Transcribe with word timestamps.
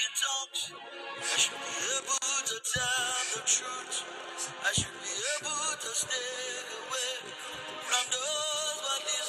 in 0.00 0.12
tongues. 0.16 0.62
I 1.20 1.36
should 1.38 1.60
be 1.60 1.76
able 1.96 2.38
to 2.48 2.56
tell 2.72 3.16
the 3.36 3.42
truth. 3.44 3.96
I 4.64 4.72
should 4.72 4.96
be 5.04 5.14
able 5.36 5.72
to 5.76 5.90
stay 5.92 6.32
away 6.80 7.14
from 7.84 8.04
those 8.12 8.78
what 8.84 9.02
they 9.04 9.20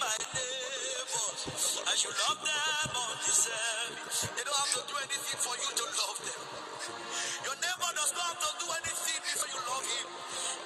my 0.00 0.16
neighbors. 0.34 1.40
I 1.86 1.94
should 1.94 2.16
love 2.28 2.40
them 2.42 2.90
undeserved. 2.96 3.96
They 4.34 4.44
don't 4.44 4.58
have 4.58 4.72
to 4.74 4.82
do 4.90 4.96
anything 4.98 5.38
for 5.40 5.54
you 5.56 5.70
to 5.70 5.86
love 5.94 6.18
them. 6.26 6.42
Your 7.46 7.56
neighbor 7.62 7.92
does 7.94 8.12
not 8.18 8.34
have 8.34 8.40
to 8.42 8.50
do 8.58 8.66
anything 8.74 9.20
before 9.22 9.50
you 9.50 9.60
love 9.70 9.86
him. 9.86 10.08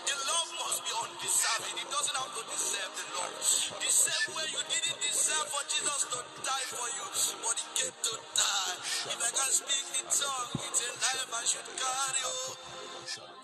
The 0.09 0.17
love 0.25 0.49
must 0.57 0.81
be 0.85 0.93
undeserving. 0.97 1.77
It 1.85 1.89
doesn't 1.93 2.17
have 2.17 2.33
to 2.33 2.43
deserve 2.49 2.93
the 2.97 3.07
love. 3.21 3.35
The 3.79 3.93
same 3.93 4.29
way 4.37 4.47
you 4.51 4.63
didn't 4.73 5.01
deserve 5.05 5.47
for 5.53 5.65
Jesus 5.69 6.01
to 6.11 6.19
die 6.43 6.67
for 6.73 6.89
you, 6.97 7.07
but 7.45 7.57
he 7.61 7.67
came 7.77 7.97
to 8.09 8.15
die. 8.35 8.75
If 9.13 9.19
I 9.21 9.31
can 9.37 9.51
speak 9.53 9.85
the 9.95 10.03
tongue, 10.09 10.53
it's 10.65 10.81
a 10.81 10.91
life 10.97 11.33
I 11.37 11.43
should 11.45 11.69
carry. 11.77 12.23
Oh. 12.25 13.44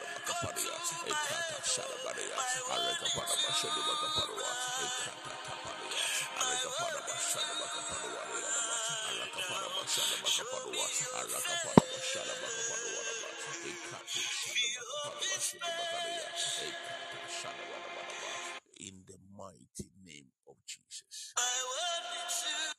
the 19.06 19.18
mighty 19.36 19.92
name 20.06 20.32
of 20.48 20.56
Jesus. 20.66 21.34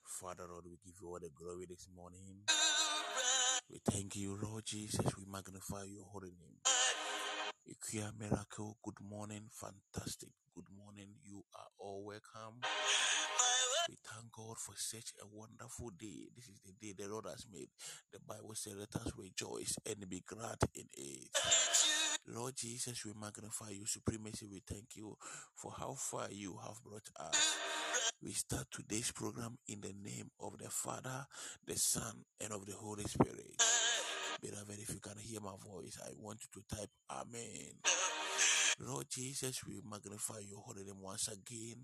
Father 0.07 0.47
Lord, 0.49 0.65
we 0.65 0.79
give 0.83 0.95
you 1.03 1.09
all 1.09 1.19
the 1.21 1.29
glory 1.37 1.67
this 1.69 1.87
morning. 1.95 2.49
We 3.71 3.81
thank 3.91 4.17
you, 4.17 4.39
Lord 4.41 4.65
Jesus. 4.65 5.05
We 5.19 5.25
magnify 5.31 5.85
your 5.85 6.05
holy 6.11 6.33
name. 6.41 6.74
Ikuya 7.67 8.13
miracle, 8.21 8.77
good 8.85 9.01
morning, 9.01 9.49
fantastic. 9.51 10.29
Good 10.55 10.69
morning. 10.77 11.09
You 11.25 11.45
are 11.55 11.69
all 11.79 12.05
welcome. 12.05 12.61
We 13.89 13.97
thank 14.05 14.31
God 14.33 14.59
for 14.59 14.75
such 14.77 15.13
a 15.23 15.27
wonderful 15.33 15.91
day. 15.99 16.29
This 16.37 16.49
is 16.49 16.61
the 16.61 16.73
day 16.73 16.93
the 16.93 17.09
Lord 17.11 17.25
has 17.25 17.47
made. 17.51 17.69
The 18.13 18.19
Bible 18.21 18.55
says, 18.55 18.75
Let 18.79 18.95
us 18.97 19.13
rejoice 19.17 19.77
and 19.87 20.09
be 20.11 20.23
glad 20.27 20.59
in 20.75 20.85
it. 20.93 21.31
Lord 22.29 22.55
Jesus, 22.55 23.03
we 23.07 23.13
magnify 23.19 23.71
you, 23.71 23.87
supremacy. 23.87 24.47
We 24.47 24.61
thank 24.67 24.97
you 24.97 25.17
for 25.55 25.73
how 25.73 25.95
far 25.95 26.29
you 26.31 26.59
have 26.67 26.83
brought 26.85 27.09
us. 27.19 27.57
We 28.23 28.33
start 28.33 28.67
today's 28.71 29.11
program 29.11 29.57
in 29.69 29.81
the 29.81 29.95
name 30.03 30.31
of 30.39 30.59
the 30.59 30.69
Father, 30.69 31.27
the 31.67 31.77
Son, 31.77 32.25
and 32.43 32.53
of 32.53 32.67
the 32.67 32.75
Holy 32.75 33.05
Spirit. 33.05 33.63
If 34.47 34.91
you 34.93 35.01
can 35.01 35.17
hear 35.19 35.41
my 35.41 35.55
voice, 35.67 35.99
I 36.05 36.11
want 36.21 36.41
you 36.43 36.61
to 36.61 36.77
type 36.77 36.91
Amen. 37.11 37.73
Lord 38.81 39.07
Jesus, 39.09 39.65
we 39.67 39.81
magnify 39.89 40.41
your 40.41 40.59
holy 40.61 40.85
name 40.85 41.01
once 41.01 41.29
again. 41.29 41.77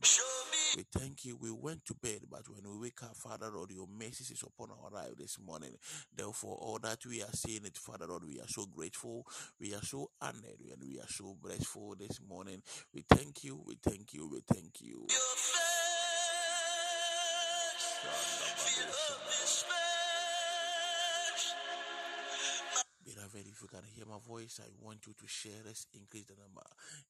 We 0.76 0.84
thank 0.92 1.24
you. 1.24 1.38
We 1.40 1.50
went 1.50 1.86
to 1.86 1.94
bed, 1.94 2.20
but 2.30 2.42
when 2.48 2.70
we 2.70 2.78
wake 2.78 3.02
up, 3.02 3.16
Father 3.16 3.48
Lord, 3.50 3.70
your 3.70 3.86
mercy 3.88 4.34
is 4.34 4.42
upon 4.42 4.68
our 4.70 4.90
life 4.90 5.16
this 5.16 5.38
morning. 5.38 5.70
Therefore, 6.14 6.58
all 6.60 6.78
that 6.82 6.98
we 7.06 7.22
are 7.22 7.32
seeing 7.32 7.64
it, 7.64 7.78
Father 7.78 8.06
Lord, 8.06 8.24
we 8.26 8.38
are 8.38 8.48
so 8.48 8.66
grateful. 8.66 9.24
We 9.58 9.72
are 9.74 9.82
so 9.82 10.10
honored 10.20 10.60
and 10.70 10.82
we 10.86 10.98
are 10.98 11.08
so 11.08 11.36
blessful 11.42 11.96
this 11.98 12.20
morning. 12.28 12.62
We 12.92 13.04
thank 13.08 13.44
you. 13.44 13.62
We 13.64 13.78
thank 13.82 14.12
you. 14.12 14.28
We 14.30 14.42
thank 14.46 14.82
you. 14.82 15.06
your 15.08 15.36
face. 18.86 19.89
Can 23.80 23.88
hear 23.94 24.04
my 24.06 24.18
voice, 24.26 24.60
I 24.62 24.68
want 24.84 25.06
you 25.06 25.14
to 25.14 25.26
share 25.26 25.62
this, 25.64 25.86
increase 25.94 26.26
the 26.26 26.34
number, 26.34 26.66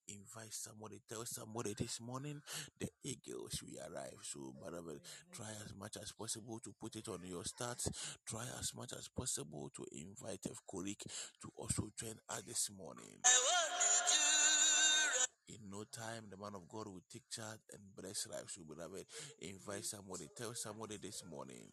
invite 0.08 0.52
somebody, 0.52 1.00
tell 1.08 1.24
somebody 1.24 1.74
this 1.74 2.00
morning 2.00 2.40
the 2.78 2.88
eagles 3.04 3.62
we 3.66 3.78
arrive. 3.78 4.18
So, 4.22 4.54
beloved, 4.62 5.00
try 5.32 5.50
as 5.64 5.74
much 5.78 5.96
as 6.00 6.12
possible 6.12 6.60
to 6.60 6.74
put 6.80 6.96
it 6.96 7.08
on 7.08 7.20
your 7.24 7.42
stats. 7.42 7.90
Try 8.26 8.44
as 8.58 8.72
much 8.74 8.92
as 8.92 9.08
possible 9.08 9.70
to 9.76 9.84
invite 9.92 10.46
a 10.46 10.54
colleague 10.70 11.02
to 11.42 11.50
also 11.56 11.90
join 11.98 12.14
us 12.28 12.42
this 12.46 12.70
morning. 12.76 13.18
My 13.24 13.30
world 13.30 13.72
needs 13.78 14.12
you 14.14 14.20
right. 15.18 15.60
In 15.60 15.70
no 15.70 15.84
time, 15.90 16.30
the 16.30 16.36
man 16.36 16.54
of 16.54 16.68
God 16.68 16.86
will 16.86 17.02
take 17.10 17.28
charge 17.30 17.60
and 17.72 17.82
bless 17.96 18.26
lives. 18.28 18.54
So, 18.54 18.62
beloved, 18.62 19.06
invite 19.40 19.84
somebody, 19.84 20.28
tell 20.36 20.54
somebody 20.54 20.98
this 20.98 21.24
morning 21.28 21.66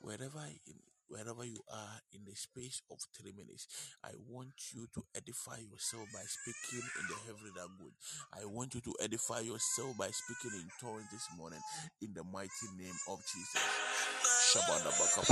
wherever 0.00 0.44
in 0.66 0.97
wherever 1.08 1.44
you 1.44 1.60
are 1.72 2.00
in 2.12 2.20
the 2.24 2.34
space 2.36 2.82
of 2.90 2.98
three 3.16 3.32
minutes 3.32 3.66
i 4.04 4.10
want 4.28 4.52
you 4.74 4.86
to 4.94 5.02
edify 5.16 5.56
yourself 5.58 6.06
by 6.12 6.22
speaking 6.26 6.84
in 7.00 7.04
the 7.08 7.16
heavenly 7.26 7.50
language. 7.56 7.94
I 8.32 8.44
want 8.44 8.74
you 8.74 8.80
to 8.82 8.94
edify 9.02 9.40
yourself 9.40 9.96
by 9.98 10.08
speaking 10.10 10.60
in 10.60 10.68
tongues 10.80 11.06
this 11.12 11.26
morning 11.36 11.60
in 12.02 12.12
the 12.14 12.24
mighty 12.24 12.68
name 12.78 12.94
of 13.08 13.18
jesus. 13.24 13.62
Shabari 14.48 14.88
apanta, 14.88 15.22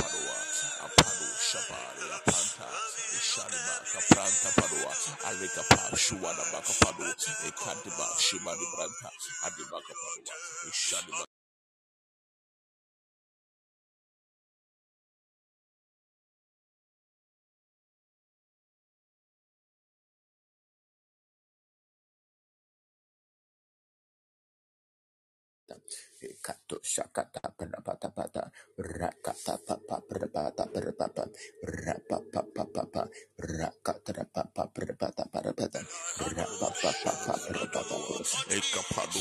padua, 4.57 4.93
shibadi 8.19 8.67
branta, 8.75 9.11
Kato 26.43 26.79
shakata 26.83 27.41
parapata 27.57 28.11
pata 28.15 28.43
rakata 28.79 29.59
papa 29.67 30.03
parapata 30.09 30.65
parapata 30.73 31.25
rapapa 31.65 32.43
papa 32.55 33.03
rakata 33.41 34.25
papa 34.33 34.65
parapata 34.75 35.25
parapata 35.31 35.81
rapapa 36.35 36.91
papa 37.05 37.35
parapata 37.39 37.97
Ekapado 38.51 39.21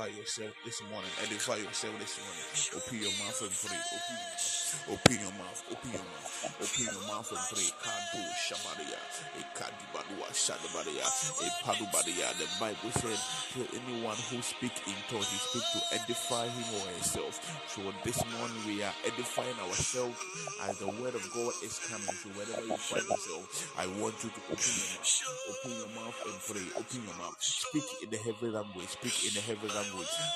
Edify 0.00 0.16
yourself 0.16 0.54
this 0.64 0.80
morning. 0.88 1.12
Edify 1.20 1.56
yourself 1.60 1.92
this 2.00 2.16
morning. 2.24 2.48
Open 2.72 2.96
your 3.04 3.12
mouth 3.20 3.36
and 3.44 3.52
pray. 3.52 3.76
Open 4.88 5.12
your 5.20 5.34
mouth. 5.36 5.60
Open 5.68 5.92
your 5.92 6.08
mouth. 6.08 6.56
Open 6.56 6.84
your 6.88 7.04
mouth. 7.04 7.28
And 7.28 7.44
pray. 7.52 7.68
Kado 7.84 8.20
Shabaria. 8.40 9.00
Ekadibadua 9.36 10.28
Shadabaria. 10.32 11.04
Epadubaria. 11.04 12.32
The 12.40 12.48
Bible 12.56 12.92
said, 12.96 13.20
to 13.52 13.60
anyone 13.76 14.16
who 14.32 14.40
speak 14.40 14.72
in 14.88 14.96
tongues, 15.12 15.28
he 15.28 15.36
speak 15.36 15.66
to 15.68 15.80
edify 16.00 16.48
him 16.48 16.68
or 16.80 16.86
herself. 16.96 17.36
So 17.68 17.82
this 18.00 18.24
morning 18.32 18.56
we 18.64 18.82
are 18.82 18.96
edifying 19.04 19.58
ourselves 19.68 20.16
as 20.64 20.78
the 20.78 20.88
word 20.96 21.12
of 21.12 21.28
God 21.34 21.52
is 21.60 21.76
coming. 21.92 22.16
So 22.24 22.32
wherever 22.40 22.64
you 22.64 22.76
find 22.80 23.04
yourself, 23.04 23.76
I 23.76 23.84
want 24.00 24.16
you 24.24 24.32
to 24.32 24.40
open 24.48 24.64
your 24.64 24.96
mouth. 24.96 25.12
Open 25.52 25.72
your 25.76 25.92
mouth 25.92 26.16
and 26.24 26.40
pray. 26.48 26.66
Open 26.80 27.04
your 27.04 27.18
mouth. 27.20 27.36
Speak 27.36 27.84
in 28.00 28.08
the 28.08 28.16
heavenly 28.16 28.56
language. 28.56 28.88
Speak 28.96 29.28
in 29.28 29.34
the 29.36 29.44
heavenly 29.44 29.68
language. 29.76 29.89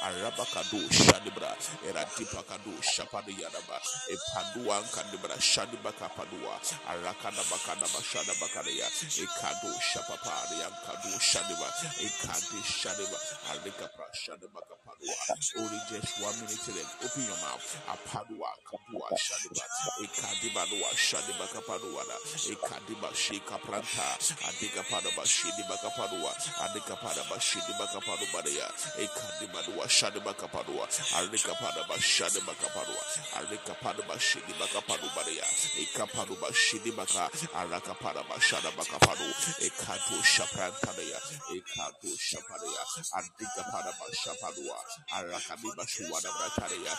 Arabakado 0.05 0.81
Shadibra. 0.91 1.53
Eratipakado 1.87 2.73
Shapadiyadaba. 2.83 3.79
Epaduan 4.11 4.85
Kandibra 4.95 5.37
Shadibaka 5.41 6.09
Padua. 6.17 6.59
Arakada 6.89 7.43
Bakada 7.51 7.87
Bashada 7.95 8.35
Bakaria. 8.41 8.87
Ekado 9.23 9.71
Shapapari 9.81 10.65
and 10.67 10.77
Kado 10.85 11.13
Shadiba. 11.21 11.69
Ekadi 12.01 12.61
Shadiba. 12.65 13.19
Arikapra 13.51 14.09
Shadibaka 14.15 14.77
Padua. 15.01 15.63
Only 15.65 15.81
just 15.91 16.23
one 16.23 16.37
minute 16.37 16.69
left. 16.77 17.05
Open 17.05 17.25
your 17.25 17.39
mouth. 17.43 17.67
Apadua 17.89 18.51
Kapua 18.67 19.09
Shadiba. 19.17 19.65
Ekadibadua 20.05 20.91
Shadiba 20.97 21.47
Kapaduana. 21.53 22.17
Ekadiba 22.51 23.11
Shika 23.15 23.59
Pranta. 23.61 24.09
Adika 24.49 24.83
Padaba 24.91 25.25
Shidiba 25.25 25.77
Kapadua. 25.83 26.33
Adika 26.65 26.97
Padaba 26.99 27.39
Shidiba 27.41 27.87
Kapadubadea. 27.93 28.69
Ekadibadua 28.99 29.87
Shadiba 29.89 30.35
Kapadua. 30.35 30.87
Arika 31.19 31.55
Padaba 31.55 31.97
Shadiba 31.99 32.55
Kapadua. 32.55 33.05
Arika 33.39 33.75
Padaba 33.83 34.19
Shidiba 34.19 34.67
Kapadubadea. 34.73 35.47
Ekapaduba 35.83 36.53
Shidibaka. 36.53 37.31
Araka 37.55 37.95
Padaba 37.97 38.37
Shadaba 38.41 38.85
Kapadu. 38.85 39.29
Ekato 39.67 40.17
Shaprantanea. 40.23 41.21
Ekato 41.55 42.11
Shapadea. 42.19 42.85
Adika 43.19 43.63
Padaba 43.73 44.07
Shapadua. 44.13 44.77
Arakadiba 45.15 45.85
Shuada 45.87 46.31
Brataria. 46.39 46.95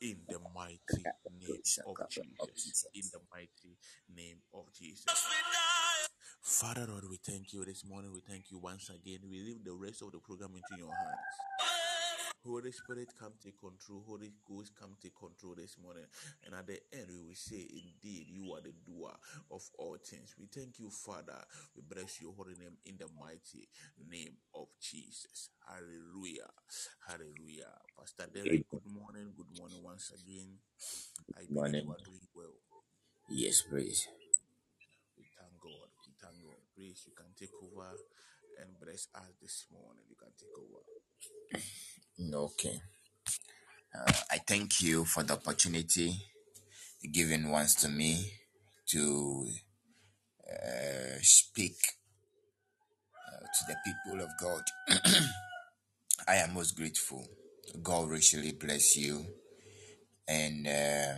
In 0.00 0.18
the 0.28 0.38
mighty 0.54 1.04
name 1.40 1.58
of 1.88 1.98
Jesus. 2.54 2.86
In 2.94 3.02
the 3.12 3.20
mighty 3.32 3.78
name 4.14 4.38
of 4.54 4.64
Jesus. 4.72 5.06
Father 6.42 6.86
Lord, 6.88 7.04
we 7.08 7.18
thank 7.24 7.52
you 7.52 7.64
this 7.64 7.84
morning. 7.84 8.12
We 8.12 8.20
thank 8.20 8.50
you 8.50 8.58
once 8.58 8.90
again. 8.90 9.20
We 9.30 9.40
leave 9.40 9.64
the 9.64 9.72
rest 9.74 10.02
of 10.02 10.12
the 10.12 10.18
program 10.18 10.50
into 10.56 10.76
your 10.78 10.90
hands. 10.90 11.91
Holy 12.46 12.72
Spirit, 12.72 13.08
come 13.18 13.32
take 13.42 13.58
control. 13.60 14.04
Holy 14.06 14.32
Ghost, 14.48 14.72
come 14.78 14.96
take 15.02 15.14
control 15.18 15.54
this 15.56 15.76
morning. 15.82 16.04
And 16.46 16.54
at 16.54 16.66
the 16.66 16.80
end, 16.92 17.08
we 17.10 17.28
will 17.28 17.36
say, 17.38 17.62
Indeed, 17.68 18.26
you 18.30 18.52
are 18.54 18.62
the 18.62 18.74
doer 18.86 19.12
of 19.50 19.62
all 19.78 19.96
things. 20.02 20.34
We 20.38 20.46
thank 20.46 20.78
you, 20.80 20.90
Father. 20.90 21.38
We 21.76 21.82
bless 21.88 22.20
your 22.22 22.32
holy 22.34 22.54
name 22.58 22.78
in 22.86 22.96
the 22.98 23.08
mighty 23.20 23.68
name 24.10 24.36
of 24.54 24.68
Jesus. 24.80 25.50
Hallelujah. 25.68 26.50
Hallelujah. 27.08 27.72
Pastor 27.98 28.26
Derrick, 28.32 28.68
good 28.70 28.86
morning. 28.86 29.34
Good 29.36 29.52
morning 29.58 29.80
once 29.84 30.12
again. 30.14 30.58
I 31.36 31.42
believe 31.50 31.78
you 31.84 31.90
are 31.92 32.02
doing 32.04 32.26
well. 32.34 32.56
Yes, 33.30 33.62
praise. 33.62 34.08
We 35.18 35.24
thank 35.38 35.54
God. 35.60 35.88
We 36.06 36.14
thank 36.20 36.38
God. 36.44 36.62
Please, 36.76 37.04
you 37.06 37.14
can 37.16 37.30
take 37.38 37.54
over 37.62 37.90
and 38.60 38.70
bless 38.80 39.08
us 39.14 39.30
this 39.42 39.66
morning. 39.72 40.04
You 40.10 40.16
can 40.16 40.32
take 40.38 40.54
over. 40.58 40.82
Okay. 42.20 42.80
Uh, 43.94 44.12
I 44.30 44.38
thank 44.38 44.82
you 44.82 45.04
for 45.04 45.22
the 45.22 45.34
opportunity 45.34 46.14
given 47.10 47.50
once 47.50 47.74
to 47.76 47.88
me 47.88 48.32
to 48.88 49.48
uh, 50.46 51.18
speak 51.22 51.76
uh, 53.16 53.40
to 53.40 53.64
the 53.68 53.76
people 53.84 54.20
of 54.20 54.28
God. 54.40 54.62
I 56.28 56.36
am 56.36 56.54
most 56.54 56.76
grateful. 56.76 57.26
God 57.82 58.10
richly 58.10 58.52
bless 58.52 58.96
you 58.96 59.24
and 60.28 60.66
uh, 60.66 61.14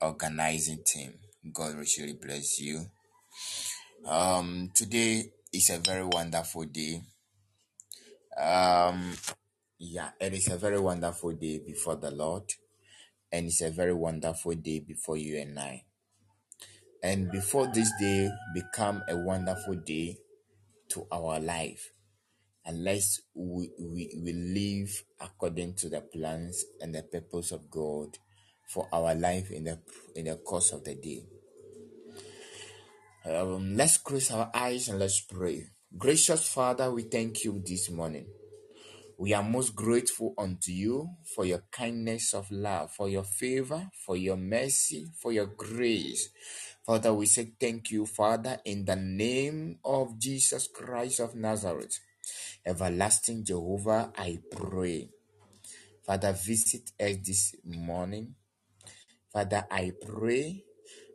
organizing 0.00 0.82
team. 0.86 1.14
God 1.52 1.74
richly 1.74 2.14
bless 2.14 2.60
you. 2.60 2.86
Um, 4.06 4.70
today 4.74 5.32
is 5.52 5.70
a 5.70 5.78
very 5.78 6.04
wonderful 6.04 6.64
day. 6.64 7.02
Um, 8.36 9.14
yeah, 9.78 10.10
it 10.20 10.32
is 10.32 10.48
a 10.48 10.56
very 10.56 10.80
wonderful 10.80 11.32
day 11.32 11.60
before 11.64 11.96
the 11.96 12.10
Lord, 12.10 12.44
and 13.30 13.46
it's 13.46 13.60
a 13.60 13.70
very 13.70 13.92
wonderful 13.92 14.54
day 14.54 14.80
before 14.80 15.16
you 15.16 15.38
and 15.38 15.58
I. 15.58 15.84
And 17.02 17.30
before 17.30 17.68
this 17.72 17.90
day 18.00 18.30
become 18.54 19.02
a 19.08 19.16
wonderful 19.16 19.74
day 19.74 20.16
to 20.90 21.06
our 21.12 21.38
life, 21.38 21.92
unless 22.64 23.20
we, 23.34 23.70
we, 23.78 24.18
we 24.22 24.32
live 24.32 25.04
according 25.20 25.74
to 25.74 25.88
the 25.88 26.00
plans 26.00 26.64
and 26.80 26.94
the 26.94 27.02
purpose 27.02 27.52
of 27.52 27.70
God 27.70 28.18
for 28.68 28.88
our 28.92 29.14
life 29.14 29.50
in 29.50 29.64
the 29.64 29.78
in 30.16 30.24
the 30.24 30.36
course 30.36 30.72
of 30.72 30.82
the 30.84 30.94
day. 30.94 31.22
Um, 33.24 33.76
let's 33.76 33.98
close 33.98 34.30
our 34.30 34.50
eyes 34.54 34.88
and 34.88 34.98
let's 34.98 35.20
pray. 35.20 35.66
Gracious 35.96 36.48
Father, 36.48 36.90
we 36.90 37.02
thank 37.02 37.44
you 37.44 37.62
this 37.64 37.90
morning. 37.90 38.26
We 39.18 39.32
are 39.32 39.42
most 39.42 39.74
grateful 39.74 40.34
unto 40.36 40.72
you 40.72 41.10
for 41.34 41.46
your 41.46 41.62
kindness 41.72 42.34
of 42.34 42.50
love, 42.50 42.92
for 42.92 43.08
your 43.08 43.24
favor, 43.24 43.88
for 44.04 44.16
your 44.16 44.36
mercy, 44.36 45.06
for 45.18 45.32
your 45.32 45.46
grace. 45.46 46.28
Father, 46.84 47.14
we 47.14 47.24
say 47.24 47.52
thank 47.58 47.90
you, 47.90 48.04
Father, 48.04 48.58
in 48.64 48.84
the 48.84 48.96
name 48.96 49.78
of 49.84 50.18
Jesus 50.18 50.68
Christ 50.68 51.20
of 51.20 51.34
Nazareth. 51.34 51.98
Everlasting 52.66 53.44
Jehovah, 53.44 54.12
I 54.18 54.38
pray. 54.50 55.08
Father, 56.04 56.32
visit 56.32 56.92
us 57.00 57.16
this 57.24 57.54
morning. 57.64 58.34
Father, 59.32 59.66
I 59.70 59.92
pray, 60.06 60.62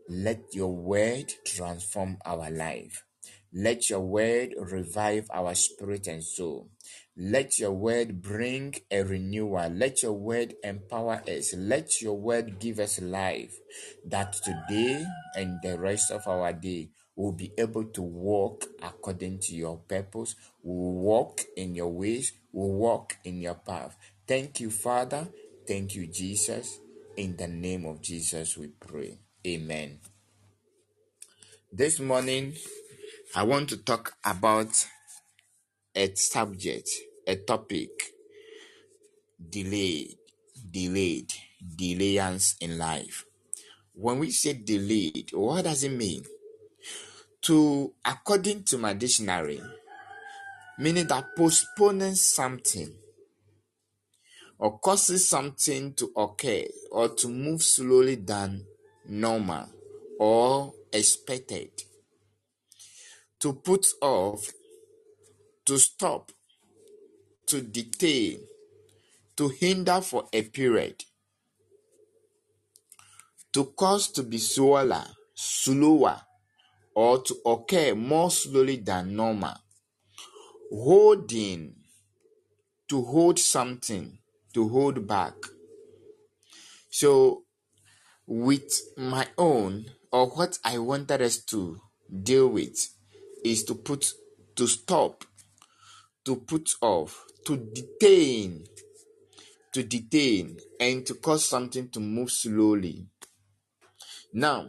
let 0.09 0.53
your 0.53 0.75
word 0.75 1.31
transform 1.45 2.17
our 2.25 2.49
life. 2.49 3.05
Let 3.53 3.89
your 3.89 3.99
word 4.01 4.55
revive 4.57 5.27
our 5.33 5.53
spirit 5.55 6.07
and 6.07 6.23
soul. 6.23 6.69
Let 7.23 7.59
your 7.59 7.71
word 7.71 8.19
bring 8.19 8.73
a 8.89 9.03
renewal. 9.03 9.69
Let 9.69 10.01
your 10.01 10.13
word 10.13 10.55
empower 10.63 11.21
us. 11.29 11.53
Let 11.55 12.01
your 12.01 12.17
word 12.17 12.57
give 12.59 12.79
us 12.79 12.99
life 12.99 13.53
that 14.07 14.33
today 14.33 15.05
and 15.35 15.59
the 15.61 15.77
rest 15.77 16.09
of 16.09 16.27
our 16.27 16.51
day 16.51 16.89
we'll 17.15 17.33
be 17.33 17.51
able 17.59 17.83
to 17.83 18.01
walk 18.01 18.65
according 18.81 19.37
to 19.41 19.55
your 19.55 19.77
purpose. 19.77 20.33
We'll 20.63 20.93
walk 20.93 21.41
in 21.55 21.75
your 21.75 21.89
ways. 21.89 22.33
We'll 22.51 22.73
walk 22.73 23.17
in 23.23 23.39
your 23.39 23.53
path. 23.53 23.95
Thank 24.27 24.59
you, 24.59 24.71
Father. 24.71 25.27
Thank 25.67 25.93
you, 25.93 26.07
Jesus. 26.07 26.79
In 27.17 27.37
the 27.37 27.47
name 27.47 27.85
of 27.85 28.01
Jesus, 28.01 28.57
we 28.57 28.69
pray. 28.69 29.19
Amen. 29.45 29.99
This 31.71 31.99
morning, 31.99 32.55
I 33.35 33.43
want 33.43 33.69
to 33.69 33.77
talk 33.77 34.15
about 34.25 34.87
a 35.95 36.15
subject, 36.15 36.89
a 37.27 37.35
topic 37.35 37.89
delayed, 39.49 40.15
delayed, 40.69 41.31
delayance 41.75 42.55
in 42.61 42.77
life. 42.77 43.25
When 43.93 44.19
we 44.19 44.31
say 44.31 44.53
delayed, 44.53 45.31
what 45.33 45.63
does 45.65 45.83
it 45.83 45.91
mean? 45.91 46.23
To, 47.43 47.93
according 48.05 48.63
to 48.65 48.77
my 48.77 48.93
dictionary, 48.93 49.61
meaning 50.77 51.07
that 51.07 51.35
postponing 51.35 52.15
something 52.15 52.93
or 54.57 54.77
causes 54.79 55.27
something 55.27 55.93
to 55.95 56.11
occur 56.15 56.63
or 56.91 57.09
to 57.09 57.27
move 57.27 57.63
slowly 57.63 58.15
than 58.15 58.63
normal 59.07 59.67
or 60.19 60.73
expected. 60.93 61.69
To 63.39 63.53
put 63.53 63.87
off, 64.01 64.51
to 65.65 65.79
stop, 65.79 66.31
to 67.51 67.59
detain, 67.59 68.39
to 69.35 69.49
hinder 69.49 69.99
for 69.99 70.23
a 70.31 70.41
period, 70.41 71.03
to 73.51 73.65
cause 73.65 74.07
to 74.07 74.23
be 74.23 74.37
slower, 74.37 75.03
slower, 75.35 76.21
or 76.95 77.21
to 77.21 77.35
occur 77.45 77.93
more 77.93 78.31
slowly 78.31 78.77
than 78.77 79.17
normal. 79.17 79.55
Holding, 80.71 81.75
to 82.87 83.03
hold 83.03 83.37
something, 83.37 84.17
to 84.53 84.69
hold 84.69 85.05
back. 85.05 85.33
So, 86.89 87.43
with 88.25 88.71
my 88.95 89.27
own, 89.37 89.87
or 90.09 90.27
what 90.27 90.57
I 90.63 90.77
wanted 90.77 91.21
us 91.21 91.43
to 91.47 91.81
deal 92.23 92.47
with, 92.47 92.95
is 93.43 93.65
to 93.65 93.75
put, 93.75 94.13
to 94.55 94.67
stop, 94.67 95.25
to 96.23 96.37
put 96.37 96.75
off, 96.81 97.25
to 97.45 97.57
detain, 97.57 98.65
to 99.73 99.83
detain, 99.83 100.57
and 100.79 101.05
to 101.05 101.15
cause 101.15 101.47
something 101.47 101.89
to 101.89 101.99
move 101.99 102.31
slowly. 102.31 103.05
Now, 104.33 104.67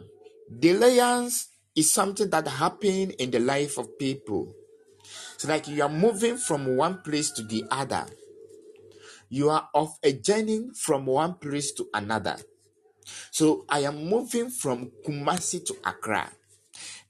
delayance 0.51 1.47
is 1.75 1.91
something 1.91 2.29
that 2.29 2.47
happen 2.47 3.11
in 3.11 3.31
the 3.31 3.39
life 3.39 3.77
of 3.77 3.97
people. 3.97 4.53
It's 5.35 5.47
like 5.47 5.67
you 5.67 5.81
are 5.83 5.89
moving 5.89 6.37
from 6.37 6.75
one 6.77 7.01
place 7.01 7.31
to 7.31 7.43
the 7.43 7.65
other. 7.71 8.05
You 9.29 9.49
are 9.49 9.69
of 9.73 9.97
a 10.03 10.13
journey 10.13 10.69
from 10.75 11.05
one 11.05 11.35
place 11.35 11.71
to 11.73 11.87
another. 11.93 12.37
So 13.31 13.65
I 13.67 13.79
am 13.79 14.05
moving 14.05 14.49
from 14.49 14.91
Kumasi 15.05 15.65
to 15.65 15.75
Accra. 15.85 16.31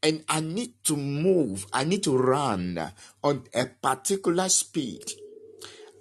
And 0.01 0.23
I 0.27 0.41
need 0.41 0.73
to 0.85 0.97
move, 0.97 1.65
I 1.71 1.85
need 1.85 2.03
to 2.03 2.17
run 2.17 2.91
on 3.23 3.43
a 3.53 3.65
particular 3.65 4.49
speed. 4.49 5.03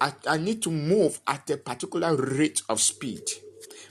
I, 0.03 0.11
I 0.27 0.37
need 0.37 0.61
to 0.63 0.69
move 0.69 1.21
at 1.25 1.49
a 1.49 1.55
particular 1.55 2.13
rate 2.13 2.61
of 2.67 2.81
speed. 2.81 3.23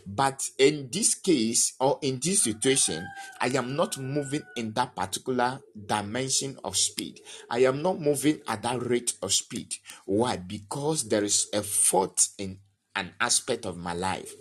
But 0.07 0.47
in 0.59 0.91
this 0.93 1.15
case 1.15 1.73
or 1.81 1.99
in 2.03 2.21
this 2.23 2.43
situation, 2.43 3.09
I 3.41 3.47
am 3.57 3.77
not 3.77 3.97
moving 3.97 4.43
in 4.57 4.75
that 4.75 4.95
particular 4.95 5.61
dimension 5.87 6.59
of 6.65 6.77
speed. 6.77 7.21
I 7.49 7.61
am 7.61 7.81
not 7.81 7.99
moving 7.99 8.41
at 8.47 8.63
that 8.63 8.83
rate 8.83 9.15
of 9.23 9.33
speed. 9.33 9.75
Why? 10.05 10.37
Because 10.37 11.09
there 11.09 11.25
is 11.25 11.49
a 11.55 11.63
fault 11.63 12.29
in 12.37 12.59
an 12.95 13.15
aspect 13.19 13.65
of 13.65 13.79
my 13.79 13.95
life. 13.95 14.35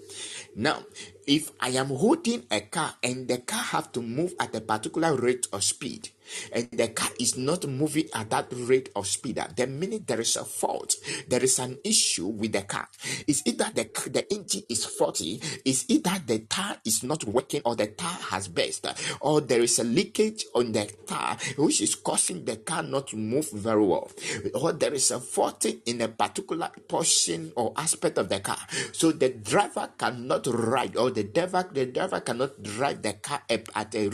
Now, 0.56 0.84
if 1.26 1.52
I 1.62 1.70
am 1.70 1.88
holding 1.88 2.44
a 2.52 2.60
car 2.60 2.96
and 3.02 3.30
the 3.30 3.38
car 3.38 3.64
have 3.64 3.94
to 3.94 4.02
move 4.02 4.34
at 4.42 4.54
a 4.56 4.60
particular 4.60 5.16
rate 5.16 5.48
of 5.54 5.64
speed, 5.64 6.10
and 6.54 6.70
the 6.72 6.90
car 6.90 7.10
is 7.20 7.38
not 7.38 7.68
moving 7.68 8.08
at 8.14 8.30
that 8.30 8.48
rate 8.52 8.90
of 8.96 9.08
speed, 9.08 9.40
ah, 9.40 9.48
the 9.56 9.68
minute 9.68 10.08
there 10.08 10.22
is 10.22 10.36
a 10.36 10.46
fault, 10.46 10.96
there 11.28 11.44
is 11.44 11.60
an 11.60 11.78
issue 11.84 12.28
with 12.28 12.52
the 12.54 12.62
car. 12.62 12.88
It's 13.28 13.42
either 13.46 13.70
the, 13.74 13.90
the 14.10 14.26
engine 14.34 14.64
is 14.70 14.86
faulty, 14.86 15.42
it's 15.66 15.86
either 15.90 16.22
the 16.26 16.40
tire 16.40 16.78
is 16.86 17.04
not 17.04 17.24
working 17.26 17.62
or 17.66 17.76
the 17.76 17.88
tire 17.88 18.22
has 18.30 18.48
burst, 18.48 18.86
ah, 18.88 18.96
or 19.22 19.42
there 19.42 19.62
is 19.62 19.80
a 19.80 19.84
leakage 19.84 20.46
on 20.56 20.72
the 20.72 20.92
tire 21.06 21.38
which 21.58 21.82
is 21.82 21.96
causing 21.96 22.46
the 22.46 22.58
car 22.58 22.84
not 22.84 23.08
to 23.08 23.18
move 23.18 23.50
very 23.52 23.84
well, 23.86 24.10
or 24.56 24.74
there 24.74 24.94
is 24.94 25.12
a 25.12 25.20
fault 25.20 25.66
in 25.86 26.02
a 26.02 26.08
particular 26.08 26.70
portion 26.88 27.52
or 27.56 27.74
aspect 27.78 28.18
of 28.18 28.30
the 28.30 28.40
car. 28.40 28.58
So 28.92 29.12
the 29.12 29.30
driver 29.30 29.90
cannot 29.98 30.48
ride 30.48 30.96
or 30.96 31.12
the 31.12 31.24
driver 31.24 31.68
the 31.72 31.86
driver 31.86 32.20
cannot 32.20 32.62
drive 32.64 33.02
the 33.02 33.14
car 33.14 33.42
at 33.50 33.96
a 33.96 34.10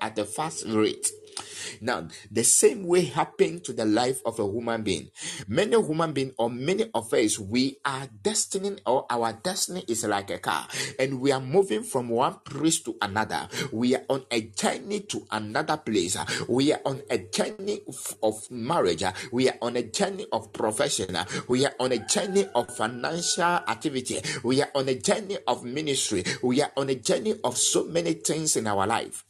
at 0.00 0.18
a 0.18 0.24
fast 0.24 0.66
rate 0.66 1.08
now, 1.80 2.08
the 2.30 2.44
same 2.44 2.86
way 2.86 3.04
happened 3.04 3.64
to 3.64 3.72
the 3.72 3.84
life 3.84 4.20
of 4.24 4.38
a 4.38 4.44
human 4.44 4.82
being. 4.82 5.10
Many 5.48 5.76
human 5.76 6.12
beings 6.12 6.32
or 6.38 6.50
many 6.50 6.90
of 6.94 7.12
us, 7.12 7.38
we 7.38 7.78
are 7.84 8.08
destiny 8.22 8.76
or 8.86 9.06
our 9.10 9.32
destiny 9.32 9.84
is 9.88 10.04
like 10.04 10.30
a 10.30 10.38
car, 10.38 10.66
and 10.98 11.20
we 11.20 11.32
are 11.32 11.40
moving 11.40 11.82
from 11.82 12.08
one 12.08 12.34
place 12.44 12.80
to 12.80 12.96
another. 13.02 13.48
We 13.72 13.96
are 13.96 14.04
on 14.08 14.24
a 14.30 14.40
journey 14.40 15.00
to 15.00 15.26
another 15.30 15.76
place. 15.76 16.16
We 16.48 16.72
are 16.72 16.80
on 16.84 17.02
a 17.10 17.18
journey 17.18 17.80
of 18.22 18.50
marriage. 18.50 19.04
We 19.32 19.48
are 19.48 19.58
on 19.60 19.76
a 19.76 19.82
journey 19.82 20.26
of 20.32 20.52
profession. 20.52 21.16
We 21.48 21.66
are 21.66 21.74
on 21.78 21.92
a 21.92 21.98
journey 21.98 22.46
of 22.54 22.74
financial 22.76 23.44
activity. 23.44 24.20
We 24.42 24.62
are 24.62 24.70
on 24.74 24.88
a 24.88 24.94
journey 24.94 25.38
of 25.46 25.64
ministry. 25.64 26.24
We 26.42 26.62
are 26.62 26.72
on 26.76 26.88
a 26.88 26.94
journey 26.94 27.34
of 27.42 27.56
so 27.56 27.84
many 27.84 28.14
things 28.14 28.56
in 28.56 28.66
our 28.66 28.86
life. 28.86 29.24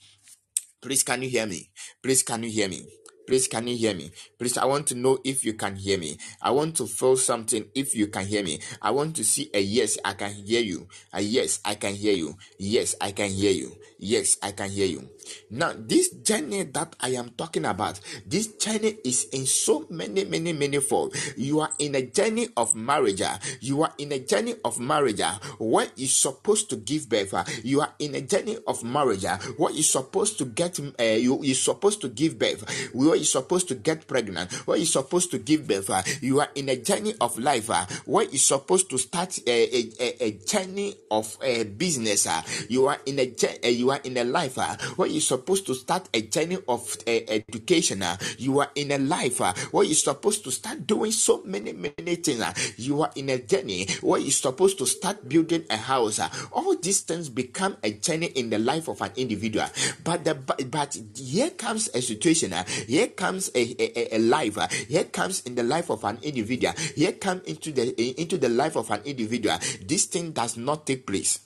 Please, 0.85 1.03
can 1.03 1.23
you 1.23 1.31
hear 1.31 1.47
me? 1.47 1.71
Please, 2.03 2.23
can 2.23 2.43
you 2.43 2.51
hear 2.51 2.69
me? 2.69 2.87
Please, 3.27 3.49
can 3.49 3.67
you 3.67 3.75
hear 3.75 3.95
me? 3.95 4.11
Please, 4.39 4.59
I 4.59 4.67
want 4.67 4.87
to 4.89 4.95
know 4.95 5.19
if 5.25 5.43
you 5.43 5.55
can 5.55 5.77
hear 5.77 5.97
me. 5.97 6.19
I 6.43 6.51
want 6.51 6.77
to 6.77 6.87
feel 6.87 7.17
something 7.17 7.65
if 7.75 7.95
you 7.95 8.09
can 8.09 8.27
hear 8.27 8.45
me. 8.45 8.59
I 8.83 8.91
want 8.91 9.17
to 9.17 9.25
see 9.25 9.49
a 9.55 9.61
yes, 9.61 9.97
I 10.05 10.13
can 10.13 10.35
hear 10.35 10.61
you. 10.61 10.87
A 11.15 11.23
yes, 11.23 11.59
I 11.65 11.77
can 11.77 11.95
hear 11.95 12.13
you. 12.13 12.37
Yes, 12.59 12.95
I 13.01 13.13
can 13.13 13.31
hear 13.31 13.53
you. 13.53 13.75
Yes, 13.99 14.37
I 14.43 14.53
can 14.53 14.69
hear 14.69 14.87
you. 14.87 15.09
Now, 15.51 15.73
this 15.77 16.11
journey 16.11 16.65
that 16.65 16.97
I 17.01 17.11
am 17.11 17.31
talking 17.31 17.65
about, 17.65 18.01
this 18.27 18.49
journey 18.57 18.97
is 19.05 19.25
in 19.33 19.47
so 19.47 19.87
many, 19.91 20.25
many, 20.25 20.53
many 20.53 20.81
fold. 20.81 21.15
You 21.37 21.61
are 21.61 21.71
in 21.79 21.95
a 21.95 22.03
journey 22.03 22.49
of 22.57 22.75
marriage. 22.75 23.23
Ah. 23.23 23.39
You 23.61 23.83
are 23.83 23.93
in 23.99 24.13
a 24.13 24.19
journey 24.19 24.55
of 24.65 24.79
marriage 24.81 25.21
ah. 25.23 25.39
where 25.59 25.89
you're 25.97 26.09
supposed 26.09 26.71
to 26.71 26.77
give 26.77 27.09
birth. 27.09 27.35
Ah. 27.35 27.45
You 27.63 27.81
are 27.81 27.93
in 27.99 28.15
a 28.15 28.21
journey 28.21 28.59
of 28.67 28.83
marriage 28.85 29.25
where 29.57 29.73
you're 29.73 29.83
supposed 29.83 30.39
to 30.39 30.45
get, 30.45 30.79
uh, 30.81 31.03
you, 31.03 31.39
you're 31.43 31.55
supposed 31.55 32.01
to 32.03 32.09
give 32.09 32.39
birth. 32.39 32.91
Where 32.95 33.17
you're 33.17 33.25
supposed 33.25 33.69
to 33.69 33.75
get 33.75 34.07
pregnant. 34.07 34.53
Where 34.67 34.77
you're 34.77 34.87
supposed 34.87 35.31
to 35.33 35.39
give 35.39 35.67
birth. 35.67 35.91
You 36.23 36.41
are 36.41 36.49
in 36.55 36.69
a 36.69 36.77
journey 36.77 37.15
of 37.21 37.39
life 37.39 37.69
where 38.07 38.25
you're 38.25 38.39
supposed 38.39 38.91
to 38.91 38.99
start 38.99 39.39
a, 39.47 39.91
a, 40.01 40.25
a 40.25 40.31
journey 40.33 40.95
of 41.11 41.37
a 41.43 41.65
business. 41.65 42.27
You 42.69 42.87
are 42.87 42.99
in 43.07 43.19
a, 43.19 43.71
you 43.71 43.91
are 43.91 44.01
in 44.05 44.17
a 44.17 44.25
life 44.25 44.57
where 44.97 45.09
you're 45.15 45.21
supposed 45.21 45.65
to 45.67 45.75
start 45.75 46.09
a 46.13 46.23
journey 46.23 46.59
of 46.69 46.97
uh, 47.07 47.11
education. 47.29 48.03
Uh, 48.03 48.17
you 48.39 48.59
are 48.59 48.71
in 48.75 48.91
a 48.91 48.99
life 48.99 49.41
uh, 49.41 49.55
where 49.71 49.85
you're 49.85 49.95
supposed 49.95 50.45
to 50.45 50.51
start 50.51 50.87
doing 50.87 51.13
so 51.13 51.43
many, 51.45 51.73
many 51.73 52.17
things. 52.17 52.41
Uh, 52.41 52.53
you 52.77 53.01
are 53.03 53.11
in 53.15 53.31
a 53.31 53.39
journey 53.39 53.87
where 54.03 54.21
you're 54.21 54.31
supposed 54.31 54.77
to 54.79 54.87
start 54.87 55.29
building 55.29 55.65
a 55.71 55.77
house. 55.77 56.19
Uh, 56.19 56.29
all 56.53 56.77
these 56.77 57.01
things 57.03 57.29
become 57.29 57.77
a 57.83 57.93
journey 57.93 58.27
in 58.27 58.51
the 58.51 58.59
life 58.59 58.89
of 58.89 59.01
an 59.01 59.13
individual. 59.17 59.67
But 60.03 60.25
the 60.25 60.35
but, 60.35 60.99
here 61.15 61.51
comes 61.51 61.89
a 61.95 62.03
situation. 62.03 62.53
Uh, 62.53 62.65
here 62.87 63.09
comes 63.09 63.51
a, 63.55 63.61
a, 63.81 64.17
a 64.17 64.19
life. 64.19 64.59
Uh, 64.59 64.69
here 64.89 65.05
comes 65.05 65.43
in 65.43 65.55
the 65.55 65.63
life 65.63 65.91
of 65.91 66.03
an 66.05 66.19
individual. 66.23 66.75
Here 66.97 67.13
come 67.13 67.41
into 67.47 67.73
the 67.73 68.21
into 68.21 68.37
the 68.37 68.49
life 68.49 68.77
of 68.77 68.91
an 68.91 69.03
individual. 69.05 69.59
This 69.87 70.07
thing 70.07 70.33
does 70.33 70.57
not 70.57 70.87
take 70.87 71.07
place 71.07 71.44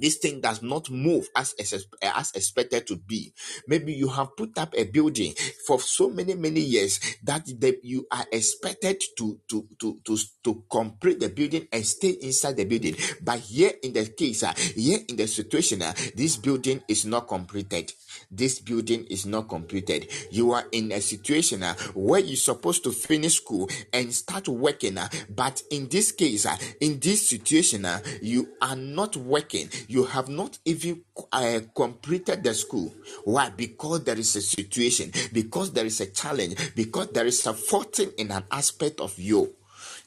this 0.00 0.16
thing 0.16 0.40
does 0.40 0.62
not 0.62 0.90
move 0.90 1.28
as 1.36 1.54
as 2.02 2.32
expected 2.34 2.86
to 2.86 2.96
be. 2.96 3.32
Maybe 3.66 3.92
you 3.92 4.08
have 4.08 4.36
put 4.36 4.58
up 4.58 4.74
a 4.76 4.84
building 4.84 5.34
for 5.66 5.80
so 5.80 6.08
many 6.08 6.34
many 6.34 6.60
years 6.60 7.00
that 7.22 7.46
the, 7.46 7.78
you 7.82 8.06
are 8.10 8.24
expected 8.32 9.02
to 9.18 9.40
to 9.48 9.68
to 9.78 10.00
to 10.04 10.16
to 10.44 10.64
complete 10.70 11.20
the 11.20 11.28
building 11.28 11.68
and 11.72 11.84
stay 11.86 12.10
inside 12.22 12.56
the 12.56 12.64
building. 12.64 12.96
But 13.22 13.40
here 13.40 13.72
in 13.82 13.92
the 13.92 14.06
case 14.06 14.42
uh, 14.42 14.54
here 14.54 15.00
in 15.08 15.16
the 15.16 15.26
situation 15.26 15.82
uh, 15.82 15.92
this 16.14 16.36
building 16.36 16.82
is 16.88 17.04
not 17.04 17.28
completed 17.28 17.92
this 18.30 18.60
building 18.60 19.04
is 19.10 19.26
not 19.26 19.48
completed. 19.48 20.08
You 20.30 20.52
are 20.52 20.64
in 20.72 20.92
a 20.92 21.00
situation 21.00 21.62
uh, 21.62 21.74
where 21.94 22.20
you're 22.20 22.36
supposed 22.36 22.84
to 22.84 22.92
finish 22.92 23.36
school 23.36 23.68
and 23.92 24.12
start 24.12 24.48
working, 24.48 24.98
uh, 24.98 25.08
but 25.28 25.62
in 25.70 25.88
this 25.88 26.12
case, 26.12 26.46
uh, 26.46 26.56
in 26.80 27.00
this 27.00 27.28
situation, 27.28 27.84
uh, 27.84 28.00
you 28.22 28.48
are 28.62 28.76
not 28.76 29.16
working. 29.16 29.68
You 29.88 30.04
have 30.04 30.28
not 30.28 30.58
even 30.64 31.02
uh, 31.32 31.60
completed 31.74 32.44
the 32.44 32.54
school. 32.54 32.94
Why? 33.24 33.50
Because 33.50 34.04
there 34.04 34.18
is 34.18 34.36
a 34.36 34.42
situation, 34.42 35.12
because 35.32 35.72
there 35.72 35.86
is 35.86 36.00
a 36.00 36.06
challenge, 36.06 36.74
because 36.74 37.08
there 37.08 37.26
is 37.26 37.46
a 37.46 37.54
fault 37.54 37.98
in 37.98 38.30
an 38.30 38.44
aspect 38.50 39.00
of 39.00 39.18
you. 39.18 39.54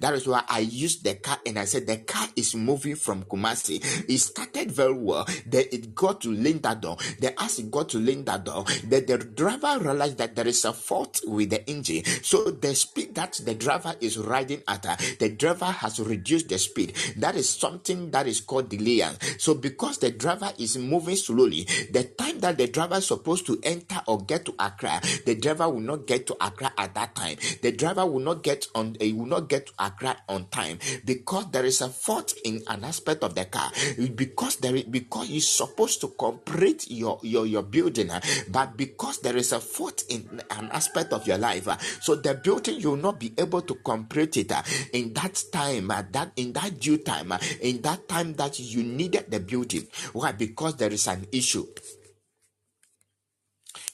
That 0.04 0.16
is 0.16 0.28
why 0.28 0.44
I 0.50 0.60
used 0.60 1.06
the 1.06 1.16
car 1.16 1.38
and 1.46 1.58
I 1.58 1.64
said 1.64 1.88
the 1.88 1.96
car 1.96 2.28
is 2.36 2.56
moving 2.56 2.98
from 2.98 3.24
Kumasi. 3.24 3.80
It 4.10 4.18
started 4.18 4.70
very 4.70 4.92
well. 4.92 5.26
Then 5.46 5.64
it 5.72 5.96
got 5.96 6.20
to 6.22 6.28
Lindadon. 6.28 7.00
Then 7.20 7.34
as 7.40 7.60
it 7.60 7.72
got 7.72 7.88
to 7.90 8.00
Lindadon, 8.00 8.68
then 8.90 9.06
the 9.06 9.18
driver 9.20 9.80
realized 9.80 10.18
that 10.18 10.36
there 10.36 10.46
is 10.46 10.66
a 10.66 10.74
fault 10.74 11.22
with 11.26 11.52
the 11.52 11.66
engine. 11.70 12.04
So 12.22 12.52
the 12.52 12.76
speed 12.76 13.16
that 13.16 13.40
the 13.46 13.56
driver 13.56 13.96
is 14.02 14.18
riding 14.18 14.62
at, 14.68 14.86
uh, 14.86 14.98
the 15.20 15.30
driver 15.30 15.68
has 15.68 16.02
reduced 16.02 16.50
the 16.50 16.58
speed. 16.58 16.98
That 17.16 17.38
is 17.38 17.48
something 17.48 18.12
that 18.12 18.28
is 18.28 18.42
called 18.42 18.68
delay. 18.68 19.08
So 19.38 19.54
because 19.54 20.00
the 20.00 20.12
driver 20.12 20.52
is 20.60 20.78
moving 20.78 21.16
slowly, 21.16 21.64
the 21.94 22.04
time 22.18 22.42
that 22.42 22.58
the 22.58 22.68
driver 22.68 22.96
is 22.96 23.08
supposed 23.08 23.46
to 23.46 23.58
enter 23.64 24.02
or 24.08 24.20
get 24.26 24.44
to 24.48 24.56
Accra, 24.60 25.00
the 25.26 25.36
driver 25.36 25.70
will 25.70 25.80
not 25.80 26.08
get 26.08 26.28
to 26.28 26.34
Accra 26.46 26.74
at 26.78 26.94
that 26.96 27.16
time. 27.16 27.38
The 27.62 27.72
driver 27.72 28.06
will 28.06 28.20
not 28.20 28.44
get 28.44 28.68
on. 28.76 28.98
He 29.00 29.14
will 29.14 29.28
not 29.28 29.48
get 29.48 29.68
to 29.68 29.74
Accra 29.80 29.93
Accra 29.94 30.18
on 30.30 30.48
time. 30.50 30.80
Because 31.06 31.52
there 31.52 31.66
is 31.66 31.82
a 31.82 31.90
fault 31.90 32.34
in 32.46 32.62
an 32.68 32.84
aspect 32.84 33.24
of 33.24 33.36
the 33.36 33.46
car. 33.46 33.72
Because 34.16 34.58
there 34.58 34.76
is 34.76 34.84
because 34.84 35.30
you're 35.30 35.42
supposed 35.42 36.02
to 36.02 36.08
complete 36.10 36.90
your 36.90 37.20
your, 37.24 37.46
your 37.46 37.64
building 37.64 38.10
but 38.50 38.76
because 38.78 39.20
there 39.22 39.38
is 39.38 39.52
a 39.52 39.60
fault 39.60 40.04
in 40.10 40.42
an 40.52 40.70
aspect 40.72 41.14
of 41.14 41.26
your 41.28 41.38
life 41.38 41.68
so 42.02 42.16
the 42.16 42.34
building 42.34 42.80
you 42.80 42.92
will 42.92 42.98
not 42.98 43.20
be 43.20 43.34
able 43.38 43.62
to 43.62 43.76
complete 43.76 44.38
it 44.38 44.52
in 44.94 45.14
that 45.14 45.42
time 45.52 45.88
that 46.12 46.32
in 46.36 46.54
that 46.54 46.80
due 46.80 46.98
time 46.98 47.34
in 47.62 47.82
that 47.82 48.08
time 48.08 48.34
that 48.34 48.60
you 48.60 48.84
needed 48.84 49.30
the 49.30 49.40
building. 49.40 49.88
Why? 50.14 50.32
Because 50.32 50.76
there 50.76 50.92
is 50.92 51.08
an 51.08 51.28
issue. 51.32 51.66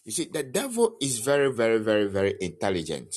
You 0.05 0.11
see, 0.11 0.25
the 0.25 0.43
devil 0.43 0.97
is 1.01 1.19
very, 1.19 1.51
very, 1.51 1.79
very, 1.79 2.07
very 2.07 2.35
intelligent. 2.41 3.15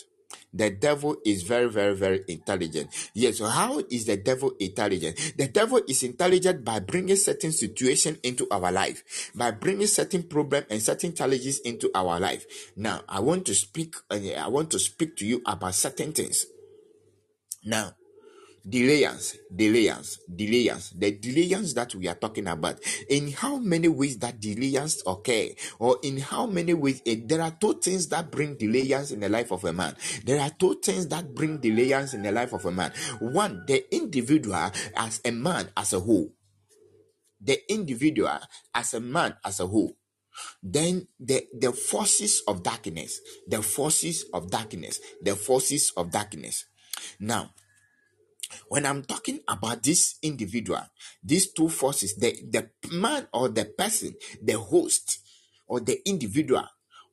The 0.53 0.71
devil 0.71 1.17
is 1.25 1.43
very, 1.43 1.69
very, 1.69 1.95
very 1.95 2.25
intelligent. 2.29 2.91
Yes, 3.15 3.39
so 3.39 3.47
how 3.47 3.79
is 3.91 4.05
the 4.05 4.19
devil 4.19 4.53
intelligent? 4.61 5.17
The 5.37 5.49
devil 5.49 5.81
is 5.89 6.03
intelligent 6.03 6.65
by 6.65 6.81
bringing 6.81 7.17
certain 7.17 7.53
situation 7.53 8.19
into 8.23 8.47
our 8.51 8.71
life, 8.71 9.33
by 9.35 9.53
bringing 9.53 9.87
certain 9.87 10.25
problem 10.25 10.65
and 10.69 10.83
certain 10.83 11.15
challenges 11.15 11.61
into 11.61 11.91
our 11.95 12.21
life. 12.21 12.45
Now, 12.77 13.01
I 13.09 13.21
want 13.21 13.47
to 13.47 13.55
speak. 13.55 13.95
Uh, 14.11 14.19
I 14.37 14.49
want 14.49 14.71
to 14.73 14.79
speak 14.79 15.17
to 15.19 15.27
you 15.27 15.43
about 15.47 15.75
certain 15.75 16.13
things. 16.13 16.45
Now, 17.65 17.93
delayance, 18.67 19.37
delayance, 19.55 20.19
delayance, 20.29 20.93
the 20.99 21.13
delayance 21.19 21.75
that 21.75 21.95
we 21.95 22.09
are 22.09 22.15
talking 22.15 22.47
about. 22.47 22.79
In 23.09 23.33
how 23.33 23.59
many 23.59 23.89
ways 23.89 24.19
that 24.19 24.41
delayance 24.41 25.03
occur, 25.07 25.49
or 25.79 25.99
in 26.03 26.19
how 26.19 26.47
many 26.47 26.75
ways 26.75 27.03
eh, 27.07 27.17
there 27.25 27.43
are 27.43 27.51
two 27.51 27.75
things 27.81 28.09
that 28.09 28.31
bring 28.31 28.57
delayance 28.57 29.13
in 29.13 29.21
the 29.21 29.29
life 29.29 29.51
of 29.53 29.65
a 29.65 29.73
man. 29.73 29.97
There 30.25 30.41
are 30.41 30.51
two 30.51 30.81
things 30.83 31.09
that 31.09 31.35
bring 31.35 31.59
delayance 31.59 32.15
in 32.15 32.23
the 32.23 32.33
life 32.33 32.53
of 32.53 32.65
a 32.65 32.71
man. 32.71 32.93
One, 33.21 33.65
the 33.67 33.85
individual 33.95 34.71
as 34.97 35.21
a 35.25 35.33
man 35.33 35.69
as 35.77 35.93
a 35.93 36.01
whole. 36.01 36.33
The 37.41 37.61
individual 37.73 38.39
as 38.75 38.95
a 38.95 39.01
man 39.01 39.35
as 39.45 39.61
a 39.61 39.67
whole 39.67 39.97
then 40.63 41.07
the 41.21 41.47
the 41.59 41.73
forces 41.73 42.43
of 42.49 42.63
darkness 42.63 43.21
the 43.47 43.63
forces 43.63 44.25
of 44.33 44.51
darkness 44.51 45.01
the 45.21 45.37
forces 45.37 45.93
of 45.97 46.11
darkness 46.11 46.65
now 47.21 47.51
when 48.69 48.87
I'm 48.87 49.03
talking 49.03 49.41
about 49.49 49.83
this 49.83 50.17
individual, 50.23 50.83
these 51.23 51.53
two 51.53 51.69
forces, 51.69 52.17
the, 52.17 52.37
the 52.51 52.71
man 52.93 53.29
or 53.33 53.49
the 53.49 53.65
person, 53.65 54.15
the 54.43 54.59
host 54.59 55.19
or 55.67 55.81
the 55.81 56.07
individual 56.09 56.67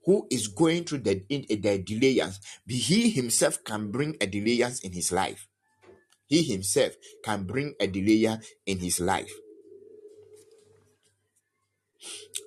who 0.06 0.28
is 0.32 0.48
going 0.48 0.84
through 0.84 1.00
the, 1.00 1.24
in, 1.30 1.46
eh, 1.50 1.58
the 1.62 1.84
delayance, 1.84 2.40
he 2.68 3.10
himself 3.10 3.64
can 3.64 3.92
bring 3.92 4.16
a 4.22 4.28
delayance 4.28 4.84
in 4.84 4.94
his 4.94 5.12
life. 5.12 5.48
He 6.30 6.44
himself 6.44 6.94
can 7.24 7.44
bring 7.44 7.74
a 7.80 7.88
delay 7.88 8.38
in 8.66 8.80
his 8.80 9.00
life. 9.00 9.32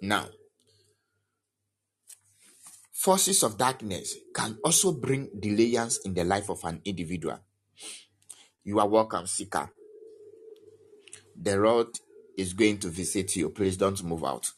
Now, 0.01 0.29
forces 2.93 3.43
of 3.43 3.59
darkness 3.59 4.17
can 4.35 4.59
also 4.65 4.93
bring 4.93 5.29
delayance 5.39 5.99
in 6.05 6.15
the 6.15 6.25
life 6.25 6.49
of 6.49 6.63
an 6.65 6.81
individual. 6.85 7.41
You 8.64 8.78
are 8.78 8.88
welcome, 8.88 9.26
seeker. 9.26 9.71
The 11.40 11.57
Lord 11.57 11.88
is 12.37 12.52
going 12.52 12.78
to 12.78 12.88
visit 12.88 13.35
you. 13.37 13.50
Please 13.50 13.76
don't 13.76 14.02
move 14.04 14.25
out. 14.25 14.50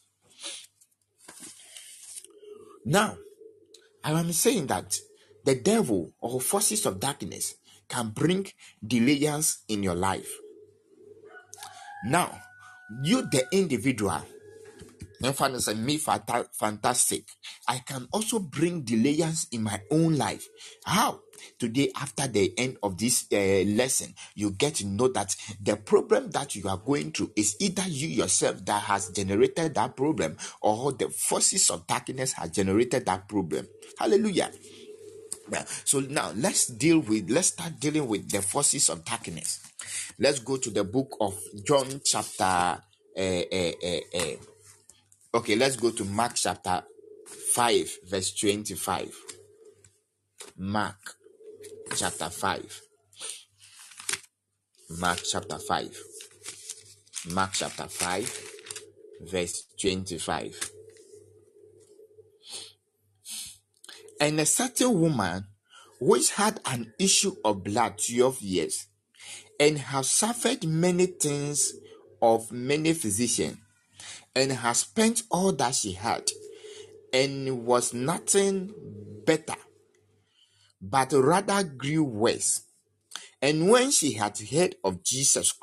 Now, 2.85 3.17
I 4.03 4.13
am 4.13 4.33
saying 4.33 4.67
that 4.67 4.95
the 5.45 5.55
devil 5.55 6.13
or 6.21 6.41
forces 6.41 6.85
of 6.85 7.01
darkness 7.01 7.55
can 7.89 8.11
bring 8.11 8.47
delayance 8.85 9.59
in 9.69 9.83
your 9.83 9.95
life. 9.95 10.31
Now, 12.05 12.39
you, 13.03 13.23
the 13.23 13.47
individual, 13.53 14.23
Say 15.23 15.75
me 15.75 15.99
fantastic. 15.99 17.25
I 17.69 17.79
can 17.79 18.09
also 18.13 18.39
bring 18.39 18.83
delays 18.83 19.47
in 19.53 19.63
my 19.63 19.81
own 19.91 20.17
life. 20.17 20.47
How? 20.85 21.21
Today, 21.59 21.91
after 21.97 22.27
the 22.27 22.53
end 22.59 22.79
of 22.83 22.99
this 22.99 23.27
uh, 23.33 23.65
lesson, 23.67 24.15
you 24.35 24.51
get 24.51 24.77
to 24.77 24.87
know 24.87 25.09
that 25.09 25.35
the 25.61 25.77
problem 25.77 26.31
that 26.31 26.55
you 26.55 26.69
are 26.69 26.77
going 26.77 27.13
through 27.13 27.33
is 27.37 27.57
either 27.61 27.83
you 27.87 28.09
yourself 28.09 28.65
that 28.65 28.83
has 28.83 29.11
generated 29.11 29.75
that 29.75 29.97
problem 29.97 30.37
or 30.61 30.93
the 30.93 31.09
forces 31.09 31.71
of 31.71 31.87
darkness 31.87 32.33
has 32.33 32.51
generated 32.51 33.07
that 33.07 33.29
problem. 33.29 33.67
Hallelujah. 33.99 34.51
Yeah. 35.51 35.65
So 35.85 36.01
now 36.01 36.33
let's 36.37 36.67
deal 36.67 37.01
with 37.01 37.31
let's 37.31 37.49
start 37.49 37.79
dealing 37.79 38.09
with 38.09 38.31
the 38.31 38.41
forces 38.41 38.89
of 38.89 39.05
darkness. 39.05 39.61
Let's 40.19 40.39
go 40.39 40.57
to 40.57 40.71
the 40.71 40.85
book 40.85 41.17
of 41.21 41.39
John 41.67 42.01
chapter 42.05 42.45
uh, 42.45 42.79
uh, 43.19 43.73
uh, 43.83 44.01
uh 44.15 44.37
Okay, 45.35 45.57
let's 45.57 45.75
go 45.75 45.91
to 45.91 46.05
Mark 46.05 46.37
chapter 46.37 46.85
5, 47.55 47.91
verse 48.09 48.33
25. 48.35 49.13
Mark 50.59 51.17
chapter 51.97 52.31
5. 52.31 52.83
Mark 54.91 55.19
chapter 55.29 55.59
5. 55.59 56.03
Mark 57.33 57.51
chapter 57.53 57.89
5, 57.89 58.43
verse 59.23 59.65
25. 59.81 60.71
And 64.21 64.39
a 64.39 64.47
certain 64.47 65.01
woman 65.01 65.49
which 66.01 66.31
had 66.31 66.61
an 66.65 66.93
issue 67.01 67.35
of 67.45 67.65
blood 67.65 67.99
12 68.09 68.41
years 68.41 68.87
and 69.59 69.79
have 69.79 70.07
suffered 70.07 70.65
many 70.65 71.07
things 71.07 71.75
of 72.23 72.53
many 72.53 72.93
physicians 72.93 73.59
and 74.35 74.53
has 74.53 74.79
spent 74.79 75.23
all 75.31 75.53
that 75.53 75.75
she 75.75 75.93
had 75.93 76.31
and 77.13 77.65
was 77.65 77.95
nothing 77.95 78.75
better, 79.25 79.57
but 80.81 81.13
rather 81.13 81.63
grew 81.63 82.03
worse. 82.03 82.63
And 83.41 83.69
when 83.69 83.91
she 83.91 84.13
had 84.13 84.39
heard 84.39 84.77
of 84.83 85.05
Jesus, 85.05 85.55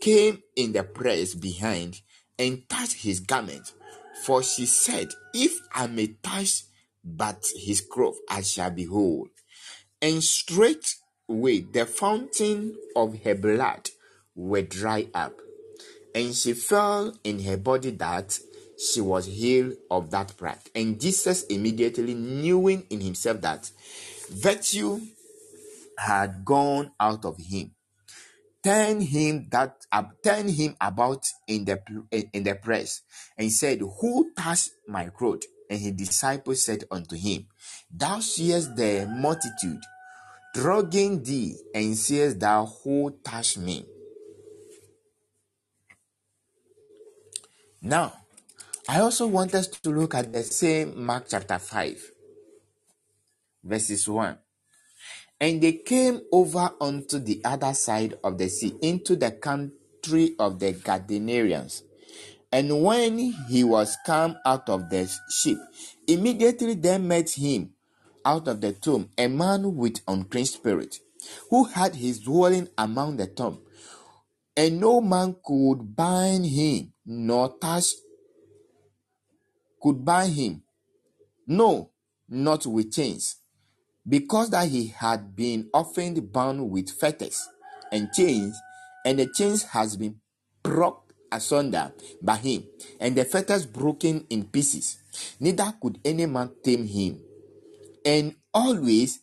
came 0.00 0.42
in 0.54 0.72
the 0.72 0.82
press 0.82 1.34
behind 1.34 2.00
and 2.38 2.68
touched 2.68 3.02
his 3.02 3.20
garment. 3.20 3.72
For 4.24 4.42
she 4.42 4.66
said, 4.66 5.08
If 5.34 5.58
I 5.72 5.86
may 5.86 6.08
touch 6.22 6.62
but 7.04 7.46
his 7.54 7.80
cloth, 7.80 8.16
I 8.28 8.42
shall 8.42 8.70
be 8.70 8.84
whole. 8.84 9.28
And 10.00 10.22
straightway 10.22 11.60
the 11.60 11.86
fountain 11.86 12.76
of 12.94 13.22
her 13.22 13.34
blood 13.34 13.90
were 14.34 14.62
dried 14.62 15.10
up 15.14 15.40
and 16.16 16.34
she 16.34 16.54
felt 16.54 17.18
in 17.24 17.38
her 17.40 17.58
body 17.58 17.90
that 17.90 18.38
she 18.78 19.02
was 19.02 19.26
healed 19.26 19.74
of 19.90 20.10
that 20.10 20.34
pride. 20.38 20.58
And 20.74 20.98
Jesus 20.98 21.44
immediately 21.44 22.14
knowing 22.14 22.86
in 22.88 23.02
himself 23.02 23.42
that 23.42 23.70
virtue 24.30 24.98
had 25.98 26.42
gone 26.42 26.90
out 26.98 27.26
of 27.26 27.36
him, 27.36 27.72
turned 28.64 29.02
him 29.02 29.46
that 29.50 29.76
uh, 29.92 30.04
turned 30.24 30.50
him 30.50 30.74
about 30.80 31.22
in 31.46 31.66
the 31.66 31.82
in 32.32 32.44
the 32.44 32.54
press 32.54 33.02
and 33.36 33.52
said, 33.52 33.80
Who 33.80 34.32
touched 34.34 34.70
my 34.88 35.08
coat? 35.10 35.44
And 35.68 35.78
his 35.78 35.92
disciples 35.92 36.64
said 36.64 36.84
unto 36.90 37.14
him, 37.14 37.46
Thou 37.94 38.20
seest 38.20 38.74
the 38.74 39.06
multitude 39.06 39.82
drugging 40.54 41.22
thee, 41.22 41.56
and 41.74 41.94
seest 41.94 42.40
thou 42.40 42.64
who 42.64 43.18
touched 43.22 43.58
me? 43.58 43.84
Now, 47.86 48.14
I 48.88 48.98
also 48.98 49.28
want 49.28 49.54
us 49.54 49.68
to 49.68 49.90
look 49.90 50.16
at 50.16 50.32
the 50.32 50.42
same 50.42 51.04
Mark 51.04 51.26
chapter 51.28 51.56
5, 51.56 52.10
verses 53.62 54.08
1. 54.08 54.36
And 55.40 55.62
they 55.62 55.74
came 55.74 56.20
over 56.32 56.68
unto 56.80 57.20
the 57.20 57.40
other 57.44 57.72
side 57.74 58.14
of 58.24 58.38
the 58.38 58.48
sea, 58.48 58.74
into 58.82 59.14
the 59.14 59.30
country 59.30 60.34
of 60.40 60.58
the 60.58 60.72
Gadarenes. 60.72 61.84
And 62.50 62.82
when 62.82 63.18
he 63.48 63.62
was 63.62 63.96
come 64.04 64.36
out 64.44 64.68
of 64.68 64.90
the 64.90 65.08
ship, 65.30 65.58
immediately 66.08 66.74
there 66.74 66.98
met 66.98 67.30
him 67.30 67.70
out 68.24 68.48
of 68.48 68.60
the 68.60 68.72
tomb 68.72 69.10
a 69.16 69.28
man 69.28 69.76
with 69.76 70.00
unclean 70.08 70.46
spirit, 70.46 70.96
who 71.50 71.62
had 71.62 71.94
his 71.94 72.18
dwelling 72.18 72.68
among 72.76 73.16
the 73.16 73.28
tomb, 73.28 73.60
and 74.56 74.80
no 74.80 75.00
man 75.00 75.36
could 75.46 75.94
bind 75.94 76.46
him 76.46 76.92
nor 77.06 77.56
touch 77.58 77.86
could 79.80 80.04
bind 80.04 80.32
him. 80.34 80.62
No, 81.46 81.90
not 82.28 82.66
with 82.66 82.92
chains, 82.92 83.36
because 84.06 84.50
that 84.50 84.68
he 84.68 84.88
had 84.88 85.36
been 85.36 85.70
often 85.72 86.14
bound 86.26 86.70
with 86.70 86.90
fetters 86.90 87.48
and 87.92 88.12
chains, 88.12 88.58
and 89.04 89.20
the 89.20 89.26
chains 89.26 89.62
has 89.62 89.96
been 89.96 90.20
broke 90.62 91.14
asunder 91.30 91.92
by 92.20 92.36
him, 92.36 92.64
and 93.00 93.14
the 93.14 93.24
fetters 93.24 93.64
broken 93.64 94.26
in 94.28 94.44
pieces. 94.44 94.98
Neither 95.38 95.72
could 95.80 96.00
any 96.04 96.26
man 96.26 96.50
tame 96.64 96.86
him. 96.86 97.20
And 98.04 98.34
always, 98.52 99.20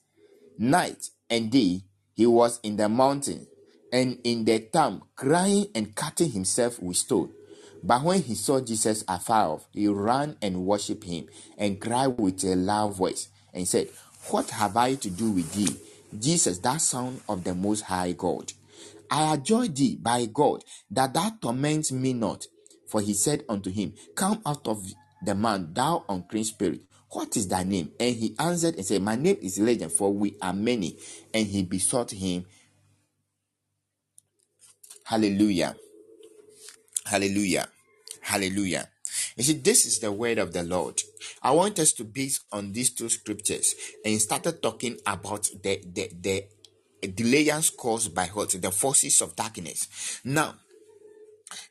night 0.58 1.10
and 1.30 1.52
day, 1.52 1.82
he 2.14 2.26
was 2.26 2.60
in 2.64 2.78
the 2.78 2.88
mountain 2.88 3.48
and 3.92 4.20
in 4.24 4.46
the 4.46 4.60
town 4.60 5.02
crying 5.16 5.68
and 5.76 5.94
cutting 5.96 6.32
himself 6.32 6.82
with 6.82 6.98
stone. 6.98 7.32
But 7.84 8.04
when 8.04 8.22
he 8.22 8.34
saw 8.34 8.62
Jesus 8.62 9.04
afar 9.08 9.50
off, 9.50 9.68
he 9.74 9.88
ran 9.88 10.38
and 10.42 10.66
worshipped 10.66 11.04
him 11.04 11.28
and 11.58 11.82
cried 11.82 12.18
with 12.18 12.44
a 12.46 12.56
loud 12.56 12.96
voice 12.96 13.28
and 13.54 13.68
said, 13.68 13.90
What 14.30 14.50
have 14.52 14.78
I 14.78 14.96
to 14.96 15.10
do 15.10 15.32
with 15.32 15.52
thee, 15.54 15.76
Jesus, 16.18 16.60
that 16.60 16.80
son 16.82 17.20
of 17.28 17.44
the 17.44 17.54
most 17.54 17.82
high 17.82 18.14
God? 18.14 18.54
I 19.12 19.34
adjure 19.34 19.68
thee 19.68 19.98
by 20.02 20.26
God 20.26 20.64
that 20.92 21.14
thou 21.14 21.32
torment 21.42 21.92
me 21.92 22.14
not. 22.14 22.48
For 22.88 23.02
he 23.02 23.14
said 23.14 23.44
unto 23.50 23.70
him, 23.70 23.94
Come 24.16 24.42
out 24.46 24.68
of 24.68 24.86
the 25.26 25.36
man, 25.36 25.74
thou 25.74 26.06
unclean 26.08 26.46
spirit. 26.46 26.82
What 27.10 27.36
is 27.38 27.48
thy 27.48 27.64
name? 27.64 27.92
And 28.00 28.16
he 28.16 28.36
answered 28.40 28.76
and 28.76 28.86
said, 28.86 29.02
My 29.02 29.16
name 29.16 29.38
is 29.42 29.60
Legion, 29.60 29.90
for 29.90 30.12
we 30.12 30.36
are 30.42 30.54
many. 30.54 30.98
And 31.34 31.46
he 31.46 31.64
besought 31.64 32.12
him. 32.12 32.46
Hallelujah. 35.06 35.76
Hallelujah. 37.06 37.68
Hallelujah. 38.22 38.90
You 39.36 39.44
see, 39.44 39.54
this 39.54 39.86
is 39.86 40.00
the 40.00 40.12
word 40.12 40.38
of 40.38 40.54
the 40.54 40.64
Lord. 40.64 41.02
I 41.42 41.52
want 41.52 41.80
us 41.80 41.94
to 41.94 42.04
base 42.04 42.42
on 42.52 42.72
these 42.72 42.92
two 42.92 43.10
scriptures 43.10 43.76
and 44.06 44.20
started 44.20 44.62
talking 44.62 44.98
about 45.06 45.50
the 45.62 45.82
the 45.86 46.10
the 46.22 46.46
delayance 47.08 47.76
caused 47.76 48.16
by 48.16 48.28
what 48.28 48.50
the 48.50 48.72
forces 48.72 49.22
of 49.22 49.36
darkness. 49.36 50.22
Now, 50.24 50.56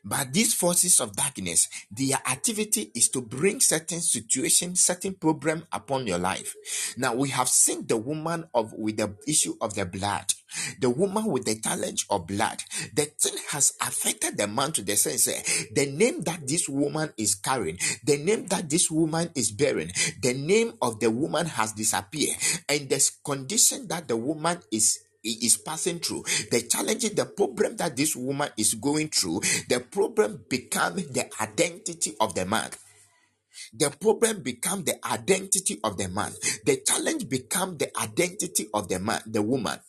but 0.03 0.33
these 0.33 0.53
forces 0.53 0.99
of 0.99 1.15
darkness, 1.15 1.67
their 1.91 2.17
activity 2.29 2.91
is 2.95 3.09
to 3.09 3.21
bring 3.21 3.59
certain 3.59 4.01
situation, 4.01 4.75
certain 4.75 5.13
problem 5.13 5.65
upon 5.71 6.07
your 6.07 6.19
life. 6.19 6.55
Now 6.97 7.13
we 7.15 7.29
have 7.29 7.49
seen 7.49 7.87
the 7.87 7.97
woman 7.97 8.45
of 8.53 8.73
with 8.73 8.97
the 8.97 9.15
issue 9.27 9.55
of 9.61 9.75
the 9.75 9.85
blood, 9.85 10.33
the 10.79 10.89
woman 10.89 11.25
with 11.25 11.45
the 11.45 11.59
challenge 11.59 12.05
of 12.09 12.27
blood. 12.27 12.63
The 12.93 13.05
thing 13.05 13.37
has 13.49 13.73
affected 13.81 14.37
the 14.37 14.47
man 14.47 14.71
to 14.73 14.81
the 14.81 14.95
sense 14.95 15.25
the 15.25 15.85
name 15.85 16.21
that 16.21 16.47
this 16.47 16.67
woman 16.69 17.13
is 17.17 17.35
carrying, 17.35 17.77
the 18.03 18.17
name 18.17 18.47
that 18.47 18.69
this 18.69 18.89
woman 18.91 19.29
is 19.35 19.51
bearing, 19.51 19.91
the 20.21 20.33
name 20.33 20.73
of 20.81 20.99
the 20.99 21.09
woman 21.09 21.45
has 21.45 21.73
disappeared, 21.73 22.35
and 22.69 22.89
the 22.89 23.11
condition 23.23 23.87
that 23.87 24.07
the 24.07 24.17
woman 24.17 24.59
is 24.71 25.02
is 25.23 25.57
passing 25.57 25.99
through, 25.99 26.23
the 26.51 26.67
challenges, 26.69 27.11
the 27.11 27.25
problem 27.25 27.77
that 27.77 27.95
this 27.95 28.15
woman 28.15 28.49
is 28.57 28.73
going 28.75 29.09
through, 29.09 29.41
the 29.69 29.79
problem 29.91 30.45
become 30.49 30.95
the 30.95 31.29
identity 31.41 32.15
of 32.19 32.35
the 32.35 32.45
man. 32.45 32.69
The 33.73 33.89
problem 33.91 34.41
become 34.41 34.83
the 34.83 34.95
identity 35.05 35.79
of 35.83 35.97
the 35.97 36.09
man. 36.09 36.33
The 36.65 36.81
challenge 36.85 37.29
become 37.29 37.77
the 37.77 37.95
identity 37.99 38.67
of 38.73 38.87
the 38.89 38.99
man, 38.99 39.21
the 39.27 39.41
woman. 39.41 39.79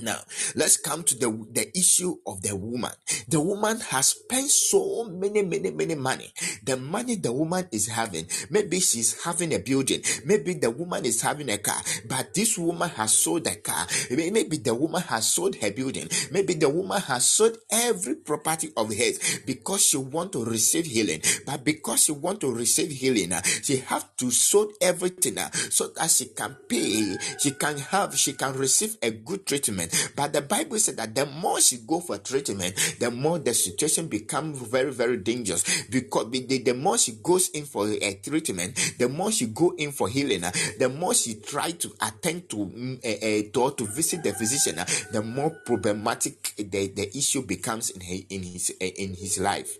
Now, 0.00 0.18
let's 0.54 0.76
come 0.76 1.02
to 1.02 1.18
the, 1.18 1.28
the 1.52 1.76
issue 1.76 2.18
of 2.26 2.42
the 2.42 2.54
woman. 2.54 2.92
The 3.26 3.40
woman 3.40 3.80
has 3.80 4.08
spent 4.08 4.48
so 4.48 5.04
many, 5.04 5.42
many, 5.42 5.72
many 5.72 5.96
money. 5.96 6.32
The 6.62 6.76
money 6.76 7.16
the 7.16 7.32
woman 7.32 7.68
is 7.72 7.88
having, 7.88 8.26
maybe 8.48 8.78
she's 8.78 9.24
having 9.24 9.52
a 9.54 9.58
building, 9.58 10.02
maybe 10.24 10.54
the 10.54 10.70
woman 10.70 11.04
is 11.04 11.20
having 11.20 11.50
a 11.50 11.58
car, 11.58 11.82
but 12.08 12.32
this 12.32 12.56
woman 12.56 12.88
has 12.90 13.18
sold 13.18 13.44
the 13.44 13.56
car. 13.56 13.86
Maybe 14.10 14.58
the 14.58 14.74
woman 14.74 15.02
has 15.02 15.32
sold 15.32 15.56
her 15.56 15.70
building. 15.72 16.08
Maybe 16.30 16.54
the 16.54 16.68
woman 16.68 17.00
has 17.00 17.26
sold 17.26 17.58
every 17.70 18.16
property 18.16 18.70
of 18.76 18.94
hers 18.94 19.40
because 19.46 19.84
she 19.84 19.96
want 19.96 20.32
to 20.32 20.44
receive 20.44 20.86
healing. 20.86 21.22
But 21.44 21.64
because 21.64 22.04
she 22.04 22.12
want 22.12 22.40
to 22.42 22.52
receive 22.52 22.90
healing, 22.90 23.32
uh, 23.32 23.42
she 23.42 23.78
have 23.78 24.16
to 24.18 24.30
sold 24.30 24.72
everything 24.80 25.38
uh, 25.38 25.50
so 25.50 25.88
that 25.88 26.10
she 26.10 26.26
can 26.26 26.56
pay, 26.68 27.16
she 27.38 27.50
can 27.52 27.78
have, 27.78 28.16
she 28.16 28.34
can 28.34 28.54
receive 28.54 28.96
a 29.02 29.10
good 29.10 29.44
treatment 29.46 29.87
treatment. 29.88 30.16
But 30.16 30.32
the 30.32 30.42
Bible 30.42 30.78
said 30.78 30.96
that 30.96 31.14
the 31.14 31.26
more 31.26 31.60
she 31.60 31.78
go 31.78 32.00
for 32.00 32.18
treatment, 32.18 32.96
the 32.98 33.10
more 33.10 33.38
the 33.38 33.54
situation 33.54 34.08
becomes 34.08 34.58
very, 34.58 34.92
very 34.92 35.16
dangerous. 35.18 35.84
Because 35.90 36.30
the, 36.30 36.62
the 36.62 36.74
more 36.74 36.98
she 36.98 37.12
goes 37.22 37.48
in 37.50 37.64
for 37.64 37.88
a 37.88 38.14
treatment, 38.14 38.94
the 38.98 39.08
more 39.08 39.32
she 39.32 39.46
go 39.46 39.74
in 39.76 39.92
for 39.92 40.08
healing, 40.08 40.44
uh, 40.44 40.52
the 40.78 40.88
more 40.88 41.14
she 41.14 41.34
try 41.36 41.70
to 41.72 41.92
attend 42.02 42.48
to 42.50 42.98
uh, 43.04 43.08
uh, 43.08 43.70
to, 43.70 43.86
visit 43.86 44.22
the 44.22 44.32
physician, 44.32 44.78
uh, 44.78 44.84
the 45.12 45.22
more 45.22 45.50
problematic 45.64 46.54
the, 46.56 46.88
the 46.88 47.16
issue 47.16 47.42
becomes 47.42 47.90
in, 47.90 48.00
her, 48.00 48.24
in 48.30 48.42
his 48.42 48.72
uh, 48.80 48.84
in 48.84 49.14
his 49.14 49.38
life. 49.38 49.76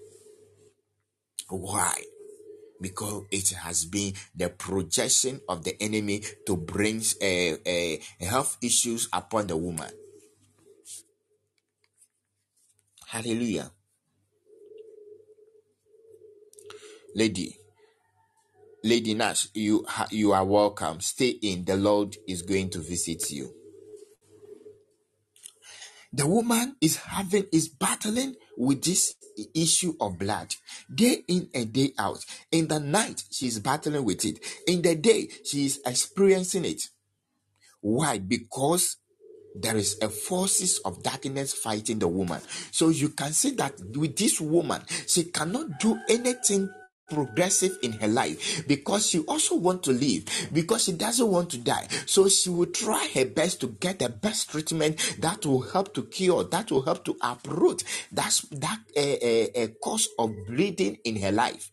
Why? 1.48 1.94
because 2.80 3.24
it 3.30 3.50
has 3.50 3.84
been 3.84 4.12
the 4.34 4.48
projection 4.48 5.40
of 5.48 5.64
the 5.64 5.80
enemy 5.82 6.22
to 6.46 6.56
bring 6.56 7.02
uh, 7.22 7.56
uh, 7.68 7.96
health 8.24 8.56
issues 8.62 9.08
upon 9.12 9.46
the 9.46 9.56
woman. 9.56 9.90
Hallelujah. 13.08 13.72
Lady, 17.14 17.56
Lady 18.84 19.14
Nash, 19.14 19.48
you 19.54 19.86
you 20.10 20.32
are 20.32 20.44
welcome. 20.44 21.00
Stay 21.00 21.30
in. 21.30 21.64
The 21.64 21.76
Lord 21.76 22.16
is 22.28 22.42
going 22.42 22.68
to 22.70 22.80
visit 22.80 23.30
you. 23.30 23.54
The 26.12 26.26
woman 26.26 26.76
is 26.82 26.96
having 26.98 27.46
is 27.50 27.70
battling 27.70 28.34
with 28.58 28.82
this 28.84 29.14
issue 29.54 29.94
of 30.00 30.18
blood 30.18 30.54
day 30.94 31.22
in 31.28 31.48
and 31.54 31.72
day 31.72 31.92
out. 31.98 32.22
In 32.52 32.68
the 32.68 32.78
night, 32.78 33.22
she's 33.30 33.58
battling 33.58 34.04
with 34.04 34.26
it. 34.26 34.38
In 34.66 34.82
the 34.82 34.94
day, 34.94 35.28
she 35.46 35.64
is 35.64 35.80
experiencing 35.86 36.66
it. 36.66 36.82
Why? 37.80 38.18
Because 38.18 38.98
there 39.54 39.76
is 39.76 39.98
a 40.02 40.08
forces 40.08 40.78
of 40.84 41.02
darkness 41.02 41.54
fighting 41.54 41.98
the 41.98 42.08
woman. 42.08 42.40
So 42.70 42.88
you 42.88 43.10
can 43.10 43.32
see 43.32 43.50
that 43.52 43.74
with 43.96 44.16
this 44.16 44.40
woman, 44.40 44.82
she 45.06 45.24
cannot 45.24 45.78
do 45.80 45.98
anything 46.08 46.68
progressive 47.08 47.76
in 47.82 47.92
her 47.92 48.08
life 48.08 48.66
because 48.68 49.08
she 49.08 49.20
also 49.20 49.56
want 49.56 49.82
to 49.82 49.92
live 49.92 50.24
because 50.52 50.84
she 50.84 50.92
doesn't 50.92 51.28
want 51.28 51.50
to 51.50 51.58
die 51.58 51.86
so 52.06 52.28
she 52.28 52.50
will 52.50 52.66
try 52.66 53.08
her 53.14 53.24
best 53.24 53.60
to 53.60 53.68
get 53.80 53.98
the 53.98 54.08
best 54.08 54.50
treatment 54.50 55.16
that 55.18 55.44
will 55.46 55.62
help 55.62 55.94
to 55.94 56.02
cure 56.04 56.44
that 56.44 56.70
will 56.70 56.82
help 56.82 57.04
to 57.04 57.16
uproot 57.22 57.82
that's 58.12 58.42
that 58.50 58.78
uh, 58.96 59.00
uh, 59.00 59.64
uh, 59.64 59.68
cause 59.82 60.08
of 60.18 60.30
bleeding 60.46 60.98
in 61.04 61.16
her 61.16 61.32
life 61.32 61.70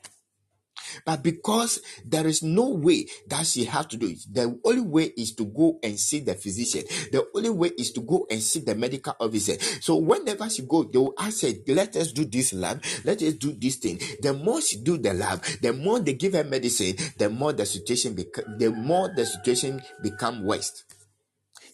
but 1.06 1.24
because 1.24 1.82
there 2.06 2.28
is 2.28 2.44
no 2.44 2.70
way 2.70 3.08
that 3.28 3.46
she 3.46 3.66
has 3.66 3.86
to 3.88 3.98
do 3.98 4.08
it, 4.08 4.20
the 4.32 4.60
only 4.64 4.82
way 4.82 5.12
is 5.18 5.34
to 5.36 5.46
go 5.46 5.80
and 5.84 6.00
see 6.00 6.20
the 6.20 6.36
physician. 6.36 6.84
The 7.12 7.28
only 7.36 7.50
way 7.50 7.72
is 7.78 7.92
to 7.94 8.02
go 8.02 8.26
and 8.30 8.42
see 8.42 8.60
the 8.60 8.76
medical 8.76 9.16
officer. 9.20 9.60
So 9.82 9.98
whenever 9.98 10.50
she 10.50 10.64
go, 10.64 10.84
they 10.84 10.98
will 10.98 11.14
ask 11.18 11.42
her, 11.42 11.54
"Let 11.68 11.96
us 11.96 12.12
do 12.12 12.26
this 12.26 12.54
lab. 12.54 12.84
Let 13.04 13.22
us 13.22 13.34
do 13.36 13.52
this 13.54 13.78
thing." 13.78 14.00
The 14.22 14.34
more 14.34 14.62
she 14.62 14.78
do 14.78 14.98
the 14.98 15.14
lab, 15.14 15.44
the 15.62 15.74
more 15.74 16.00
they 16.00 16.14
give 16.14 16.34
her 16.34 16.44
medicine, 16.44 16.96
the 17.18 17.30
more 17.30 17.54
the 17.54 17.66
situation 17.66 18.14
become, 18.14 18.58
the 18.58 18.72
more 18.72 19.14
the 19.16 19.26
situation 19.26 19.82
become 20.02 20.46
worse. 20.46 20.84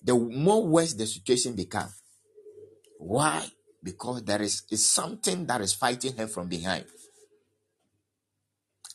The 0.04 0.15
more 0.15 0.65
worse 0.65 0.93
the 0.93 1.06
situation 1.06 1.54
become. 1.54 1.89
Why? 2.97 3.45
Because 3.84 4.24
there 4.24 4.41
is, 4.41 4.63
is 4.69 4.89
something 4.89 5.45
that 5.47 5.62
is 5.62 5.74
fighting 5.74 6.15
her 6.17 6.28
from 6.28 6.47
behind. 6.47 6.86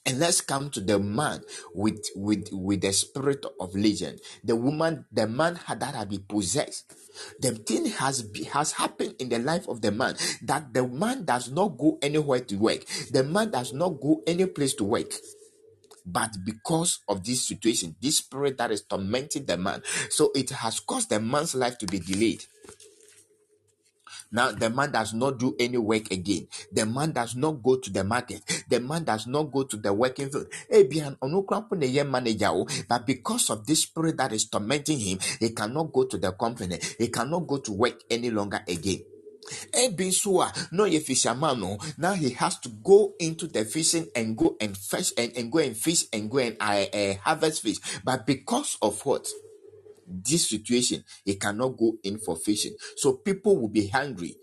And 0.06 0.20
let's 0.20 0.40
come 0.40 0.70
to 0.70 0.80
the 0.80 1.00
man 1.00 1.42
with 1.74 2.06
with 2.14 2.48
with 2.52 2.80
the 2.82 2.92
spirit 2.92 3.44
of 3.58 3.74
legion. 3.74 4.18
The 4.44 4.54
woman, 4.54 5.04
the 5.10 5.26
man 5.26 5.56
had 5.56 5.80
that 5.80 5.96
had 5.96 6.08
been 6.10 6.22
possessed. 6.28 6.92
The 7.40 7.52
thing 7.52 7.86
has 7.86 8.22
be, 8.22 8.44
has 8.44 8.72
happened 8.72 9.16
in 9.18 9.28
the 9.30 9.40
life 9.40 9.68
of 9.68 9.82
the 9.82 9.90
man 9.90 10.16
that 10.42 10.72
the 10.72 10.86
man 10.86 11.24
does 11.24 11.50
not 11.50 11.76
go 11.76 11.98
anywhere 12.02 12.40
to 12.40 12.56
work. 12.56 12.84
The 13.10 13.24
man 13.24 13.50
does 13.50 13.72
not 13.72 14.00
go 14.00 14.22
any 14.26 14.46
place 14.46 14.74
to 14.74 14.84
work. 14.84 15.12
But 16.06 16.36
because 16.44 17.00
of 17.08 17.24
this 17.24 17.48
situation, 17.48 17.96
this 18.00 18.18
spirit 18.18 18.58
that 18.58 18.70
is 18.70 18.82
tormenting 18.82 19.44
the 19.44 19.56
man, 19.56 19.82
so 20.08 20.30
it 20.36 20.50
has 20.50 20.78
caused 20.78 21.10
the 21.10 21.18
man's 21.18 21.54
life 21.56 21.78
to 21.78 21.86
be 21.86 21.98
delayed. 21.98 22.44
Now 24.30 24.52
the 24.52 24.70
man 24.70 24.92
does 24.92 25.14
not 25.14 25.38
do 25.38 25.54
any 25.58 25.78
work 25.78 26.10
again. 26.10 26.48
The 26.72 26.86
man 26.86 27.12
does 27.12 27.36
not 27.36 27.62
go 27.62 27.76
to 27.76 27.90
the 27.90 28.04
market. 28.04 28.42
The 28.68 28.80
man 28.80 29.04
does 29.04 29.26
not 29.26 29.52
go 29.52 29.64
to 29.64 29.76
the 29.76 29.92
working 29.92 30.30
field. 30.30 30.46
manager, 32.10 32.52
but 32.88 33.06
because 33.06 33.50
of 33.50 33.66
this 33.66 33.82
spirit 33.82 34.16
that 34.16 34.32
is 34.32 34.48
tormenting 34.48 34.98
him, 34.98 35.18
he 35.40 35.50
cannot 35.50 35.92
go 35.92 36.04
to 36.04 36.18
the 36.18 36.32
company. 36.32 36.78
He 36.98 37.08
cannot 37.08 37.46
go 37.46 37.58
to 37.58 37.72
work 37.72 38.00
any 38.10 38.30
longer 38.30 38.60
again. 38.68 39.02
Ebi 39.72 40.08
nso 40.08 40.72
no 40.72 40.84
ye 40.84 40.98
fisherman 40.98 41.60
no 41.60 41.78
now 41.98 42.14
he 42.14 42.30
has 42.30 42.58
to 42.58 42.68
go 42.68 43.14
into 43.20 43.46
the 43.46 43.64
fishing 43.64 44.08
and 44.14 44.36
go 44.36 44.56
and 44.60 44.76
fish 44.76 45.12
and, 45.16 45.36
and 45.36 45.52
go 45.52 45.58
and 45.58 45.76
fish 45.76 46.04
and 46.12 46.30
go 46.30 46.38
and 46.38 46.56
uh, 46.60 46.86
uh, 46.92 47.14
harvest 47.22 47.62
fish 47.62 47.78
but 48.04 48.26
because 48.26 48.76
of 48.82 49.00
what 49.06 49.28
this 50.06 50.48
situation, 50.48 51.04
It 51.24 51.40
cannot 51.40 51.76
go 51.76 51.96
in 52.02 52.18
for 52.18 52.36
fishing. 52.36 52.74
So 52.96 53.14
people 53.14 53.58
will 53.60 53.68
be 53.68 53.88
hungry. 53.88 54.36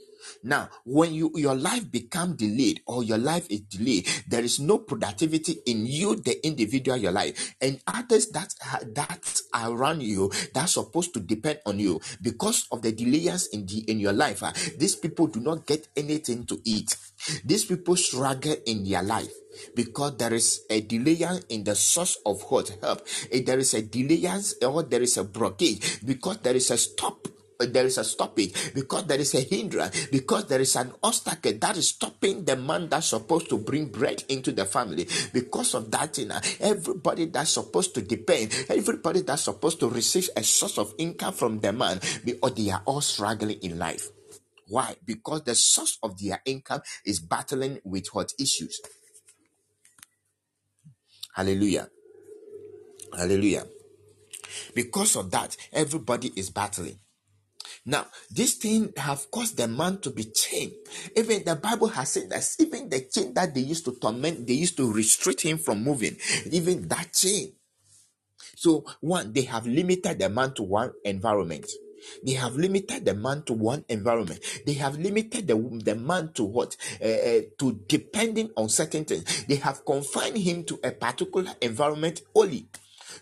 Now, 0.43 0.69
when 0.86 1.13
you 1.13 1.31
your 1.36 1.55
life 1.55 1.89
become 1.91 2.36
delayed 2.36 2.81
or 2.86 3.03
your 3.03 3.17
life 3.17 3.47
is 3.49 3.62
delayed, 3.62 4.07
there 4.27 4.43
is 4.43 4.59
no 4.59 4.79
productivity 4.79 5.57
in 5.65 5.86
you, 5.86 6.15
the 6.15 6.45
individual, 6.45 6.97
your 6.97 7.12
life, 7.12 7.55
and 7.62 7.79
others 7.88 8.29
that 8.29 8.53
that 8.95 9.41
are 9.53 9.71
around 9.71 10.03
you 10.03 10.31
that's 10.53 10.73
supposed 10.73 11.13
to 11.13 11.19
depend 11.19 11.59
on 11.65 11.79
you 11.79 11.99
because 12.21 12.67
of 12.71 12.81
the 12.81 12.91
delays 12.91 13.47
in 13.47 13.65
the 13.65 13.79
in 13.89 13.99
your 13.99 14.13
life. 14.13 14.43
Uh, 14.43 14.51
these 14.77 14.95
people 14.95 15.27
do 15.27 15.39
not 15.39 15.65
get 15.65 15.88
anything 15.95 16.45
to 16.45 16.59
eat. 16.63 16.95
These 17.45 17.65
people 17.65 17.95
struggle 17.95 18.55
in 18.65 18.83
their 18.83 19.03
life 19.03 19.31
because 19.75 20.17
there 20.17 20.33
is 20.33 20.63
a 20.69 20.81
delay 20.81 21.25
in 21.49 21.63
the 21.63 21.75
source 21.75 22.17
of 22.25 22.41
what 22.49 22.75
help. 22.81 23.07
There 23.31 23.59
is 23.59 23.73
a 23.73 23.81
delay 23.81 24.27
or 24.62 24.83
there 24.83 25.01
is 25.01 25.17
a 25.17 25.23
blockage 25.23 26.05
because 26.05 26.39
there 26.39 26.55
is 26.55 26.71
a 26.71 26.77
stop 26.77 27.27
there 27.65 27.86
is 27.86 27.97
a 27.97 28.04
stoppage. 28.04 28.73
Because 28.73 29.06
there 29.06 29.19
is 29.19 29.34
a 29.36 29.41
hindrance 29.41 30.08
because 30.08 30.47
there 30.47 30.62
is 30.62 30.76
an 30.76 30.91
obstacle 31.04 31.54
that 31.60 31.78
is 31.78 31.89
stopping 31.89 32.45
the 32.45 32.56
man 32.56 32.89
that's 32.89 33.08
supposed 33.08 33.49
to 33.49 33.58
bring 33.58 33.88
bread 33.88 34.23
into 34.30 34.52
the 34.52 34.65
family. 34.65 35.08
Because 35.34 35.73
of 35.73 35.91
that 35.91 36.17
you 36.17 36.26
know, 36.26 36.39
everybody 36.60 37.26
that's 37.26 37.52
supposed 37.52 37.93
to 37.95 38.02
depend 38.02 38.52
everybody 38.69 39.21
that's 39.21 39.43
supposed 39.43 39.80
to 39.80 39.89
receive 39.89 40.30
a 40.36 40.43
source 40.43 40.78
of 40.78 40.93
income 40.97 41.34
from 41.34 41.60
the 41.60 41.71
man 41.71 41.99
or 42.41 42.49
they 42.49 42.69
are 42.69 42.82
all 42.86 43.02
struggling 43.02 43.60
in 43.62 43.78
life. 43.78 44.08
Why? 44.67 44.95
Because 45.06 45.43
the 45.43 45.56
source 45.56 45.97
of 46.02 46.19
their 46.19 46.41
income 46.45 46.82
is 47.06 47.19
battling 47.19 47.80
with 47.84 48.08
what 48.13 48.34
issues. 48.39 48.82
Hallelujah. 51.36 51.89
Hallelujah. 53.15 53.65
Because 54.73 55.15
of 55.15 55.32
that 55.32 55.56
everybody 55.71 56.32
is 56.36 56.49
battling 56.49 56.99
now, 57.86 58.08
this 58.32 58.56
thing 58.56 58.93
have 58.97 59.30
caused 59.30 59.58
the 59.58 59.67
man 59.67 59.99
to 59.99 60.12
be 60.12 60.26
chained. 60.26 60.73
Even 61.15 61.43
the 61.43 61.56
Bible 61.56 61.88
has 61.88 62.10
said 62.10 62.30
that 62.30 62.47
even 62.60 62.89
the 62.89 63.02
chain 63.02 63.34
that 63.34 63.54
they 63.54 63.62
used 63.62 63.86
to 63.86 63.95
torment, 63.99 64.47
they 64.47 64.54
used 64.54 64.78
to 64.78 64.91
restrict 64.91 65.41
him 65.41 65.58
from 65.58 65.84
moving. 65.84 66.17
Even 66.52 66.88
that 66.88 67.13
chain. 67.13 67.54
So, 68.56 68.86
one, 69.02 69.34
they 69.34 69.41
have 69.41 69.65
limited 69.67 70.19
the 70.19 70.30
man 70.30 70.54
to 70.56 70.63
one 70.63 70.93
environment. 71.04 71.65
They 72.26 72.34
have 72.34 72.56
limited 72.56 73.06
the 73.06 73.13
man 73.13 73.43
to 73.43 73.54
one 73.54 73.86
environment. 73.88 74.39
They 74.65 74.73
have 74.73 74.97
limited 74.97 75.47
the, 75.47 75.56
the 75.84 75.95
man 75.95 76.32
to 76.34 76.43
what? 76.43 76.76
Uh, 77.02 77.47
to 77.60 77.80
depending 77.88 78.52
on 78.58 78.69
certain 78.69 79.06
things. 79.06 79.45
They 79.45 79.56
have 79.56 79.86
confined 79.86 80.38
him 80.38 80.63
to 80.65 80.80
a 80.84 80.91
particular 80.91 81.52
environment 81.62 82.21
only. 82.36 82.67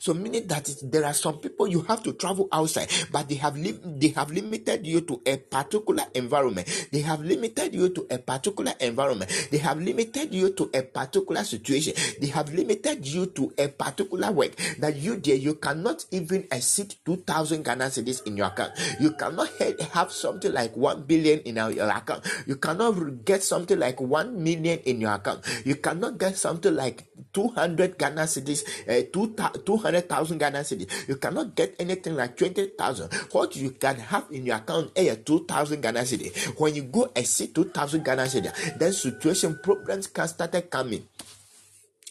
So 0.01 0.15
meaning 0.15 0.47
that 0.47 0.65
there 0.81 1.05
are 1.05 1.13
some 1.13 1.37
people 1.37 1.67
you 1.67 1.81
have 1.81 2.01
to 2.01 2.13
travel 2.13 2.49
outside, 2.51 2.89
but 3.11 3.29
they 3.29 3.35
have 3.35 3.55
li- 3.55 3.77
they 3.85 4.07
have 4.17 4.31
limited 4.31 4.81
you 4.81 5.01
to 5.01 5.21
a 5.27 5.37
particular 5.37 6.01
environment. 6.15 6.65
They 6.91 7.01
have 7.01 7.21
limited 7.21 7.75
you 7.75 7.89
to 7.89 8.07
a 8.09 8.17
particular 8.17 8.73
environment. 8.79 9.29
They 9.51 9.59
have 9.59 9.77
limited 9.79 10.33
you 10.33 10.53
to 10.57 10.71
a 10.73 10.81
particular 10.81 11.43
situation. 11.43 11.93
They 12.19 12.33
have 12.33 12.51
limited 12.51 13.05
you 13.05 13.27
to 13.27 13.53
a 13.59 13.67
particular 13.67 14.31
work 14.31 14.55
that 14.79 14.95
you 14.95 15.17
there 15.17 15.35
you 15.35 15.53
cannot 15.61 16.03
even 16.09 16.47
exceed 16.51 16.95
two 17.05 17.17
thousand 17.17 17.61
Ghana 17.61 17.93
cedis 17.93 18.25
in 18.25 18.37
your 18.37 18.47
account. 18.47 18.73
You 18.99 19.11
cannot 19.11 19.49
have 19.93 20.11
something 20.11 20.51
like 20.51 20.75
one 20.75 21.03
billion 21.03 21.41
in 21.41 21.57
your 21.57 21.89
account. 21.93 22.25
You 22.47 22.55
cannot 22.55 23.23
get 23.23 23.43
something 23.43 23.77
like 23.77 24.01
one 24.01 24.41
million 24.41 24.79
in 24.79 24.99
your 24.99 25.13
account. 25.13 25.45
You 25.63 25.75
cannot 25.75 26.17
get 26.17 26.37
something 26.37 26.73
like 26.73 27.05
200 27.34 27.97
Ghana 27.97 28.23
cedis, 28.23 28.63
uh, 28.88 29.03
200,000 29.12 30.38
Ghana 30.38 30.60
cedis. 30.60 31.07
You 31.07 31.15
cannot 31.17 31.55
get 31.55 31.75
anything 31.79 32.15
like 32.15 32.38
20,000. 32.38 33.13
What 33.31 33.55
you 33.55 33.71
can 33.71 33.95
have 33.97 34.25
in 34.31 34.45
your 34.45 34.57
account 34.57 34.91
is 34.95 35.17
2,000 35.25 35.81
Ghana 35.81 35.99
cedis. 36.01 36.60
When 36.60 36.75
you 36.75 36.84
go 36.84 37.12
and 37.15 37.25
see 37.25 37.47
2,000 37.47 38.03
Ghana 38.03 38.23
cedis, 38.23 38.77
then 38.77 38.93
situation 38.93 39.60
problems 39.62 40.07
can 40.07 40.27
start 40.27 40.69
coming. 40.69 41.07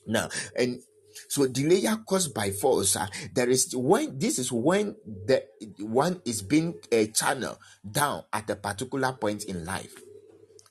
Now, 0.06 0.28
and 0.56 0.80
so 1.28 1.46
delay 1.46 1.86
are 1.86 1.98
caused 1.98 2.34
by 2.34 2.50
force. 2.50 2.96
Uh, 2.96 3.06
there 3.34 3.48
is 3.48 3.74
when 3.76 4.18
this 4.18 4.38
is 4.38 4.50
when 4.50 4.96
the 5.26 5.44
one 5.78 6.20
is 6.24 6.42
being 6.42 6.74
uh, 6.92 7.04
channeled 7.14 7.58
down 7.88 8.24
at 8.32 8.48
a 8.50 8.56
particular 8.56 9.12
point 9.12 9.44
in 9.44 9.64
life, 9.64 9.94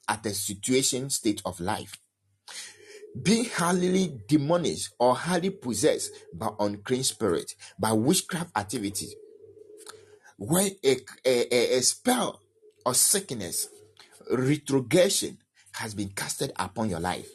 at 0.07 0.25
a 0.25 0.33
situation 0.33 1.09
state 1.09 1.41
of 1.45 1.59
life 1.59 1.97
being 3.21 3.45
highly 3.45 4.19
demonished 4.27 4.93
or 4.99 5.15
highly 5.15 5.49
possessed 5.49 6.11
by 6.33 6.49
unclean 6.59 7.03
spirit, 7.03 7.53
by 7.77 7.91
witchcraft 7.91 8.57
activity, 8.57 9.07
where 10.37 10.69
a, 10.83 10.97
a, 11.25 11.77
a 11.77 11.81
spell 11.81 12.41
of 12.85 12.95
sickness, 12.95 13.67
retrogression 14.31 15.37
has 15.73 15.93
been 15.93 16.09
casted 16.09 16.51
upon 16.57 16.89
your 16.89 16.99
life. 16.99 17.29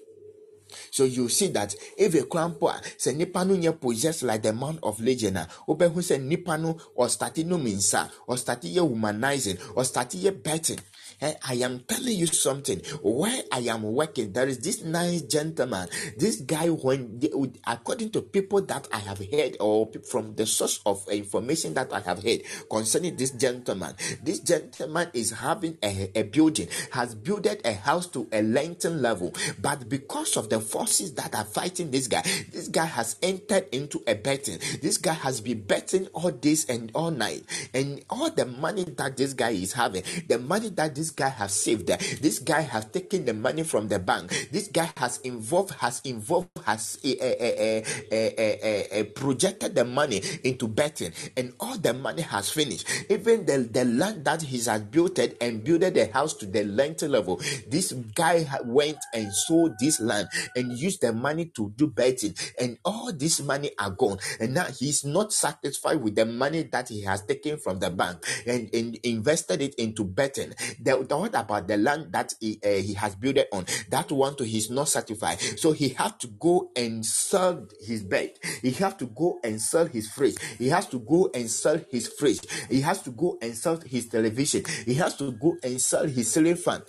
So 0.90 1.04
you 1.04 1.28
see 1.28 1.48
that 1.48 1.74
if 1.96 2.14
a 2.14 2.26
grandpa 2.26 2.74
say 2.96 3.14
nipa 3.14 3.44
no 3.44 3.72
possessed 3.74 4.22
like 4.22 4.42
the 4.42 4.52
man 4.52 4.78
of 4.82 5.00
legend, 5.00 5.38
who 5.66 6.02
say 6.02 6.18
nipa 6.18 6.58
no 6.58 6.76
or 6.94 7.08
starting 7.08 7.48
no 7.48 7.58
minsa 7.58 8.10
or 8.26 8.36
starting 8.36 8.72
humanizing 8.72 9.58
or 9.74 9.84
starting 9.84 10.34
betting 10.42 10.80
Hey, 11.24 11.36
I 11.48 11.54
am 11.64 11.80
telling 11.88 12.18
you 12.18 12.26
something. 12.26 12.80
Where 13.00 13.42
I 13.50 13.60
am 13.60 13.82
working, 13.82 14.34
there 14.34 14.46
is 14.46 14.58
this 14.58 14.84
nice 14.84 15.22
gentleman. 15.22 15.88
This 16.18 16.42
guy, 16.42 16.66
when 16.68 17.18
according 17.66 18.10
to 18.10 18.20
people 18.20 18.60
that 18.60 18.86
I 18.92 18.98
have 18.98 19.20
heard, 19.32 19.56
or 19.58 19.90
from 20.10 20.34
the 20.34 20.44
source 20.44 20.80
of 20.84 21.08
information 21.08 21.72
that 21.74 21.94
I 21.94 22.00
have 22.00 22.22
heard 22.22 22.42
concerning 22.70 23.16
this 23.16 23.30
gentleman, 23.30 23.94
this 24.22 24.40
gentleman 24.40 25.08
is 25.14 25.30
having 25.30 25.78
a, 25.82 26.10
a 26.14 26.24
building, 26.24 26.68
has 26.92 27.14
built 27.14 27.46
a 27.46 27.72
house 27.72 28.06
to 28.08 28.28
a 28.30 28.42
lengthen 28.42 29.00
level, 29.00 29.32
but 29.62 29.88
because 29.88 30.36
of 30.36 30.50
the 30.50 30.60
forces 30.60 31.14
that 31.14 31.34
are 31.34 31.44
fighting 31.44 31.90
this 31.90 32.06
guy, 32.06 32.20
this 32.52 32.68
guy 32.68 32.84
has 32.84 33.16
entered 33.22 33.66
into 33.72 34.02
a 34.06 34.14
betting. 34.14 34.58
This 34.82 34.98
guy 34.98 35.14
has 35.14 35.40
been 35.40 35.62
betting 35.62 36.06
all 36.08 36.32
days 36.32 36.66
and 36.66 36.92
all 36.94 37.10
night, 37.10 37.44
and 37.72 38.04
all 38.10 38.30
the 38.30 38.44
money 38.44 38.84
that 38.84 39.16
this 39.16 39.32
guy 39.32 39.50
is 39.50 39.72
having, 39.72 40.02
the 40.28 40.38
money 40.38 40.68
that 40.68 40.94
this 40.94 41.13
guy 41.14 41.28
has 41.28 41.54
saved. 41.54 41.86
This 41.86 42.38
guy 42.38 42.60
has 42.60 42.84
taken 42.86 43.24
the 43.24 43.34
money 43.34 43.62
from 43.62 43.88
the 43.88 43.98
bank. 43.98 44.48
This 44.50 44.68
guy 44.68 44.90
has 44.96 45.18
involved, 45.18 45.74
has 45.74 46.00
involved, 46.04 46.48
has 46.64 46.98
uh, 47.04 47.24
uh, 47.24 49.00
uh, 49.00 49.04
projected 49.14 49.74
the 49.74 49.84
money 49.84 50.20
into 50.44 50.68
betting, 50.68 51.12
and 51.36 51.52
all 51.60 51.78
the 51.78 51.94
money 51.94 52.22
has 52.22 52.50
finished. 52.50 52.86
Even 53.08 53.46
the, 53.46 53.58
the 53.70 53.84
land 53.84 54.24
that 54.24 54.42
he 54.42 54.58
has 54.58 54.82
built 54.82 55.18
it 55.18 55.36
and 55.40 55.64
built 55.64 55.80
the 55.80 56.10
house 56.12 56.34
to 56.34 56.46
the 56.46 56.64
length 56.64 57.02
level, 57.02 57.40
this 57.68 57.92
guy 57.92 58.46
went 58.64 58.98
and 59.12 59.32
sold 59.32 59.72
this 59.80 60.00
land 60.00 60.28
and 60.56 60.78
used 60.78 61.00
the 61.00 61.12
money 61.12 61.46
to 61.46 61.72
do 61.76 61.86
betting, 61.86 62.34
and 62.58 62.78
all 62.84 63.12
this 63.12 63.40
money 63.40 63.70
are 63.78 63.90
gone. 63.90 64.18
And 64.40 64.54
now 64.54 64.64
he's 64.64 65.04
not 65.04 65.32
satisfied 65.32 66.02
with 66.02 66.14
the 66.14 66.26
money 66.26 66.62
that 66.64 66.88
he 66.88 67.02
has 67.02 67.22
taken 67.22 67.58
from 67.58 67.78
the 67.78 67.90
bank 67.90 68.24
and, 68.46 68.68
and 68.74 68.96
invested 69.02 69.62
it 69.62 69.74
into 69.76 70.04
betting. 70.04 70.54
The 70.80 70.93
the, 71.02 71.16
what 71.16 71.34
about 71.34 71.66
the 71.68 71.76
land 71.76 72.12
that 72.12 72.34
he, 72.40 72.60
uh, 72.64 72.68
he 72.68 72.94
has 72.94 73.14
built 73.14 73.38
on? 73.52 73.66
That 73.90 74.10
one 74.12 74.36
to 74.36 74.44
he's 74.44 74.70
not 74.70 74.88
certified. 74.88 75.40
So 75.40 75.72
he 75.72 75.90
have 75.90 76.18
to 76.18 76.28
go 76.28 76.70
and 76.76 77.04
sell 77.04 77.66
his 77.86 78.02
bed. 78.02 78.32
He 78.62 78.70
have 78.72 78.96
to 78.98 79.06
go 79.06 79.40
and 79.42 79.60
sell 79.60 79.86
his 79.86 80.08
fridge. 80.08 80.36
He 80.58 80.68
has 80.68 80.86
to 80.88 80.98
go 80.98 81.30
and 81.34 81.50
sell 81.50 81.80
his 81.90 82.08
fridge. 82.08 82.40
He 82.70 82.80
has 82.82 83.02
to 83.02 83.10
go 83.10 83.38
and 83.42 83.56
sell 83.56 83.78
his 83.80 84.08
television. 84.08 84.64
He 84.84 84.94
has 84.94 85.16
to 85.16 85.32
go 85.32 85.56
and 85.62 85.80
sell 85.80 86.06
his 86.06 86.32
ceiling 86.32 86.56
fan. 86.56 86.82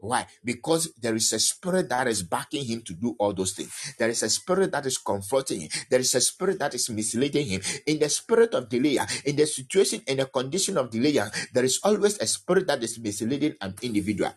Why? 0.00 0.26
Because 0.44 0.92
there 1.00 1.14
is 1.16 1.32
a 1.32 1.40
spirit 1.40 1.88
that 1.90 2.08
is 2.08 2.22
backing 2.22 2.64
him 2.64 2.82
to 2.82 2.94
do 2.94 3.16
all 3.18 3.32
those 3.34 3.52
things. 3.52 3.72
There 3.98 4.10
is 4.10 4.22
a 4.22 4.30
spirit 4.30 4.72
that 4.72 4.86
is 4.86 4.98
confronting 4.98 5.62
him. 5.62 5.70
There 5.90 6.00
is 6.00 6.14
a 6.14 6.20
spirit 6.20 6.58
that 6.60 6.74
is 6.74 6.90
misleading 6.90 7.46
him. 7.46 7.62
In 7.86 7.98
the 7.98 8.08
spirit 8.08 8.54
of 8.54 8.68
delay, 8.68 8.98
in 9.24 9.36
the 9.36 9.46
situation, 9.46 10.02
in 10.06 10.18
the 10.18 10.26
condition 10.26 10.78
of 10.78 10.90
delay, 10.90 11.20
there 11.52 11.64
is 11.64 11.80
always 11.84 12.18
a 12.20 12.26
spirit 12.26 12.66
that 12.68 12.82
is 12.82 12.98
misleading 12.98 13.54
an 13.60 13.74
individual. 13.82 14.32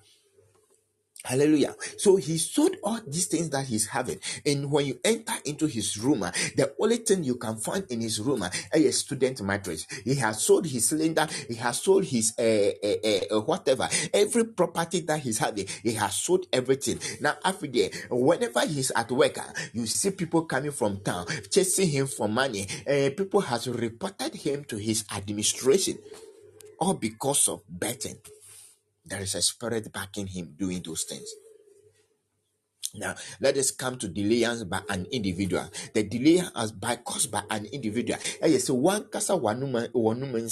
Hallelujah. 1.24 1.76
So 1.98 2.16
he 2.16 2.38
sold 2.38 2.78
all 2.84 3.00
these 3.08 3.28
things 3.28 3.50
that 3.52 3.66
he's 3.68 3.88
having. 3.88 4.20
And 4.46 4.72
when 4.72 4.88
you 4.88 5.00
enter 5.04 5.34
into 5.46 5.68
his 5.68 5.98
room, 5.98 6.24
uh, 6.24 6.32
the 6.56 6.74
only 6.80 6.98
thing 6.98 7.24
you 7.24 7.36
can 7.36 7.58
find 7.58 7.86
in 7.92 8.02
his 8.02 8.20
room 8.20 8.42
uh, 8.44 8.50
is 8.74 8.86
a 8.86 8.92
student 8.92 9.42
mattress. 9.44 9.86
He 10.04 10.16
has 10.16 10.42
sold 10.42 10.66
his 10.66 10.90
cylinder. 10.90 11.28
He 11.48 11.56
has 11.56 11.80
sold 11.82 12.06
his 12.06 12.34
uh, 12.40 12.44
uh, 12.44 13.38
uh, 13.38 13.42
whatever. 13.42 13.88
Every 14.14 14.46
property 14.46 15.02
that 15.02 15.20
he's 15.20 15.38
having, 15.38 15.68
he 15.84 15.94
has 15.94 16.16
sold 16.16 16.48
everything. 16.52 17.00
Now, 17.22 17.36
after 17.44 17.68
that, 17.68 17.92
whenever 18.10 18.62
he's 18.66 18.92
at 18.92 19.12
work, 19.12 19.38
uh, 19.38 19.44
you 19.74 19.86
see 19.86 20.12
people 20.12 20.46
coming 20.46 20.72
from 20.72 21.02
town, 21.02 21.28
chasing 21.52 21.90
him 21.90 22.08
for 22.08 22.28
money. 22.28 22.68
people 23.16 23.42
has 23.42 23.68
reported 23.68 24.34
him 24.36 24.64
to 24.66 24.78
his 24.78 25.06
administration. 25.16 26.00
All 26.80 26.96
because 26.96 27.48
of 27.48 27.62
betting. 27.70 28.18
There 29.12 29.22
is 29.22 29.36
a 29.36 29.44
spirit 29.44 29.92
backing 29.94 30.30
him 30.30 30.56
doing 30.58 30.82
those 30.86 31.04
things. 31.04 31.30
Now, 32.96 33.16
let 33.40 33.58
us 33.58 33.72
come 33.72 33.98
to 34.00 34.10
delayance 34.10 34.68
by 34.70 34.82
an 34.90 35.08
individual. 35.12 35.70
The 35.94 36.04
delay 36.04 36.44
has 36.56 36.74
by 36.74 36.98
caused 36.98 37.32
by 37.32 37.44
an 37.50 37.66
individual. 37.68 38.20
Yes, 38.44 38.70
one 38.70 39.06
kasa 39.12 39.38
one 39.38 39.62
woman 39.62 40.50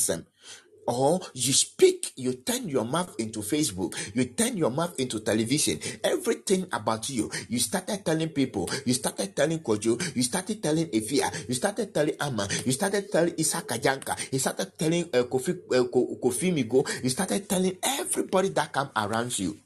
or 0.90 1.22
you 1.38 1.54
speak, 1.54 2.12
you 2.18 2.34
turn 2.42 2.68
your 2.68 2.84
mouth 2.84 3.14
into 3.22 3.40
Facebook, 3.46 3.94
you 4.18 4.26
turn 4.34 4.58
your 4.58 4.72
mouth 4.74 4.98
into 5.00 5.20
television, 5.22 5.78
everything 6.04 6.66
about 6.74 7.08
you. 7.10 7.30
You 7.48 7.60
started 7.60 8.04
telling 8.04 8.30
people, 8.30 8.68
you 8.86 8.94
started 8.94 9.36
telling 9.36 9.60
Kojo, 9.60 10.02
you 10.16 10.24
started 10.24 10.62
telling 10.64 10.88
Efia, 10.88 11.30
you 11.48 11.54
started 11.54 11.94
telling 11.94 12.16
Ama, 12.20 12.48
you 12.66 12.72
started 12.72 13.12
telling 13.12 13.34
Isaka 13.38 13.78
Janka, 13.82 14.18
you 14.32 14.40
started 14.40 14.74
telling 14.78 15.04
uh, 15.14 15.24
Kofi, 15.30 15.62
uh, 15.72 15.86
Kofi 15.94 16.50
Migo, 16.52 16.82
you 17.04 17.10
started 17.10 17.48
telling 17.48 17.78
everybody 17.84 18.50
that 18.50 18.74
come 18.74 18.90
around 18.98 19.38
you. 19.38 19.58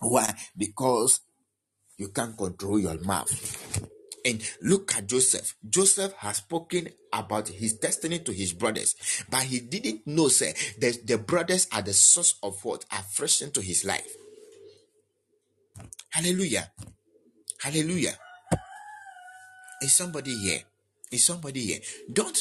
Why? 0.00 0.34
Because 0.56 1.20
you 1.96 2.08
can't 2.08 2.36
control 2.36 2.78
your 2.78 2.98
mouth. 3.00 3.30
And 4.26 4.42
look 4.60 4.96
at 4.96 5.06
Joseph. 5.06 5.54
Joseph 5.70 6.12
has 6.14 6.38
spoken 6.38 6.88
about 7.12 7.46
his 7.46 7.74
destiny 7.74 8.18
to 8.18 8.32
his 8.32 8.52
brothers, 8.52 8.96
but 9.30 9.44
he 9.44 9.60
didn't 9.60 10.04
know, 10.04 10.26
say, 10.26 10.52
that 10.80 11.06
the 11.06 11.16
brothers 11.16 11.68
are 11.72 11.82
the 11.82 11.92
source 11.92 12.34
of 12.42 12.62
what 12.64 12.84
affliction 12.90 13.52
to 13.52 13.62
his 13.62 13.84
life. 13.84 14.16
Hallelujah. 16.10 16.72
Hallelujah. 17.60 18.18
Is 19.80 19.96
somebody 19.96 20.36
here? 20.36 20.60
Is 21.12 21.22
somebody 21.22 21.60
here? 21.60 21.78
Don't 22.12 22.34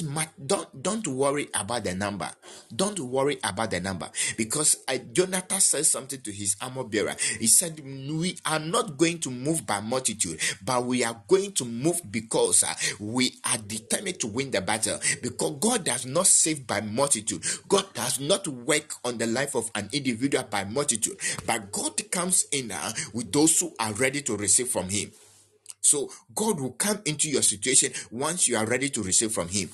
don't 0.48 0.82
don't 0.82 1.06
worry 1.08 1.50
about 1.54 1.84
the 1.84 1.94
number. 1.94 2.28
Don't 2.76 3.00
worry 3.00 3.38
about 3.44 3.70
the 3.70 3.80
number 3.80 4.10
because 4.38 4.78
I, 4.88 4.98
Jonathan 4.98 5.60
said 5.60 5.86
something 5.86 6.20
to 6.22 6.32
his 6.32 6.56
armor 6.60 6.84
bearer. 6.84 7.16
He 7.40 7.46
said, 7.46 7.80
"We 7.80 8.38
are 8.44 8.58
not 8.58 8.98
going 8.98 9.20
to 9.20 9.30
move 9.30 9.68
by 9.68 9.82
multitude, 9.82 10.40
but 10.64 10.84
we 10.84 11.04
are 11.04 11.22
going 11.28 11.52
to 11.54 11.66
move 11.66 12.02
because 12.10 12.64
uh, 12.64 12.74
we 13.00 13.36
are 13.46 13.60
determined 13.60 14.20
to 14.22 14.28
win 14.28 14.50
the 14.50 14.62
battle. 14.62 15.00
Because 15.22 15.58
God 15.60 15.84
does 15.84 16.08
not 16.08 16.26
save 16.26 16.66
by 16.66 16.82
multitude. 16.82 17.44
God 17.68 17.86
does 17.94 18.20
not 18.20 18.48
work 18.48 18.96
on 19.04 19.20
the 19.20 19.28
life 19.28 19.54
of 19.54 19.70
an 19.76 19.90
individual 19.94 20.44
by 20.44 20.64
multitude, 20.64 21.20
but 21.46 21.72
God 21.72 22.02
comes 22.10 22.48
in 22.52 22.72
uh, 22.72 22.94
with 23.14 23.32
those 23.32 23.60
who 23.60 23.76
are 23.80 23.94
ready 23.94 24.24
to 24.24 24.36
receive 24.36 24.70
from 24.70 24.90
Him." 24.90 25.12
So 25.86 26.10
God 26.34 26.60
will 26.60 26.72
come 26.72 27.00
into 27.06 27.30
your 27.30 27.44
situation 27.44 27.92
once 28.10 28.48
you 28.48 28.58
are 28.58 28.66
ready 28.66 28.90
to 28.90 29.04
receive 29.04 29.32
from 29.32 29.50
Him. 29.50 29.70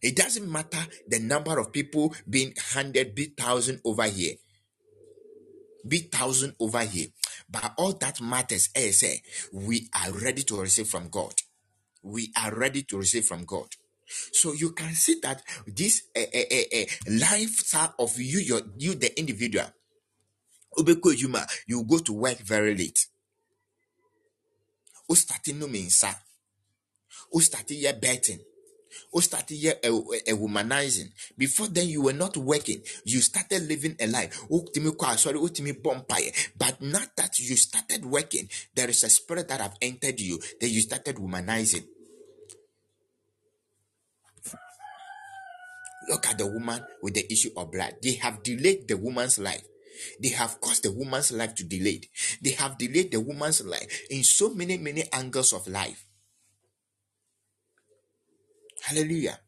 It 0.00 0.14
doesn't 0.14 0.50
matter 0.50 0.86
the 1.08 1.18
number 1.18 1.58
of 1.58 1.72
people 1.72 2.14
being 2.30 2.54
handed, 2.74 3.16
be 3.16 3.24
thousand 3.36 3.80
over 3.84 4.04
here, 4.04 4.34
be 5.86 5.98
thousand 5.98 6.54
over 6.60 6.78
here. 6.84 7.08
But 7.50 7.74
all 7.76 7.92
that 7.94 8.20
matters 8.20 8.68
is 8.76 9.02
uh, 9.02 9.16
we 9.52 9.88
are 9.92 10.12
ready 10.12 10.44
to 10.44 10.60
receive 10.60 10.86
from 10.86 11.08
God. 11.08 11.34
We 12.04 12.32
are 12.40 12.54
ready 12.54 12.82
to 12.84 12.98
receive 12.98 13.24
from 13.24 13.44
God. 13.44 13.66
So 14.32 14.52
you 14.52 14.72
can 14.72 14.94
see 14.94 15.16
that 15.24 15.42
this 15.66 16.04
uh, 16.16 16.20
uh, 16.20 16.80
uh, 16.80 16.84
lifestyle 17.10 17.94
of 17.98 18.16
you, 18.16 18.38
your, 18.38 18.60
you, 18.78 18.94
the 18.94 19.18
individual, 19.18 19.66
you 21.66 21.84
go 21.84 21.98
to 21.98 22.12
work 22.12 22.38
very 22.38 22.76
late 22.76 23.06
wo 25.12 25.16
start 25.16 25.46
nom 25.48 25.72
nsa 25.72 26.14
wo 27.30 27.40
start 27.40 27.68
yɛ 27.68 28.00
betting. 28.00 28.40
Wo 29.12 29.20
start 29.20 29.50
yɛ 29.50 29.72
a 29.84 29.90
before 31.36 31.68
then 31.68 31.88
you 31.88 32.00
were 32.02 32.14
not 32.14 32.36
working. 32.38 32.82
You 33.04 33.20
started 33.20 33.68
living 33.68 33.94
a 34.00 34.06
life 34.06 34.40
mpaeɛ 34.48 36.32
but 36.56 36.80
now 36.80 37.04
that 37.16 37.38
you 37.38 37.56
started 37.56 38.06
working 38.06 38.48
there 38.74 38.88
is 38.88 39.04
a 39.04 39.10
spirit 39.10 39.48
that 39.48 39.60
have 39.60 39.76
entered 39.82 40.18
you. 40.18 40.40
That 40.60 40.68
you 40.68 40.80
started 40.80 41.16
womanizing. 41.16 41.84
Look 46.08 46.26
at 46.26 46.38
the 46.38 46.46
woman 46.46 46.82
with 47.02 47.14
the 47.14 47.30
issue 47.30 47.50
of 47.56 47.70
blood. 47.70 47.96
They 48.02 48.14
have 48.14 48.42
delayed 48.42 48.88
the 48.88 48.96
woman's 48.96 49.38
life. 49.38 49.62
They 50.20 50.30
have 50.30 50.60
caused 50.60 50.84
the 50.84 50.92
woman's 50.92 51.32
life 51.32 51.54
to 51.56 51.64
delay. 51.64 52.00
They 52.40 52.50
have 52.52 52.78
delayed 52.78 53.12
the 53.12 53.20
woman's 53.20 53.64
life 53.64 54.02
in 54.10 54.24
so 54.24 54.54
many, 54.54 54.78
many 54.78 55.04
angles 55.12 55.52
of 55.52 55.66
life. 55.66 56.06
Hallelujah. 58.82 59.38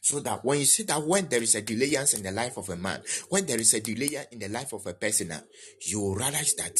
So 0.00 0.20
that 0.20 0.44
when 0.44 0.60
you 0.60 0.64
see 0.64 0.84
that 0.84 1.02
when 1.02 1.28
there 1.28 1.42
is 1.42 1.54
a 1.54 1.62
delayance 1.62 2.16
in 2.16 2.22
the 2.22 2.32
life 2.32 2.56
of 2.56 2.68
a 2.68 2.76
man, 2.76 3.02
when 3.28 3.46
there 3.46 3.58
is 3.58 3.74
a 3.74 3.80
delay 3.80 4.26
in 4.32 4.38
the 4.38 4.48
life 4.48 4.72
of 4.72 4.86
a 4.86 4.94
person, 4.94 5.30
ah, 5.32 5.40
you 5.86 6.14
realize 6.14 6.54
that 6.54 6.78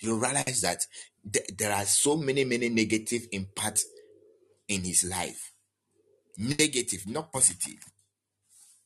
you 0.00 0.18
realize 0.18 0.60
that 0.62 0.78
th- 1.30 1.50
there 1.56 1.72
are 1.72 1.84
so 1.84 2.16
many, 2.16 2.44
many 2.44 2.68
negative 2.68 3.26
impacts 3.32 3.84
in 4.68 4.82
his 4.82 5.04
life. 5.04 5.52
Negative, 6.38 7.06
not 7.06 7.32
positive 7.32 7.91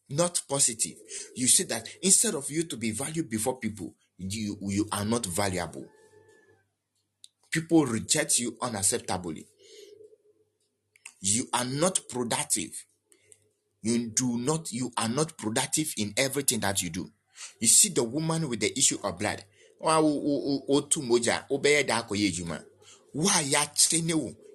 not 0.08 0.40
positive. 0.48 0.94
You 1.34 1.46
see 1.46 1.64
that 1.64 1.86
instead 2.02 2.34
of 2.34 2.50
you 2.50 2.64
to 2.64 2.76
be 2.76 2.90
valued 2.92 3.28
before 3.28 3.58
people, 3.58 3.94
you, 4.18 4.56
you 4.62 4.86
are 4.92 5.04
not 5.04 5.26
valuable. 5.26 5.86
People 7.50 7.86
reject 7.86 8.38
you 8.38 8.52
unacceptably. 8.62 9.44
You 11.20 11.46
are 11.52 11.64
not 11.64 12.00
productive. 12.08 12.70
You 13.82 14.08
do 14.10 14.38
not, 14.38 14.72
you 14.72 14.92
are 14.96 15.08
not 15.08 15.36
productive 15.38 15.92
in 15.96 16.12
everything 16.16 16.60
that 16.60 16.82
you 16.82 16.90
do. 16.90 17.10
You 17.60 17.68
see 17.68 17.88
the 17.90 18.02
woman 18.02 18.48
with 18.48 18.60
the 18.60 18.76
issue 18.78 18.98
of 19.02 19.18
blood. 19.18 19.44
Why 19.78 19.98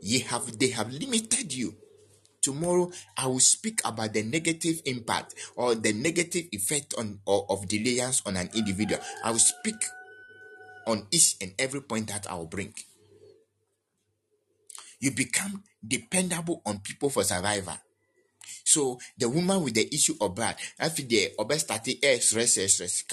you 0.01 0.19
have 0.25 0.59
they 0.59 0.67
have 0.69 0.91
limited 0.91 1.53
you 1.53 1.75
Tomorrow, 2.41 2.91
I 3.17 3.27
will 3.27 3.39
speak 3.39 3.81
about 3.85 4.13
the 4.13 4.23
negative 4.23 4.81
impact 4.85 5.35
or 5.55 5.75
the 5.75 5.93
negative 5.93 6.45
effect 6.51 6.95
on 6.97 7.19
or, 7.25 7.45
of 7.49 7.67
delayance 7.67 8.25
on 8.25 8.35
an 8.35 8.49
individual. 8.55 8.99
I 9.23 9.31
will 9.31 9.39
speak 9.39 9.75
on 10.87 11.05
each 11.11 11.35
and 11.41 11.53
every 11.59 11.81
point 11.81 12.07
that 12.07 12.25
I 12.29 12.33
will 12.35 12.47
bring. 12.47 12.73
You 14.99 15.11
become 15.11 15.63
dependable 15.85 16.61
on 16.65 16.79
people 16.79 17.09
for 17.09 17.23
survival. 17.23 17.77
So 18.63 18.99
the 19.17 19.29
woman 19.29 19.63
with 19.63 19.75
the 19.75 19.93
issue 19.93 20.15
of 20.19 20.35
blood, 20.35 20.55
after 20.79 21.03
the 21.03 21.31
obe 21.37 21.53
started 21.53 21.97
eh, 22.03 22.19
stress, 22.19 22.57
eh, 22.57 22.67
stress, 22.67 23.03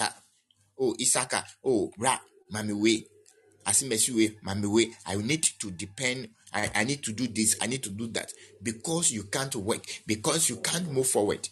oh 0.79 0.95
Isaka, 0.99 1.43
oh 1.63 1.91
bra, 1.97 2.17
mami 2.53 2.73
way, 2.73 3.05
asimesiwe, 3.65 4.41
mami 4.43 4.71
way. 4.71 4.91
I 5.05 5.15
need 5.17 5.43
to 5.59 5.71
depend 5.71 6.29
I, 6.53 6.69
I 6.75 6.83
need 6.83 7.03
to 7.03 7.13
do 7.13 7.27
this, 7.27 7.55
I 7.61 7.67
need 7.67 7.83
to 7.83 7.89
do 7.89 8.07
that. 8.07 8.31
Because 8.61 9.11
you 9.11 9.23
can't 9.23 9.55
work, 9.55 9.85
because 10.05 10.49
you 10.49 10.57
can't 10.57 10.91
move 10.91 11.07
forward. 11.07 11.49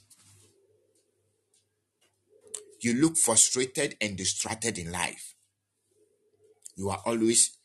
You 2.81 2.93
look 2.93 3.17
frustrated 3.17 3.95
and 4.01 4.15
distracted 4.15 4.77
in 4.77 4.91
life. 4.91 5.35
You 6.75 6.89
are 6.89 7.01
always 7.05 7.57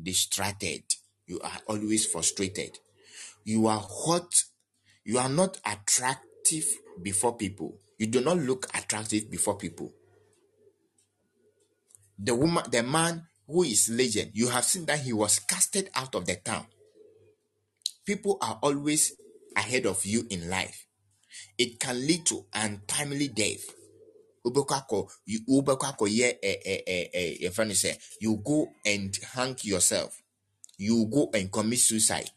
distracted. 0.00 0.82
You 1.26 1.40
are 1.40 1.58
always 1.66 2.06
frustrated. 2.06 2.78
You 3.44 3.66
are 3.66 3.82
hot. 3.82 4.44
You 5.04 5.18
are 5.18 5.28
not 5.28 5.58
attractive 5.64 6.66
before 7.00 7.36
people. 7.36 7.78
You 7.98 8.06
do 8.06 8.20
not 8.20 8.38
look 8.38 8.66
attractive 8.76 9.30
before 9.30 9.56
people. 9.56 9.92
The 12.18 12.34
woman, 12.34 12.64
the 12.70 12.82
man 12.82 13.26
who 13.52 13.62
is 13.64 13.90
legend, 13.90 14.30
you 14.34 14.48
have 14.48 14.64
seen 14.64 14.86
that 14.86 15.00
he 15.00 15.12
was 15.12 15.38
casted 15.38 15.90
out 15.94 16.14
of 16.14 16.24
the 16.26 16.36
town. 16.36 16.66
People 18.06 18.38
are 18.40 18.58
always 18.62 19.12
ahead 19.56 19.86
of 19.86 20.04
you 20.04 20.26
in 20.30 20.48
life. 20.48 20.86
It 21.58 21.78
can 21.78 22.06
lead 22.06 22.24
to 22.26 22.46
untimely 22.54 23.28
death. 23.28 23.62
You 24.44 24.50
go 28.44 28.68
and 28.84 29.18
hang 29.34 29.56
yourself. 29.62 30.22
You 30.78 31.06
go 31.06 31.30
and 31.34 31.52
commit 31.52 31.78
suicide. 31.78 32.30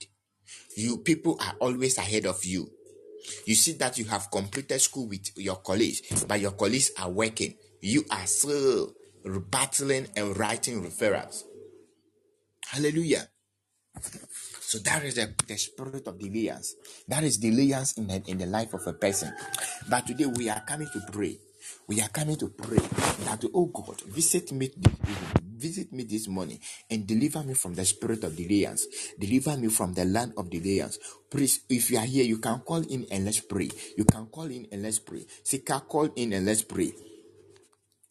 You 0.77 0.97
people 0.97 1.37
are 1.41 1.55
always 1.59 1.97
ahead 1.97 2.25
of 2.25 2.43
you. 2.45 2.69
You 3.45 3.55
see 3.55 3.71
that 3.73 3.97
you 3.97 4.05
have 4.05 4.29
completed 4.29 4.79
school 4.81 5.07
with 5.07 5.35
your 5.37 5.55
colleagues, 5.55 6.25
but 6.25 6.39
your 6.39 6.51
colleagues 6.51 6.91
are 6.99 7.09
working. 7.09 7.55
You 7.81 8.05
are 8.11 8.27
still 8.27 8.93
battling 9.25 10.07
and 10.15 10.37
writing 10.37 10.83
referrals. 10.83 11.43
Hallelujah. 12.67 13.27
So 14.61 14.79
that 14.79 15.03
is 15.05 15.15
the, 15.15 15.33
the 15.47 15.57
spirit 15.57 16.07
of 16.07 16.17
delayance. 16.17 16.71
That 17.07 17.23
is 17.23 17.39
delayance 17.39 17.97
in 17.97 18.07
the, 18.07 18.23
in 18.27 18.37
the 18.37 18.45
life 18.45 18.73
of 18.73 18.85
a 18.87 18.93
person. 18.93 19.33
But 19.89 20.07
today 20.07 20.25
we 20.25 20.49
are 20.49 20.61
coming 20.61 20.89
to 20.93 21.01
pray. 21.11 21.37
We 21.87 22.01
are 22.01 22.09
coming 22.09 22.35
to 22.37 22.49
pray 22.49 22.77
that, 23.25 23.43
oh 23.53 23.65
God, 23.67 24.01
visit 24.01 24.51
me 24.51 24.71
this 24.75 24.93
visit 25.57 25.91
me 25.93 26.03
this 26.03 26.27
morning 26.27 26.59
and 26.91 27.07
deliver 27.07 27.41
me 27.43 27.53
from 27.53 27.73
the 27.73 27.85
spirit 27.85 28.23
of 28.23 28.33
delayance. 28.33 28.83
Deliver 29.19 29.57
me 29.57 29.69
from 29.69 29.93
the 29.93 30.05
land 30.05 30.33
of 30.37 30.49
delayance. 30.49 30.97
Please, 31.31 31.61
if 31.69 31.89
you 31.91 31.97
are 31.97 32.05
here, 32.05 32.23
you 32.23 32.37
can 32.39 32.59
call 32.59 32.83
in 32.87 33.05
and 33.11 33.25
let's 33.25 33.41
pray. 33.41 33.69
You 33.97 34.05
can 34.05 34.27
call 34.27 34.45
in 34.45 34.67
and 34.71 34.83
let's 34.83 34.99
pray. 34.99 35.25
Sika, 35.43 35.81
call 35.81 36.09
in 36.15 36.33
and 36.33 36.45
let's 36.45 36.63
pray. 36.63 36.93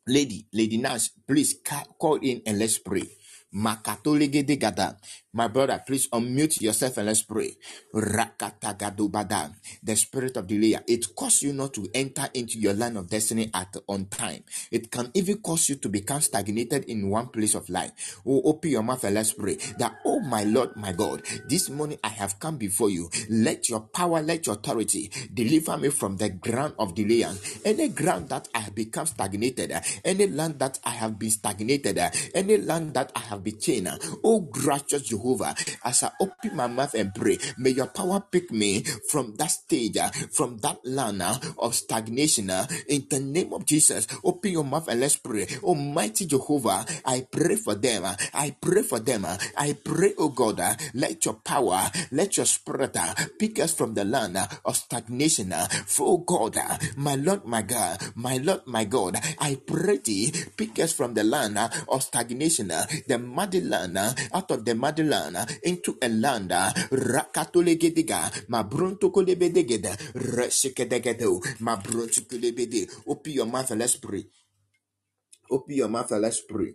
Lady, 0.07 0.47
Lady 0.53 0.79
Nash, 0.79 1.11
please 1.27 1.57
call 1.99 2.17
in 2.21 2.43
and 2.47 2.59
let's 2.59 2.79
pray. 2.79 3.09
Makatolegede 3.55 4.59
gada. 4.61 4.99
My 5.35 5.49
brother, 5.49 5.83
please 5.85 6.09
unmute 6.11 6.61
yourself 6.63 6.99
and 6.99 7.07
let's 7.09 7.23
pray. 7.23 7.57
The 7.93 8.31
spirit 9.97 10.37
of 10.37 10.47
delay, 10.47 10.77
it 10.87 11.17
causes 11.17 11.43
you 11.43 11.53
not 11.53 11.75
to 11.75 11.89
enter 11.93 12.29
into 12.35 12.61
your 12.61 12.75
line 12.75 12.97
of 12.97 13.11
destiny 13.11 13.51
at 13.53 13.77
on 13.89 14.07
time. 14.07 14.45
It 14.71 14.93
can 14.93 15.11
even 15.15 15.39
cause 15.39 15.69
you 15.69 15.75
to 15.77 15.89
become 15.89 16.21
stagnated 16.21 16.85
in 16.85 17.09
one 17.11 17.27
place 17.29 17.55
of 17.57 17.69
life. 17.69 18.21
Oh, 18.25 18.43
open 18.45 18.71
your 18.71 18.83
mouth 18.85 19.03
and 19.05 19.17
let's 19.17 19.33
pray. 19.33 19.57
That, 19.79 19.97
oh 20.05 20.21
my 20.21 20.45
Lord, 20.45 20.77
my 20.77 20.93
God, 20.93 21.23
this 21.49 21.69
morning 21.69 21.99
I 22.05 22.09
have 22.11 22.39
come 22.39 22.57
before 22.57 22.91
you. 22.91 23.11
Let 23.29 23.69
your 23.69 23.81
power, 23.81 24.23
let 24.23 24.47
your 24.47 24.55
authority 24.55 25.11
deliver 25.35 25.77
me 25.79 25.89
from 25.91 26.17
the 26.17 26.29
ground 26.31 26.75
of 26.79 26.95
delay. 26.95 27.27
Any 27.65 27.89
ground 27.89 28.29
that 28.29 28.47
I 28.55 28.61
have 28.61 28.75
become 28.77 29.07
stagnated, 29.07 29.73
any 30.05 30.29
land 30.29 30.61
that 30.61 30.79
I 30.85 30.91
have 30.91 31.19
been 31.19 31.31
stagnated, 31.31 32.01
any 32.35 32.59
land 32.59 32.95
that 32.95 33.11
I 33.17 33.21
have 33.21 33.43
been 33.43 33.59
chained. 33.59 33.89
Oh, 34.23 34.41
gracious 34.41 35.03
Jehovah, 35.03 35.24
as 35.85 36.03
I 36.05 36.11
open 36.21 36.57
my 36.57 36.67
mouth 36.69 36.95
and 36.95 37.15
pray, 37.15 37.39
may 37.59 37.71
your 37.71 37.89
power 37.89 38.21
pick 38.21 38.51
me 38.53 38.83
from 39.11 39.35
that 39.39 39.51
stage, 39.51 39.97
uh, 39.97 40.11
from 40.33 40.59
that 40.59 40.79
land 40.85 41.23
uh, 41.23 41.39
of 41.59 41.75
stagnation. 41.75 42.51
uh, 42.51 42.67
In 42.89 43.07
the 43.11 43.21
name 43.21 43.53
of 43.53 43.67
Jesus, 43.67 44.07
open 44.25 44.53
your 44.53 44.65
mouth 44.65 44.89
and 44.89 45.01
let's 45.01 45.17
pray. 45.17 45.47
Almighty 45.63 46.27
Jehovah, 46.27 46.85
I 47.05 47.27
pray 47.31 47.57
for 47.57 47.75
them. 47.75 48.05
Uh, 48.05 48.17
I 48.35 48.57
pray 48.61 48.83
for 48.83 49.01
them. 49.01 49.25
Uh, 49.25 49.37
I 49.57 49.75
pray, 49.75 50.15
oh 50.19 50.29
God, 50.31 50.61
uh, 50.61 50.75
let 50.95 51.25
your 51.25 51.35
power, 51.35 51.91
let 52.13 52.37
your 52.37 52.47
spirit 52.47 52.97
pick 53.39 53.59
us 53.61 53.73
from 53.75 53.95
the 53.95 54.05
land 54.05 54.39
of 54.65 54.77
stagnation. 54.77 55.53
For 55.87 56.07
oh 56.09 56.19
God, 56.19 56.59
my 56.97 57.17
Lord, 57.17 57.45
my 57.47 57.63
God, 57.63 58.01
my 58.17 58.39
Lord, 58.39 58.63
my 58.67 58.85
God, 58.85 59.19
I 59.41 59.57
pray 59.67 59.99
thee, 59.99 60.33
pick 60.57 60.79
us 60.81 60.93
from 60.93 61.15
the 61.15 61.25
land 61.25 61.59
of 61.89 62.03
stagnation, 62.03 62.69
the 62.69 63.19
muddy 63.19 63.61
land, 63.63 63.99
out 64.33 64.51
of 64.51 64.65
the 64.65 64.75
muddy 64.75 65.03
land 65.05 65.14
uh, 65.15 65.47
into 65.65 65.99
a 66.03 66.09
land. 66.09 66.51
Rakatolegediga, 66.51 68.31
Mabruntokolebedegeda, 68.49 69.97
Resikedegedo, 70.15 71.41
Mabruntokolebede. 71.61 72.89
Open 73.07 73.33
your 73.33 73.47
mouth 73.47 73.71
and 73.73 73.81
let's 73.81 73.97
pray. 73.97 74.27
Open 75.51 75.77
your 75.77 75.89
mouth 75.89 76.11
and 76.13 76.23
let's 76.23 76.41
pray 76.43 76.75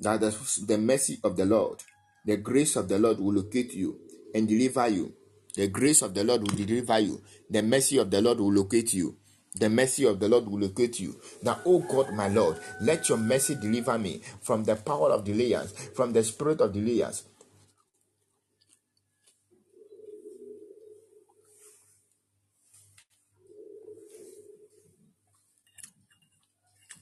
that 0.00 0.20
the, 0.20 0.30
the 0.68 0.78
mercy 0.78 1.18
of 1.24 1.36
the 1.36 1.46
Lord, 1.46 1.82
the 2.26 2.38
grace 2.38 2.76
of 2.76 2.88
the 2.88 2.98
Lord 2.98 3.18
will 3.20 3.34
locate 3.34 3.74
you 3.74 3.98
and 4.34 4.48
deliver 4.48 4.88
you. 4.88 5.14
The 5.56 5.68
grace 5.68 6.02
of 6.02 6.14
the 6.14 6.24
Lord 6.24 6.42
will 6.42 6.56
deliver 6.56 7.00
you. 7.00 7.22
The 7.50 7.62
mercy 7.62 7.98
of 7.98 8.10
the 8.10 8.22
Lord 8.22 8.40
will 8.40 8.52
locate 8.52 8.94
you. 8.94 9.16
The 9.54 9.70
mercy 9.70 10.06
of 10.06 10.20
the 10.20 10.28
Lord 10.28 10.46
will 10.48 10.60
locate 10.60 11.00
you. 11.00 11.20
Now, 11.42 11.60
oh 11.66 11.80
God, 11.80 12.12
my 12.14 12.28
Lord, 12.28 12.58
let 12.82 13.08
your 13.08 13.18
mercy 13.18 13.56
deliver 13.56 13.98
me 13.98 14.22
from 14.42 14.64
the 14.64 14.76
power 14.76 15.10
of 15.10 15.24
delayance, 15.24 15.72
from 15.94 16.12
the 16.12 16.24
spirit 16.24 16.60
of 16.60 16.72
delayance. 16.72 17.24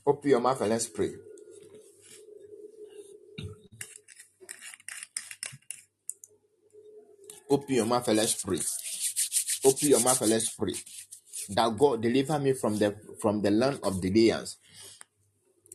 Open 0.06 0.30
your 0.30 0.40
mouth 0.40 0.60
and 0.60 0.70
let's 0.70 0.88
pray. 0.88 1.12
Open 7.50 7.74
your 7.74 7.86
mouth 7.86 8.08
and 8.08 8.16
let's 8.18 8.42
pray. 8.42 8.58
Open 9.64 9.88
your 9.88 10.00
mouth 10.00 10.20
and 10.22 10.30
let's 10.30 10.50
pray. 10.50 10.74
That 11.50 11.76
God 11.78 12.02
deliver 12.02 12.38
me 12.38 12.52
from 12.54 12.78
the 12.78 12.96
from 13.20 13.42
the 13.42 13.50
land 13.50 13.80
of 13.82 14.00
delayance, 14.00 14.56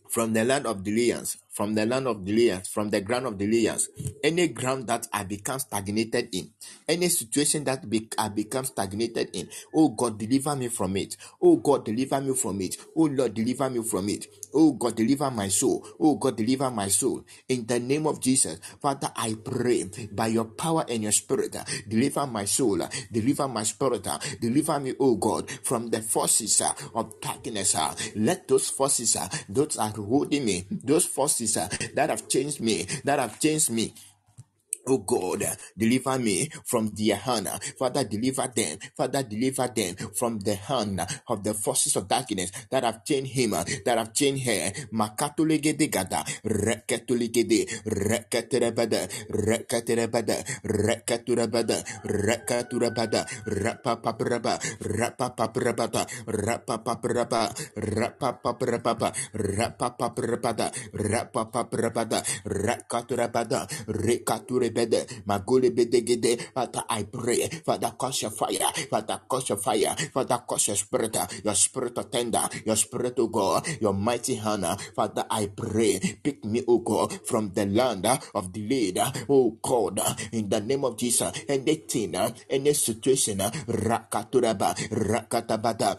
from 0.10 0.34
the 0.34 0.46
land 0.46 0.66
of 0.68 0.84
delayance, 0.84 1.38
from 1.56 1.74
the 1.76 1.88
land 1.88 2.08
of 2.08 2.18
delayance, 2.26 2.70
from 2.70 2.90
the 2.92 3.02
ground 3.02 3.26
of 3.26 3.36
delayance, 3.38 3.88
any 4.24 4.50
ground 4.50 4.88
that 4.88 5.08
I 5.14 5.24
become 5.24 5.60
stagnated 5.60 6.30
in, 6.34 6.52
any 6.88 7.10
situation 7.10 7.64
that 7.66 7.90
be, 7.90 8.10
I 8.20 8.30
become 8.30 8.66
stagnated 8.66 9.30
in. 9.34 9.50
Oh 9.74 9.90
God, 9.90 10.20
deliver 10.20 10.56
me 10.56 10.68
from 10.68 10.98
it. 10.98 11.18
Oh 11.42 11.58
God, 11.58 11.86
deliver 11.86 12.22
me 12.22 12.36
from 12.36 12.62
it. 12.62 12.78
Oh 12.96 13.06
Lord, 13.06 13.34
deliver 13.34 13.70
me 13.70 13.84
from 13.84 14.10
it. 14.10 14.28
Oh 14.54 14.74
God, 14.74 14.96
deliver 14.96 15.32
my 15.32 15.48
soul. 15.48 15.88
Oh 16.00 16.16
God, 16.16 16.38
deliver 16.38 16.70
my 16.72 16.90
soul. 16.90 17.24
In 17.50 17.66
the 17.66 17.80
name 17.80 18.08
of 18.08 18.20
Jesus, 18.22 18.60
Father, 18.82 19.12
I 19.16 19.36
pray 19.44 19.86
by 20.12 20.28
your 20.28 20.46
power 20.46 20.86
and 20.90 21.04
your 21.04 21.12
spirit, 21.14 21.56
deliver 21.88 22.28
my 22.28 22.46
soul, 22.46 22.80
deliver 23.12 23.48
my 23.48 23.64
spirit, 23.64 24.08
deliver 24.42 24.80
me, 24.80 24.94
oh 25.00 25.16
God, 25.16 25.50
from 25.64 25.90
the 25.90 26.02
forces 26.02 26.62
of 26.94 27.22
darkness. 27.22 27.76
Let 28.16 28.48
those 28.48 28.70
forces, 28.70 29.18
those 29.50 29.78
are 29.78 29.90
holding 29.92 30.46
me, 30.46 30.66
those 30.84 31.06
forces 31.06 31.45
that 31.54 32.10
have 32.10 32.28
changed 32.28 32.60
me, 32.62 32.88
that 33.04 33.20
have 33.20 33.40
changed 33.40 33.70
me, 33.70 33.94
Oh 34.88 35.00
God, 35.00 35.44
deliver 35.78 36.20
me 36.20 36.50
from 36.66 36.92
their 36.96 37.18
hand. 37.18 37.50
Father, 37.80 38.04
deliver 38.06 38.48
them. 38.56 38.80
Father, 38.98 39.24
deliver 39.24 39.68
them 39.70 39.96
from 40.16 40.40
the 40.40 40.56
hand 40.56 41.02
of 41.30 41.44
the 41.44 41.54
forces 41.54 41.96
of 41.96 42.08
darkness 42.08 42.52
that 42.72 42.84
have 42.84 43.04
chained 43.06 43.28
him, 43.28 43.52
that 43.86 43.98
have 43.98 44.14
chained 44.14 44.42
her. 44.42 44.72
Gada, 45.92 46.26
rapapaprabada, 64.76 64.98
rekaturabada, 64.98 65.06
rekaturebede, 65.06 65.24
magulebedegede. 65.26 66.40
Father, 66.54 66.84
I 66.90 67.04
pray, 67.04 67.50
Father, 67.66 67.92
cause 67.98 68.22
your 68.24 68.32
fire, 68.32 68.72
Father, 68.90 69.22
cause 69.28 69.50
your 69.50 69.58
fire, 69.58 69.96
Father, 70.14 70.40
cause 70.48 70.68
your 70.68 70.78
spirit, 70.78 71.18
your 71.44 71.56
spirit 71.56 71.98
of 71.98 72.12
tender, 72.12 72.42
your 72.66 72.76
spirit, 72.76 73.20
of 73.20 73.32
God, 73.32 73.68
your 73.82 73.94
mighty 73.94 74.36
hand, 74.36 74.66
Father, 74.96 75.26
I 75.30 75.48
pray, 75.56 76.00
pick 76.24 76.44
me, 76.46 76.64
O 76.68 76.80
God, 76.80 77.14
from 77.28 77.52
the 77.54 77.66
land 77.66 78.08
of 78.36 78.52
delayed, 78.54 79.00
oh 79.30 79.58
God, 79.62 80.00
in 80.34 80.50
the 80.50 80.60
name 80.62 80.86
of 80.86 80.98
Jesus, 80.98 81.32
and 81.50 81.66
the 81.66 81.76
anything, 81.78 82.16
any 82.50 82.74
situation, 82.74 83.40
rakaturaba, 83.40 84.76
rakatabada, 84.92 85.98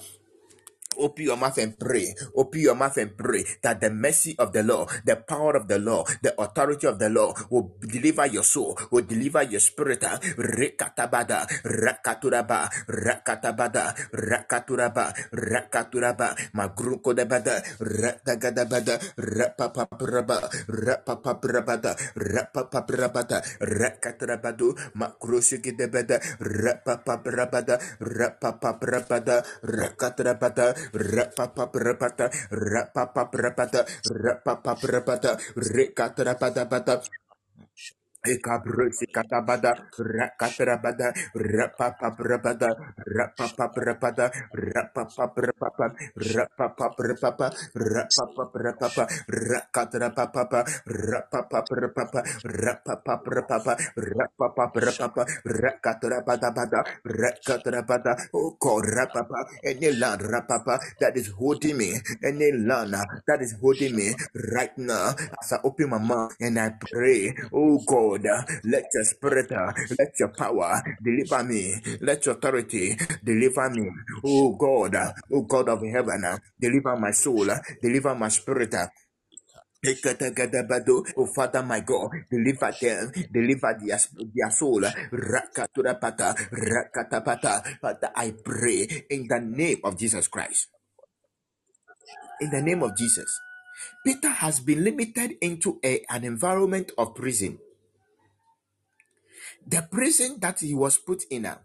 Open 0.99 1.25
your 1.25 1.37
mouth 1.37 1.59
and 1.59 1.79
pray. 1.79 2.15
Open 2.37 2.61
your 2.61 2.75
mouth 2.77 2.97
and 2.99 3.17
pray 3.17 3.45
that 3.63 3.81
the 3.81 3.91
mercy 3.91 4.35
of 4.39 4.53
the 4.53 4.63
law, 4.63 4.87
the 5.05 5.17
power 5.17 5.57
of 5.57 5.69
the 5.69 5.79
law, 5.79 6.05
the 6.23 6.35
authority 6.41 6.87
of 6.87 6.99
the 6.99 7.09
law 7.11 7.35
will 7.51 7.77
deliver 7.81 8.27
your 8.27 8.45
soul, 8.45 8.77
will 8.91 9.05
deliver 9.05 9.43
your 9.43 9.61
spirit. 9.61 10.03
Rekatabada, 10.37 11.47
rakaturaba, 11.65 12.69
rakatabada, 12.89 13.95
rakaturaba, 14.13 15.13
rakaturaba, 15.33 16.29
magruko 16.55 17.15
debada, 17.15 17.63
ratagadabada, 17.81 18.99
rapapapraba, 19.17 20.49
rapapaprabada, 20.69 21.93
rapapaprabada, 22.17 23.43
rakatrabadu, 23.61 24.75
makrushigidebada, 24.95 26.21
rapapaprabada, 26.41 27.79
rapapaprabada, 28.01 29.45
rakatrabada, 29.65 30.75
rapapaprabada, 30.93 32.31
rapapaprabada, 32.51 33.87
rapapaprabada, 34.07 35.39
rekatrabada, 35.57 37.03
Ekabrusi 38.27 39.07
katabada, 39.09 39.75
rakatrabada, 39.99 41.13
rapapaprabada, 41.35 42.71
rapapaprabada, 43.07 44.27
rapapaprapapa, 44.55 45.87
rapapaprapapa, 46.19 47.47
rapapaprapapa, 47.75 49.05
rakatrapapapa, 49.31 50.61
rapapaprapapa, 50.87 52.21
rapapaprapapa, 52.45 53.73
rapapaprapapa, 53.97 55.23
rakatrabadabada, 55.47 56.81
rakatrabada, 57.07 58.13
oh 58.35 58.57
God, 58.61 58.85
rapapa, 58.87 59.47
any 59.65 59.93
land, 59.93 60.23
rapapa, 60.23 60.79
that 61.01 61.17
is 61.17 61.29
holding 61.39 61.77
me, 61.79 61.95
any 62.25 62.53
land 62.53 62.95
uh, 62.95 63.05
that 63.27 63.41
is 63.43 63.55
holding 63.61 63.95
me 63.97 64.15
right 64.55 64.77
now, 64.79 65.15
as 65.41 65.53
I 65.53 65.59
open 65.65 65.91
my 65.91 65.99
mouth 65.99 66.35
and 66.41 66.59
I 66.59 66.71
pray, 66.81 67.35
oh 67.53 67.79
God, 67.87 68.16
uh, 68.25 68.43
let 68.65 68.85
your 68.95 69.05
spirit, 69.05 69.51
let 69.99 70.13
your 70.19 70.29
power 70.37 70.81
deliver 71.03 71.43
me, 71.45 71.75
let 72.01 72.25
your 72.25 72.37
authority 72.37 72.97
deliver 73.23 73.69
me, 73.71 73.91
oh 74.25 74.55
God, 74.57 74.97
oh 75.33 75.43
God 75.43 75.69
of 75.69 75.83
heaven, 75.83 76.39
deliver 76.59 76.97
my 76.97 77.11
soul, 77.11 77.49
deliver 77.83 78.15
my 78.15 78.29
spirit. 78.29 78.75
Oh 81.17 81.27
Father, 81.35 81.63
my 81.63 81.81
God, 81.81 82.11
deliver 82.31 82.73
them, 82.81 83.13
deliver 83.33 83.77
their, 83.85 83.99
their 84.35 84.51
soul. 84.51 84.83
Father, 87.81 88.11
I 88.17 88.35
pray 88.45 89.05
in 89.11 89.29
the 89.29 89.41
name 89.41 89.81
of 89.85 89.99
Jesus 89.99 90.29
Christ. 90.29 90.69
In 92.41 92.51
the 92.51 92.63
name 92.63 92.83
of 92.83 92.97
Jesus. 92.97 93.41
Peter 94.05 94.29
has 94.31 94.61
been 94.61 94.85
limited 94.85 95.37
into 95.41 95.79
a, 95.85 96.01
an 96.11 96.25
environment 96.25 96.93
of 96.99 97.15
prison. 97.15 97.59
The 99.67 99.83
prison 99.91 100.39
that 100.41 100.61
he 100.61 100.75
was 100.75 100.99
put 100.99 101.25
in, 101.31 101.47
uh, 101.47 101.59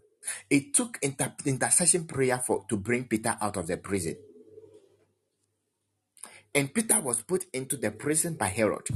it 0.49 0.73
took 0.73 0.97
inter- 1.01 1.35
intercession 1.45 2.05
prayer 2.05 2.39
for 2.39 2.65
to 2.69 2.77
bring 2.77 3.05
Peter 3.05 3.37
out 3.39 3.57
of 3.57 3.67
the 3.67 3.77
prison. 3.77 4.15
And 6.53 6.73
Peter 6.73 6.99
was 6.99 7.21
put 7.21 7.45
into 7.53 7.77
the 7.77 7.91
prison 7.91 8.35
by 8.35 8.47
Herod. 8.47 8.87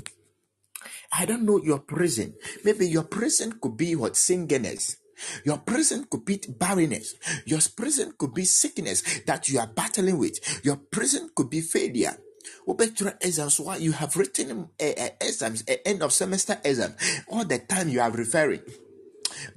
I 1.14 1.26
don't 1.26 1.44
know 1.44 1.62
your 1.62 1.80
prison. 1.80 2.34
Maybe 2.64 2.88
your 2.88 3.04
prison 3.04 3.60
could 3.62 3.78
be 3.78 3.96
what 3.96 4.18
singleness. 4.18 4.98
Your 5.46 5.60
prison 5.60 6.06
could 6.10 6.26
be 6.26 6.42
barrenness. 6.50 7.16
Your 7.46 7.62
prison 7.76 8.14
could 8.18 8.34
be 8.34 8.44
sickness 8.44 9.22
that 9.26 9.48
you 9.48 9.60
are 9.60 9.68
battling 9.68 10.18
with. 10.18 10.66
Your 10.66 10.76
prison 10.76 11.30
could 11.36 11.50
be 11.50 11.62
failure. 11.62 12.18
wobɛtwerɛ 12.68 13.18
exams 13.22 13.60
why 13.60 13.78
you 13.78 13.92
have 13.92 14.16
written 14.16 14.70
uh, 14.80 14.84
uh, 14.86 15.10
exams 15.22 15.64
uh, 15.68 15.76
end 15.86 16.02
of 16.04 16.14
semester 16.14 16.60
exam 16.64 16.94
all 17.30 17.46
the 17.46 17.60
time 17.60 17.90
you 17.90 18.00
are 18.00 18.12
referring 18.12 18.62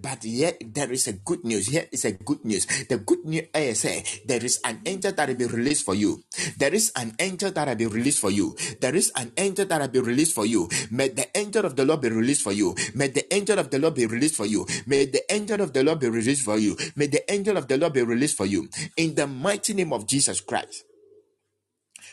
but 0.00 0.24
yet 0.24 0.58
there 0.74 0.92
is 0.92 1.06
a 1.08 1.14
good 1.14 1.44
news. 1.44 1.66
Here 1.68 1.86
is 1.92 2.04
a 2.04 2.12
good 2.12 2.44
news. 2.44 2.66
The 2.88 2.98
good 2.98 3.24
news 3.24 3.46
is 3.54 3.80
say 3.80 4.04
there 4.26 4.44
is 4.44 4.60
an 4.64 4.80
angel 4.86 5.12
that 5.12 5.28
will 5.28 5.36
be 5.36 5.46
released 5.46 5.84
for 5.84 5.94
you. 5.94 6.22
There 6.58 6.74
is 6.74 6.92
an 6.96 7.14
angel 7.18 7.50
that 7.52 7.68
will 7.68 7.76
be 7.76 7.86
released 7.86 8.20
for 8.20 8.30
you. 8.30 8.56
There 8.80 8.94
is 8.96 9.12
an 9.16 9.32
angel 9.36 9.66
that 9.66 9.80
will 9.80 9.88
be 9.88 10.00
released 10.00 10.34
for 10.34 10.46
you. 10.46 10.68
May 10.90 11.08
the 11.08 11.26
angel 11.36 11.64
of 11.66 11.76
the 11.76 11.84
Lord 11.84 12.00
be 12.02 12.10
released 12.10 12.42
for 12.42 12.52
you. 12.52 12.74
May 12.94 13.08
the 13.08 13.32
angel 13.34 13.58
of 13.58 13.70
the 13.70 13.78
Lord 13.78 13.94
be 13.94 14.06
released 14.06 14.36
for 14.36 14.46
you. 14.46 14.66
May 14.86 15.06
the 15.06 15.22
angel 15.32 15.60
of 15.60 15.72
the 15.72 15.82
Lord 15.84 16.00
be 16.00 16.08
released 16.08 16.44
for 16.44 16.58
you. 16.58 16.76
May 16.96 17.06
the 17.08 17.22
angel 17.32 17.56
of 17.56 17.68
the 17.68 17.78
Lord 17.78 17.92
be 17.94 18.02
released 18.02 18.36
for 18.36 18.46
you. 18.46 18.68
In 18.96 19.14
the 19.14 19.26
mighty 19.26 19.74
name 19.74 19.92
of 19.92 20.06
Jesus 20.06 20.40
Christ. 20.40 20.84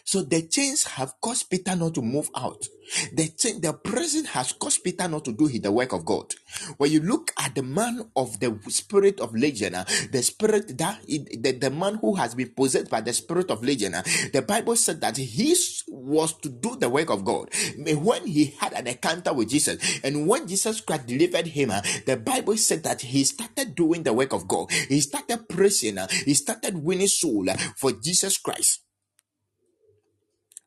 So 0.04 0.22
the 0.22 0.48
chains 0.48 0.84
have 0.84 1.14
caused 1.22 1.50
Peter 1.50 1.76
not 1.76 1.96
to 1.96 2.02
move 2.02 2.30
out. 2.36 2.68
The 3.14 3.30
chain, 3.30 3.62
the 3.62 3.74
prison 3.74 4.26
has 4.26 4.54
caused 4.54 4.84
Peter 4.84 5.08
not 5.08 5.26
to 5.26 5.34
do 5.34 5.48
the 5.48 5.72
work 5.72 5.94
of 5.94 6.06
God. 6.06 6.34
When 6.78 6.92
you 6.92 7.00
look 7.00 7.32
at 7.38 7.56
the 7.56 7.64
man 7.64 8.12
of 8.16 8.40
the 8.40 8.58
spirit 8.70 9.20
of 9.20 9.34
legion, 9.34 9.76
uh, 9.76 9.86
the 10.12 10.22
spirit 10.22 10.78
that 10.78 11.02
the, 11.08 11.58
the 11.60 11.70
man 11.72 11.96
who 11.96 12.16
has 12.16 12.36
been 12.36 12.50
possessed 12.50 12.90
by 12.90 13.02
the 13.02 13.14
spirit 13.14 13.50
of 13.50 13.64
legion, 13.64 13.96
uh, 13.96 14.04
the 14.34 14.42
Bible 14.42 14.76
said 14.76 15.02
that 15.02 15.18
he 15.18 15.56
was 15.88 16.34
to 16.40 16.50
do 16.50 16.76
the 16.76 16.90
work 16.90 17.10
of 17.10 17.26
God. 17.26 17.50
When 17.78 18.28
he 18.28 18.56
had 18.60 18.74
an 18.74 18.88
encounter 18.88 19.34
with 19.34 19.50
Jesus, 19.50 20.00
and 20.04 20.28
when 20.28 20.48
Jesus 20.48 20.82
Christ 20.82 21.08
delivered 21.08 21.48
him, 21.48 21.72
uh, 21.72 21.82
the 22.06 22.18
Bible 22.18 22.58
said 22.58 22.84
that 22.84 23.02
he 23.02 23.24
started 23.24 23.76
doing 23.76 24.04
the 24.04 24.14
work 24.14 24.34
of 24.34 24.48
God. 24.48 24.72
He 24.72 25.00
started 25.02 25.50
praising, 25.50 25.98
he 26.26 26.34
started 26.34 26.78
winning 26.78 27.08
soul 27.08 27.48
for 27.78 27.92
Jesus 27.94 28.38
Christ. 28.38 28.85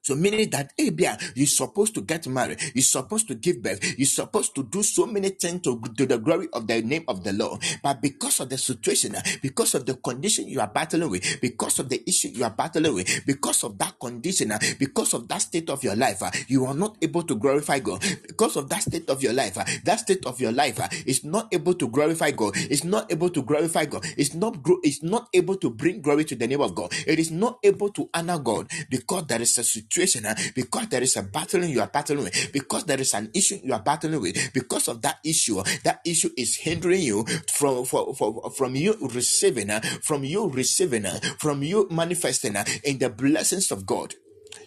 So 0.09 0.15
meaning 0.17 0.49
that 0.57 0.73
hey, 0.79 0.91
yeah, 0.97 1.19
you're 1.35 1.47
supposed 1.47 1.95
to 1.97 2.01
get 2.01 2.27
married, 2.27 2.59
you're 2.75 2.83
supposed 2.83 3.29
to 3.29 3.35
give 3.35 3.63
birth, 3.63 3.85
you're 3.99 4.07
supposed 4.07 4.55
to 4.55 4.63
do 4.65 4.83
so 4.83 5.05
many 5.05 5.29
things 5.29 5.61
to, 5.65 5.79
to 5.99 6.07
the 6.07 6.17
glory 6.17 6.49
of 6.55 6.67
the 6.67 6.81
name 6.81 7.05
of 7.09 7.23
the 7.25 7.35
Lord. 7.35 7.61
But 7.83 8.01
because 8.01 8.41
of 8.41 8.49
the 8.49 8.57
situation, 8.57 9.15
because 9.43 9.75
of 9.75 9.85
the 9.85 9.97
condition 9.97 10.49
you 10.49 10.61
are 10.61 10.67
battling 10.67 11.11
with, 11.11 11.43
because 11.43 11.79
of 11.79 11.91
the 11.91 12.03
issue 12.09 12.29
you 12.29 12.43
are 12.43 12.51
battling 12.57 12.95
with, 12.95 13.27
because 13.27 13.63
of 13.65 13.77
that 13.77 14.01
condition, 14.01 14.51
because 14.79 15.13
of 15.13 15.29
that 15.29 15.43
state 15.43 15.69
of 15.69 15.85
your 15.85 15.95
life, 15.95 16.23
you 16.49 16.65
are 16.65 16.75
not 16.75 16.97
able 17.03 17.23
to 17.25 17.37
glorify 17.37 17.79
God. 17.79 18.03
Because 18.27 18.57
of 18.57 18.71
that 18.71 18.85
state 18.85 19.11
of 19.11 19.23
your 19.23 19.35
life, 19.35 19.57
that 19.85 20.01
state 20.01 20.25
of 20.25 20.41
your 20.41 20.53
life 20.53 20.81
is 21.05 21.23
not 21.23 21.53
able 21.53 21.75
to 21.75 21.87
glorify 21.87 22.31
God. 22.31 22.55
It's 22.57 22.83
not 22.85 23.13
able 23.13 23.29
to 23.29 23.43
glorify 23.43 23.85
God. 23.85 24.07
It's 24.17 24.33
not 24.33 24.57
it's 24.83 25.03
not 25.03 25.29
able 25.35 25.57
to 25.57 25.69
bring 25.69 26.01
glory 26.01 26.25
to 26.25 26.35
the 26.35 26.47
name 26.47 26.63
of 26.63 26.75
God. 26.75 26.95
It 27.07 27.19
is 27.19 27.31
not 27.31 27.59
able 27.63 27.91
to 27.91 28.09
honor 28.15 28.39
God 28.39 28.71
because 28.89 29.27
there 29.27 29.43
is 29.43 29.59
a 29.59 29.65
situation 29.65 29.98
situation, 30.07 30.53
because 30.55 30.89
there 30.89 31.03
is 31.03 31.17
a 31.17 31.23
battle 31.23 31.65
you 31.65 31.81
are 31.81 31.89
battling 31.89 32.25
with, 32.25 32.53
because 32.53 32.85
there 32.85 33.01
is 33.01 33.15
an 33.15 33.31
issue 33.35 33.59
you 33.63 33.73
are 33.73 33.83
battling 33.83 34.21
with, 34.21 34.53
because 34.53 34.89
of 34.89 35.03
that 35.03 35.19
issue, 35.25 35.63
that 35.85 36.01
issue 36.05 36.31
is 36.37 36.57
hindering 36.57 37.03
you 37.03 37.25
from 37.53 37.85
for, 37.85 38.15
for, 38.15 38.51
from 38.51 38.77
you 38.77 38.97
receiving, 39.13 39.71
from 40.03 40.25
you 40.25 40.49
receiving, 40.49 41.05
from 41.39 41.63
you 41.63 41.89
manifesting 41.91 42.57
in 42.85 42.99
the 42.99 43.11
blessings 43.11 43.71
of 43.71 43.87
God. 43.87 44.15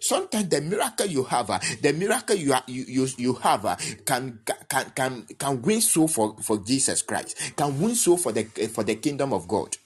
Sometimes 0.01 0.49
the 0.49 0.61
miracle 0.61 1.05
you 1.05 1.23
have 1.25 1.47
the 1.82 1.93
miracle 1.93 2.36
you 2.36 2.55
you 2.67 3.07
you, 3.17 3.34
have 3.34 3.63
can 4.05 4.39
can 4.67 4.86
can 4.95 5.25
can 5.38 5.61
win 5.61 5.79
so 5.82 6.07
for 6.07 6.36
for 6.41 6.57
jesus 6.63 7.03
christ 7.03 7.38
can 7.55 7.79
win 7.79 7.93
so 7.93 8.17
for 8.17 8.32
the 8.32 8.43
for 8.73 8.84
the 8.84 8.95
kingdom 8.95 9.32
of 9.34 9.47
god. 9.47 9.77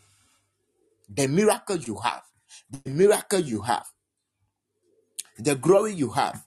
The 1.10 1.28
miracle 1.28 1.78
you 1.78 1.98
have 1.98 2.24
the 2.72 2.89
miracle 2.91 3.39
you 3.39 3.62
have 3.62 3.86
the 5.38 5.56
glory 5.56 5.94
you 5.94 6.12
have 6.12 6.46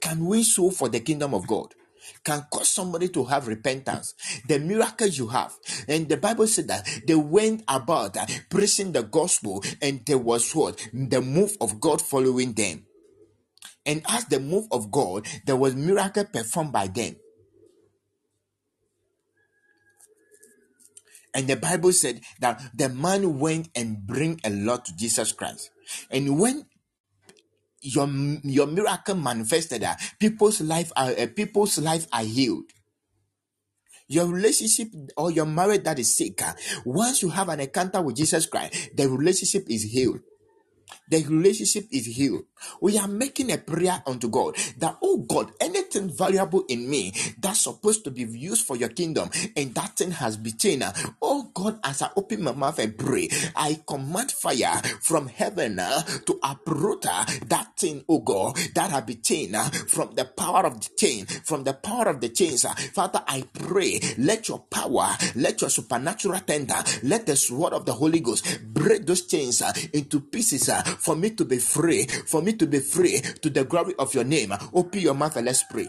can 0.00 0.24
win 0.24 0.44
soul 0.44 0.70
for 0.70 0.88
the 0.88 1.00
kingdom 1.00 1.34
of 1.34 1.46
God 1.46 1.74
can 2.24 2.46
cause 2.50 2.68
somebody 2.68 3.08
to 3.08 3.24
have 3.24 3.48
repentance. 3.48 4.14
The 4.46 4.58
miracles 4.58 5.18
you 5.18 5.28
have. 5.28 5.54
And 5.86 6.08
the 6.08 6.16
Bible 6.16 6.46
said 6.46 6.68
that 6.68 6.86
they 7.06 7.14
went 7.14 7.64
about 7.68 8.16
uh, 8.16 8.26
preaching 8.48 8.92
the 8.92 9.02
gospel 9.02 9.62
and 9.82 10.04
there 10.06 10.18
was 10.18 10.54
what? 10.54 10.88
The 10.92 11.20
move 11.20 11.56
of 11.60 11.80
God 11.80 12.00
following 12.00 12.52
them. 12.52 12.86
And 13.86 14.02
as 14.08 14.26
the 14.26 14.40
move 14.40 14.66
of 14.70 14.90
God, 14.90 15.26
there 15.46 15.56
was 15.56 15.74
miracle 15.74 16.24
performed 16.24 16.72
by 16.72 16.88
them. 16.88 17.16
And 21.34 21.46
the 21.46 21.56
Bible 21.56 21.92
said 21.92 22.20
that 22.40 22.60
the 22.74 22.88
man 22.88 23.38
went 23.38 23.68
and 23.74 24.06
bring 24.06 24.40
a 24.44 24.50
lot 24.50 24.84
to 24.86 24.96
Jesus 24.96 25.32
Christ. 25.32 25.70
And 26.10 26.38
when 26.38 26.66
your 27.80 28.08
your 28.42 28.66
miracle 28.66 29.14
manifested 29.14 29.84
uh, 29.84 29.94
people's 30.18 30.60
life 30.60 30.92
are 30.96 31.10
uh, 31.10 31.26
people's 31.34 31.78
life 31.78 32.06
are 32.12 32.24
healed 32.24 32.64
your 34.08 34.26
relationship 34.26 34.88
or 35.16 35.30
your 35.30 35.46
marriage 35.46 35.84
that 35.84 35.98
is 35.98 36.16
sick 36.16 36.42
uh, 36.42 36.52
once 36.84 37.22
you 37.22 37.28
have 37.28 37.48
an 37.48 37.60
encounter 37.60 38.00
with 38.02 38.16
jesus 38.16 38.46
christ 38.46 38.90
the 38.96 39.08
relationship 39.08 39.64
is 39.68 39.84
healed 39.84 40.20
the 41.10 41.24
relationship 41.24 41.86
is 41.90 42.06
healed. 42.06 42.44
We 42.80 42.98
are 42.98 43.08
making 43.08 43.52
a 43.52 43.58
prayer 43.58 44.02
unto 44.06 44.28
God 44.28 44.56
that, 44.78 44.96
oh 45.02 45.18
God, 45.18 45.52
anything 45.60 46.10
valuable 46.14 46.64
in 46.68 46.88
me 46.88 47.12
that's 47.38 47.62
supposed 47.62 48.04
to 48.04 48.10
be 48.10 48.22
used 48.22 48.66
for 48.66 48.76
your 48.76 48.90
kingdom 48.90 49.30
and 49.56 49.74
that 49.74 49.96
thing 49.96 50.10
has 50.12 50.36
been 50.36 50.56
changed. 50.56 50.84
Oh 51.22 51.37
God, 51.58 51.80
as 51.82 52.02
I 52.02 52.10
open 52.14 52.44
my 52.44 52.52
mouth 52.52 52.78
and 52.78 52.96
pray, 52.96 53.28
I 53.56 53.80
command 53.84 54.30
fire 54.30 54.80
from 55.02 55.26
heaven 55.26 55.80
uh, 55.80 56.02
to 56.02 56.38
uproot 56.40 57.04
uh, 57.04 57.24
that 57.46 57.76
thing, 57.76 58.04
oh 58.08 58.20
God, 58.20 58.56
that 58.76 58.90
has 58.92 59.02
been 59.02 59.20
changed 59.20 59.56
uh, 59.56 59.68
from 59.68 60.14
the 60.14 60.24
power 60.24 60.66
of 60.66 60.80
the 60.80 60.88
chain, 60.96 61.26
from 61.26 61.64
the 61.64 61.72
power 61.74 62.10
of 62.10 62.20
the 62.20 62.28
chains. 62.28 62.64
Father, 62.92 63.24
I 63.26 63.42
pray, 63.52 63.98
let 64.18 64.48
your 64.48 64.60
power, 64.70 65.16
let 65.34 65.60
your 65.60 65.70
supernatural 65.70 66.38
tender, 66.46 66.78
let 67.02 67.26
the 67.26 67.34
sword 67.34 67.72
of 67.72 67.84
the 67.86 67.92
Holy 67.92 68.20
Ghost 68.20 68.60
break 68.62 69.04
those 69.04 69.26
chains 69.26 69.60
into 69.92 70.20
pieces 70.20 70.70
for 71.00 71.16
me 71.16 71.30
to 71.30 71.44
be 71.44 71.58
free, 71.58 72.06
for 72.06 72.40
me 72.40 72.52
to 72.52 72.68
be 72.68 72.78
free 72.78 73.18
to 73.42 73.50
the 73.50 73.64
glory 73.64 73.94
of 73.98 74.14
your 74.14 74.24
name. 74.24 74.54
Open 74.72 75.00
your 75.00 75.14
mouth 75.14 75.34
and 75.34 75.46
let's 75.46 75.64
pray. 75.64 75.88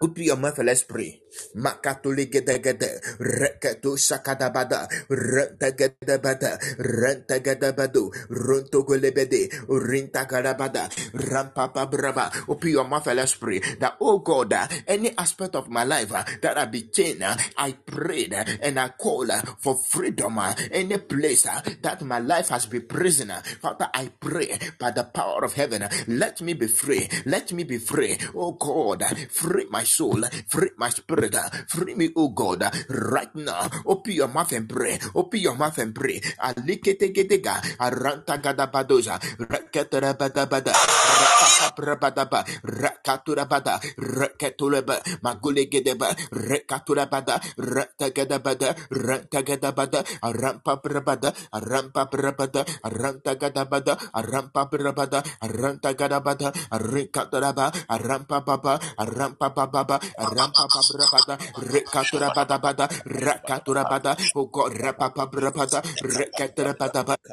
Open 0.00 0.22
your 0.22 0.36
mouth 0.36 0.56
and 0.58 0.66
let's 0.66 0.84
pray. 0.84 1.20
Makatuli 1.56 2.26
gede 2.30 2.58
gede, 2.62 3.00
reketu 3.20 3.96
sakadabada, 3.98 4.86
renta 5.10 5.72
gede 5.76 6.18
bada, 6.22 6.58
renta 6.78 7.38
gede 7.42 7.72
badu, 7.76 8.10
runto 8.30 8.84
golebede, 8.84 9.48
rinta 9.68 10.24
garabada, 10.26 10.88
rampapa 11.14 11.86
braba. 11.90 12.30
Open 12.48 12.70
your 12.70 12.84
mouth 12.88 13.06
and 13.06 13.16
let's 13.18 13.34
pray 13.34 13.58
that, 13.80 13.96
oh 14.00 14.18
God, 14.18 14.52
any 14.86 15.16
aspect 15.16 15.54
of 15.56 15.68
my 15.68 15.84
life 15.84 16.12
uh, 16.12 16.24
that 16.42 16.58
I 16.58 16.64
be 16.66 16.82
chained, 16.82 17.22
uh, 17.22 17.34
I 17.56 17.72
prayed 17.72 18.34
uh, 18.34 18.44
and 18.62 18.78
I 18.78 18.88
call 18.90 19.26
for 19.58 19.76
freedom. 19.76 20.38
Any 20.70 20.98
place 20.98 21.44
that 21.82 22.02
my 22.02 22.18
life 22.18 22.48
has 22.48 22.66
been 22.66 22.86
prisoner, 22.86 23.42
Father, 23.60 23.88
I 23.94 24.10
pray 24.20 24.58
by 24.78 24.90
the 24.90 25.04
power 25.04 25.44
of 25.44 25.54
heaven, 25.54 25.86
let 26.08 26.40
me 26.42 26.52
be 26.54 26.66
free, 26.66 27.08
let 27.26 27.52
me 27.52 27.64
be 27.64 27.78
free. 27.78 28.18
Oh 28.34 28.52
God, 28.52 29.02
free 29.30 29.66
my 29.70 29.84
soul, 29.84 30.22
free 30.48 30.70
my 30.76 30.88
spirit, 30.90 31.23
free 31.68 31.94
me, 31.94 32.10
oh 32.16 32.28
God, 32.30 32.64
right 32.90 33.32
now. 33.36 33.68
Open 33.86 34.12
your 34.12 34.28
mouth 34.28 34.52
and 34.52 34.68
pray. 34.68 34.98
Open 35.14 35.40
your 35.40 35.56
mouth 35.56 35.78
and 35.78 35.94
pray. 35.94 36.20
Aliketegedega, 36.40 37.78
aranta 37.80 38.38
gadabadoja, 38.40 39.18
rakatarabadabada, 39.38 40.72
rakabrabadaba, 40.74 42.40
rakaturabada, 42.64 43.80
rakatulaba, 43.98 45.00
magulegedeba, 45.22 46.10
rakaturabada, 46.32 47.40
ratagadabada, 47.58 48.74
rantagadabada, 48.90 50.00
arampa 50.22 50.80
brabada, 50.82 51.30
arampa 51.52 52.08
brabada, 52.10 52.62
arantagadabada, 52.84 53.94
arampa 54.14 54.62
brabada, 54.70 55.20
arantagadabada, 55.42 56.52
arikataraba, 56.70 57.72
arampa 57.88 58.40
baba, 58.44 58.78
arampa 58.98 59.48
baba, 59.54 59.98
arampa 60.18 60.64
baba, 60.72 61.13
bada, 61.14 61.38
rekatura 61.70 62.34
bada 62.34 62.58
bada, 62.58 62.86
rakatura 63.06 63.86
bada, 63.86 64.16
oh 64.34 64.46
God, 64.50 64.74
rapapa 64.74 65.30
brabada, 65.30 65.82
rekatura 66.02 66.74
bada 66.74 67.02
bada. 67.06 67.26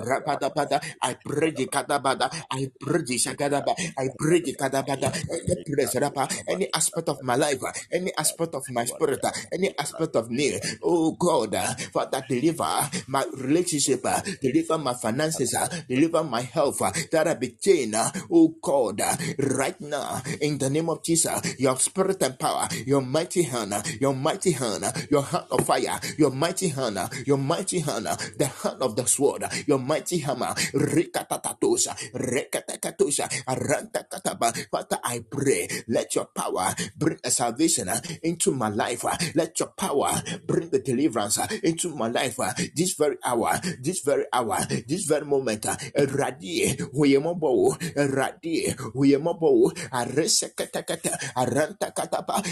rapada 0.00 0.50
bada. 0.54 0.78
I 1.02 1.16
pray 1.24 1.52
the 1.52 1.66
kadabada, 1.68 2.30
I 2.50 2.70
pray 2.80 3.02
the 3.04 3.16
shagadaba, 3.18 3.74
I 3.98 4.08
pray 4.18 4.40
the 4.40 4.54
kadabada, 4.56 5.12
any 5.30 5.56
place 5.64 5.94
rapa, 5.96 6.28
any 6.48 6.68
aspect 6.74 7.08
of 7.10 7.22
my 7.22 7.36
life, 7.36 7.60
any 7.92 8.12
aspect 8.16 8.54
of 8.54 8.64
my 8.70 8.84
spirit, 8.86 9.24
any 9.52 9.74
aspect 9.78 10.16
of 10.16 10.30
me, 10.30 10.58
oh 10.82 11.12
God, 11.12 11.56
Father, 11.92 12.24
deliver 12.28 12.64
my 13.08 13.24
relationship, 13.36 14.04
deliver 14.42 14.78
my 14.78 14.94
finances, 14.94 15.54
deliver 15.88 16.24
my 16.24 16.42
health, 16.42 16.80
that 17.10 17.28
I 17.28 17.34
be 17.34 17.56
uh, 17.94 18.10
oh 18.32 18.54
God, 18.62 19.00
right 19.38 19.80
now, 19.80 20.22
in 20.40 20.58
the 20.58 20.70
name 20.70 20.90
of 20.90 21.02
Jesus, 21.04 21.58
your 21.60 21.76
spirit 21.78 22.22
and 22.22 22.38
power, 22.38 22.68
your 22.86 23.02
mighty 23.26 23.42
hand, 23.42 23.74
your 24.00 24.14
mighty 24.14 24.52
hand, 24.52 24.84
your 25.10 25.22
hand 25.22 25.44
of 25.50 25.66
fire, 25.66 25.98
your 26.16 26.30
mighty 26.30 26.68
hand, 26.68 26.98
your 27.26 27.36
mighty 27.36 27.80
hand, 27.80 28.06
the 28.38 28.46
hand 28.62 28.80
of 28.80 28.94
the 28.94 29.04
sword, 29.04 29.42
your 29.66 29.78
mighty 29.80 30.18
hammer, 30.18 30.54
rikatatatosa, 30.74 31.90
rekatakatosa, 32.14 33.26
arantakataba. 33.50 34.54
Father, 34.70 34.98
I 35.02 35.24
pray, 35.28 35.66
let 35.88 36.14
your 36.14 36.26
power 36.26 36.72
bring 36.96 37.18
a 37.24 37.30
salvation 37.30 37.90
into 38.22 38.52
my 38.52 38.68
life. 38.68 39.02
Let 39.34 39.58
your 39.58 39.70
power 39.76 40.22
bring 40.46 40.70
the 40.70 40.78
deliverance 40.78 41.38
into 41.64 41.90
my 41.96 42.06
life. 42.08 42.38
This 42.76 42.94
very 42.94 43.16
hour, 43.24 43.58
this 43.82 44.02
very 44.02 44.24
hour, 44.32 44.58
this 44.86 45.04
very 45.04 45.26
moment. 45.26 45.64
Radie, 45.96 46.78
huyemobo, 46.94 47.74
radie, 47.96 48.70
huyemobo, 48.94 49.72
aresekataka, 49.90 51.34
arantakatapa, 51.34 52.42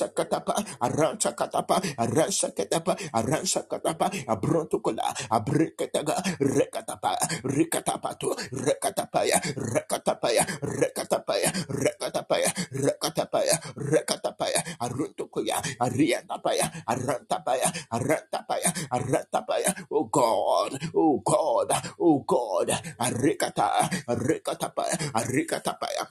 aransakatapa, 0.00 0.54
aransakatapa, 0.80 1.76
aransakatapa, 1.98 2.92
aransakatapa, 3.12 4.06
abrontokola, 4.28 5.04
abrekataga, 5.30 6.16
rekatapa, 6.40 7.12
rekatapato, 7.44 8.30
rekatapaya, 8.52 9.36
rekatapaya, 9.56 10.44
rekatapaya, 10.62 11.50
rekatapaya, 11.70 12.50
rekatapaya, 12.72 13.56
rekatapaya, 13.76 14.60
aruntokoya, 14.80 15.58
ariantapaya, 15.80 16.66
arantapaya, 16.88 17.68
arantapaya, 17.92 18.70
arantapaya, 18.92 19.70
oh 19.92 20.06
God, 20.08 20.72
oh 20.96 21.20
God, 21.24 21.68
oh 22.00 22.18
God, 22.26 22.68
arikata, 23.00 23.88
arikatapaya, 24.08 24.96
arikatapaya, 25.14 26.04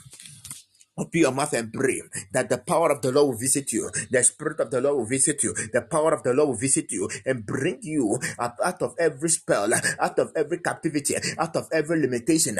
Open 0.99 1.21
your 1.21 1.31
mouth 1.31 1.53
and 1.53 1.71
pray 1.73 2.01
that 2.33 2.49
the 2.49 2.57
power 2.59 2.91
of 2.91 3.01
the 3.01 3.11
Lord 3.11 3.29
will 3.29 3.39
visit 3.39 3.71
you, 3.73 3.89
the 4.11 4.23
Spirit 4.23 4.59
of 4.59 4.71
the 4.71 4.81
Lord 4.81 4.97
will 4.97 5.07
visit 5.07 5.43
you, 5.43 5.53
the 5.73 5.81
power 5.81 6.13
of 6.13 6.23
the 6.23 6.33
Lord 6.33 6.49
will 6.49 6.57
visit 6.57 6.91
you 6.91 7.09
and 7.25 7.45
bring 7.45 7.79
you 7.81 8.19
up 8.37 8.57
out 8.63 8.81
of 8.81 8.95
every 8.99 9.29
spell, 9.29 9.71
out 9.99 10.19
of 10.19 10.31
every 10.35 10.59
captivity, 10.59 11.15
out 11.39 11.55
of 11.55 11.67
every 11.71 12.01
limitation. 12.01 12.59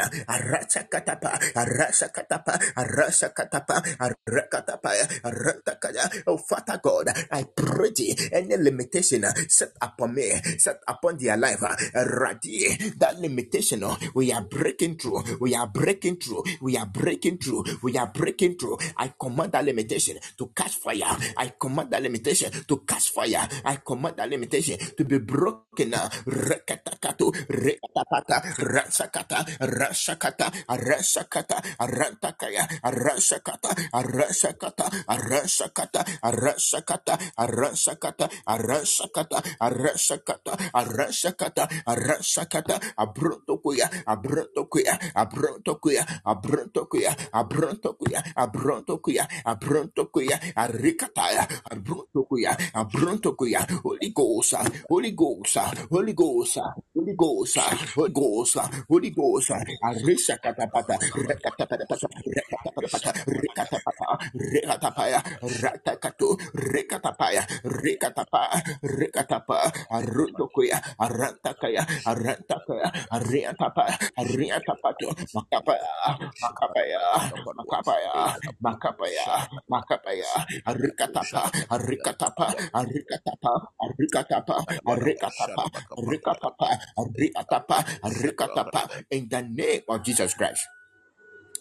Oh, 6.27 6.37
Father 6.37 6.79
God, 6.81 7.07
I 7.31 7.43
pray 7.55 7.91
thee, 7.95 8.15
any 8.31 8.57
limitation 8.57 9.25
set 9.49 9.71
upon 9.81 10.15
me, 10.15 10.31
set 10.57 10.81
upon 10.87 11.17
their 11.17 11.37
life, 11.37 11.59
that 11.61 13.15
limitation, 13.19 13.83
we 14.13 14.31
are 14.31 14.43
breaking 14.43 14.97
through, 14.97 15.23
we 15.39 15.55
are 15.55 15.67
breaking 15.67 16.17
through, 16.17 16.43
we 16.61 16.77
are 16.77 16.85
breaking 16.85 17.37
through, 17.37 17.63
we 17.83 17.97
are 17.97 18.07
breaking 18.07 18.28
through. 18.38 18.77
I 18.97 19.13
command 19.19 19.51
that 19.53 19.65
limitation 19.65 20.17
to 20.38 20.47
catch 20.55 20.75
fire. 20.75 21.15
I 21.38 21.53
command 21.59 21.91
that 21.91 22.01
limitation 22.01 22.51
to 22.67 22.77
catch 22.86 23.09
fire. 23.09 23.47
I 23.65 23.77
command 23.77 24.17
that 24.17 24.30
limitation 24.30 24.77
to 24.97 25.05
be 25.05 25.19
broken 25.19 25.93
abrotokuya, 48.36 49.26
abrotokuya, 49.45 50.38
arikataya, 50.55 51.43
abrotokuya, 51.72 52.51
abrotokuya, 52.76 53.61
Holy 53.84 54.09
Ghost, 54.11 54.55
Holy 54.89 55.11
Ghost, 55.11 55.57
Holy 55.91 56.13
Ghost, 56.13 56.57
Holy 56.95 57.13
Ghost, 57.15 57.57
Holy 57.95 58.11
Ghost, 58.11 58.57
Holy 58.89 59.09
Ghost, 59.11 59.51
arishakatapata, 59.84 60.95
rekatapata, 61.15 62.07
rekatapata, 62.26 63.11
rekatapata, 63.28 64.07
rekatapaya, 64.36 65.20
ratakatu, 65.61 66.38
rekatapaya, 66.55 67.43
rekatapa, 67.63 68.43
rekatapa, 68.84 69.59
arutokuya, 69.91 70.78
arantakaya, 70.99 71.84
arantakaya, 72.05 72.88
ariatapa, 73.11 73.84
ariatapato, 74.20 75.09
makapaya, 75.36 75.91
makapaya, 76.41 77.01
makapaya, 77.55 77.98
makapaya, 78.61 79.47
makapaya, 79.69 80.31
arikatapa, 80.67 81.43
arikatapa, 81.71 82.47
arikatapa, 82.73 83.53
arikatapa, 83.83 84.55
arikatapa, 84.87 85.57
arikatapa, 85.97 86.69
arikatapa, 86.97 87.77
arikatapa, 88.03 88.81
in 89.11 89.27
the 89.29 89.41
name 89.43 89.83
of 89.89 90.03
Jesus 90.03 90.33
Christ 90.35 90.67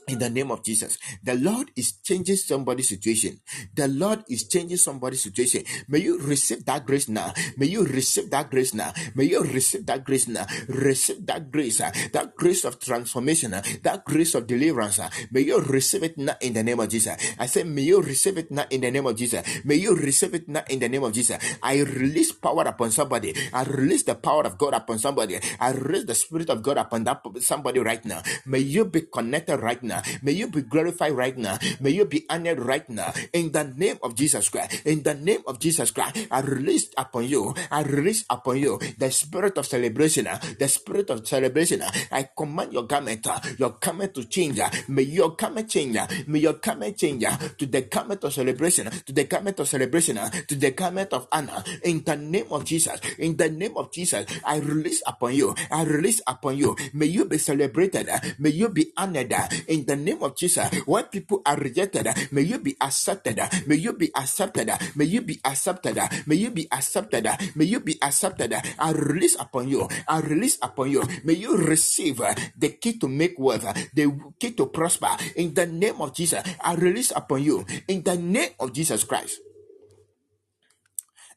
in 0.08 0.18
the 0.18 0.30
name 0.30 0.50
of 0.50 0.64
Jesus. 0.64 0.98
The 1.22 1.34
Lord 1.36 1.70
is 1.76 1.92
changing 2.04 2.36
somebody's 2.36 2.88
situation. 2.88 3.40
The 3.74 3.88
Lord 3.88 4.24
is 4.28 4.48
changing 4.48 4.78
somebody's 4.78 5.22
situation. 5.22 5.64
May 5.88 6.00
you 6.00 6.18
receive 6.20 6.64
that 6.66 6.86
grace 6.86 7.08
now. 7.08 7.32
May 7.56 7.66
you 7.66 7.84
receive 7.86 8.30
that 8.30 8.50
grace 8.50 8.74
now. 8.74 8.92
May 9.14 9.24
you 9.24 9.42
receive 9.42 9.86
that 9.86 10.04
grace 10.04 10.28
now. 10.28 10.46
Receive 10.68 11.24
that 11.26 11.50
grace, 11.50 11.80
uh, 11.80 11.92
that 12.12 12.36
grace 12.36 12.64
of 12.64 12.80
transformation, 12.80 13.54
uh, 13.54 13.62
that 13.82 14.04
grace 14.04 14.34
of 14.34 14.46
deliverance. 14.46 14.98
uh, 14.98 15.10
May 15.32 15.42
you 15.42 15.60
receive 15.60 16.02
it 16.04 16.18
now 16.18 16.36
in 16.40 16.54
the 16.54 16.62
name 16.62 16.80
of 16.80 16.88
Jesus. 16.88 17.16
I 17.38 17.46
say, 17.46 17.64
may 17.64 17.82
you 17.82 18.02
receive 18.02 18.38
it 18.38 18.50
now 18.50 18.66
in 18.70 18.80
the 18.82 18.90
name 18.90 19.06
of 19.06 19.16
Jesus. 19.16 19.42
May 19.64 19.76
you 19.76 19.94
receive 19.96 20.34
it 20.34 20.48
now 20.48 20.64
in 20.68 20.80
the 20.80 20.88
name 20.88 21.04
of 21.04 21.12
Jesus. 21.12 21.38
I 21.62 21.80
release 21.82 22.32
power 22.32 22.62
upon 22.64 22.90
somebody. 22.90 23.34
I 23.52 23.64
release 23.64 24.04
the 24.04 24.14
power 24.14 24.44
of 24.46 24.58
God 24.58 24.74
upon 24.74 24.98
somebody. 24.98 25.38
I 25.60 25.72
release 25.72 26.04
the 26.04 26.14
spirit 26.14 26.50
of 26.50 26.62
God 26.62 26.78
upon 26.78 27.04
that 27.04 27.22
somebody 27.40 27.80
right 27.80 28.04
now. 28.04 28.22
May 28.46 28.60
you 28.60 28.84
be 28.86 29.02
connected 29.02 29.58
right 29.58 29.82
now. 29.82 29.97
May 30.22 30.32
you 30.32 30.48
be 30.48 30.62
glorified 30.62 31.12
right 31.12 31.36
now. 31.36 31.58
May 31.80 31.90
you 31.90 32.04
be 32.04 32.26
honored 32.28 32.60
right 32.60 32.88
now. 32.88 33.12
In 33.32 33.52
the 33.52 33.64
name 33.64 33.98
of 34.02 34.14
Jesus 34.14 34.48
Christ. 34.48 34.86
In 34.86 35.02
the 35.02 35.14
name 35.14 35.42
of 35.46 35.58
Jesus 35.58 35.90
Christ. 35.90 36.28
I 36.30 36.40
release 36.40 36.90
upon 36.96 37.28
you. 37.28 37.54
I 37.70 37.82
release 37.82 38.24
upon 38.30 38.58
you 38.58 38.78
the 38.98 39.10
spirit 39.10 39.58
of 39.58 39.66
celebration. 39.66 40.28
The 40.58 40.68
spirit 40.68 41.10
of 41.10 41.26
celebration. 41.26 41.82
I 42.12 42.28
command 42.36 42.72
your 42.72 42.84
garment. 42.86 43.26
Your 43.58 43.76
garment 43.80 44.14
to 44.14 44.24
change. 44.24 44.60
May 44.88 45.02
your 45.02 45.34
garment 45.36 45.68
change. 45.70 45.96
May 46.26 46.40
your 46.40 46.54
garment 46.54 46.96
change 46.96 47.24
to 47.58 47.66
the 47.66 47.82
garment 47.82 48.24
of 48.24 48.32
celebration. 48.32 48.90
To 48.90 49.12
the 49.12 49.24
garment 49.24 49.58
of 49.60 49.68
celebration. 49.68 50.16
To 50.16 50.54
the 50.54 50.70
garment 50.72 51.12
of 51.12 51.26
honor. 51.32 51.62
In 51.84 52.04
the 52.04 52.16
name 52.16 52.46
of 52.50 52.64
Jesus. 52.64 53.00
In 53.18 53.36
the 53.36 53.50
name 53.50 53.76
of 53.76 53.92
Jesus. 53.92 54.26
I 54.44 54.58
release 54.58 55.02
upon 55.06 55.34
you. 55.34 55.54
I 55.70 55.84
release 55.84 56.20
upon 56.26 56.56
you. 56.58 56.76
May 56.92 57.06
you 57.06 57.24
be 57.24 57.38
celebrated. 57.38 58.08
May 58.38 58.50
you 58.50 58.68
be 58.68 58.92
honored. 58.96 59.34
In 59.66 59.84
the 59.88 59.96
name 59.96 60.22
of 60.22 60.36
Jesus. 60.36 60.68
When 60.86 61.04
people 61.08 61.42
are 61.46 61.56
rejected, 61.56 62.06
uh, 62.08 62.14
may 62.32 62.42
you 62.44 62.60
be 62.60 62.76
accepted. 62.80 63.40
uh, 63.40 63.48
May 63.66 63.76
you 63.76 63.94
be 63.94 64.12
accepted. 64.14 64.70
uh, 64.70 64.78
May 64.96 65.06
you 65.06 65.22
be 65.22 65.40
accepted. 65.44 65.98
uh, 65.98 66.08
May 66.28 66.36
you 66.36 66.50
be 66.52 66.68
accepted. 66.72 67.26
uh, 67.26 67.36
May 67.56 67.66
you 67.66 67.80
be 67.80 67.96
accepted. 68.02 68.52
uh, 68.54 68.62
I 68.78 68.92
release 68.92 69.36
upon 69.40 69.68
you. 69.68 69.88
I 70.08 70.20
release 70.20 70.58
upon 70.62 70.92
you. 70.92 71.02
May 71.24 71.34
you 71.34 71.56
receive 71.56 72.20
uh, 72.20 72.34
the 72.58 72.70
key 72.76 72.98
to 73.00 73.08
make 73.08 73.40
wealth, 73.40 73.64
uh, 73.66 73.74
the 73.94 74.12
key 74.38 74.52
to 74.52 74.68
prosper. 74.68 75.10
In 75.36 75.54
the 75.54 75.66
name 75.66 76.00
of 76.02 76.14
Jesus, 76.14 76.44
I 76.62 76.76
release 76.76 77.12
upon 77.16 77.42
you. 77.42 77.66
In 77.88 78.04
the 78.04 78.16
name 78.16 78.52
of 78.60 78.74
Jesus 78.74 79.04
Christ. 79.04 79.40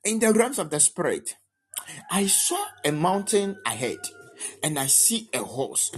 In 0.05 0.19
the 0.19 0.33
realms 0.33 0.59
of 0.59 0.69
the 0.71 0.79
spirit, 0.79 1.35
I 2.11 2.27
saw 2.27 2.63
a 2.85 2.91
mountain 2.91 3.57
ahead 3.65 3.99
and 4.63 4.79
I 4.79 4.87
see 4.87 5.29
a 5.33 5.39
horse. 5.39 5.91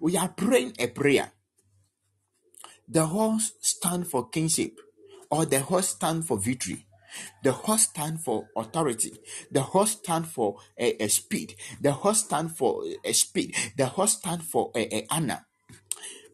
We 0.00 0.16
are 0.16 0.28
praying 0.28 0.74
a 0.78 0.88
prayer. 0.88 1.32
The 2.90 3.06
horse 3.06 3.52
stand 3.60 4.08
for 4.08 4.28
kingship, 4.28 4.80
or 5.30 5.46
the 5.46 5.60
horse 5.60 5.90
stand 5.90 6.26
for 6.26 6.38
victory. 6.38 6.86
The 7.42 7.52
horse 7.52 7.82
stand 7.82 8.20
for 8.20 8.48
authority. 8.56 9.12
The 9.50 9.62
horse 9.62 9.92
stand 9.92 10.26
for 10.26 10.56
a, 10.78 11.04
a 11.04 11.08
speed. 11.08 11.54
The 11.80 11.92
horse 11.92 12.24
stand 12.24 12.56
for 12.56 12.84
a 13.04 13.12
speed. 13.12 13.54
The 13.76 13.86
horse 13.86 14.18
stand 14.18 14.42
for 14.42 14.70
a, 14.74 14.94
a 14.94 15.06
honor. 15.10 15.46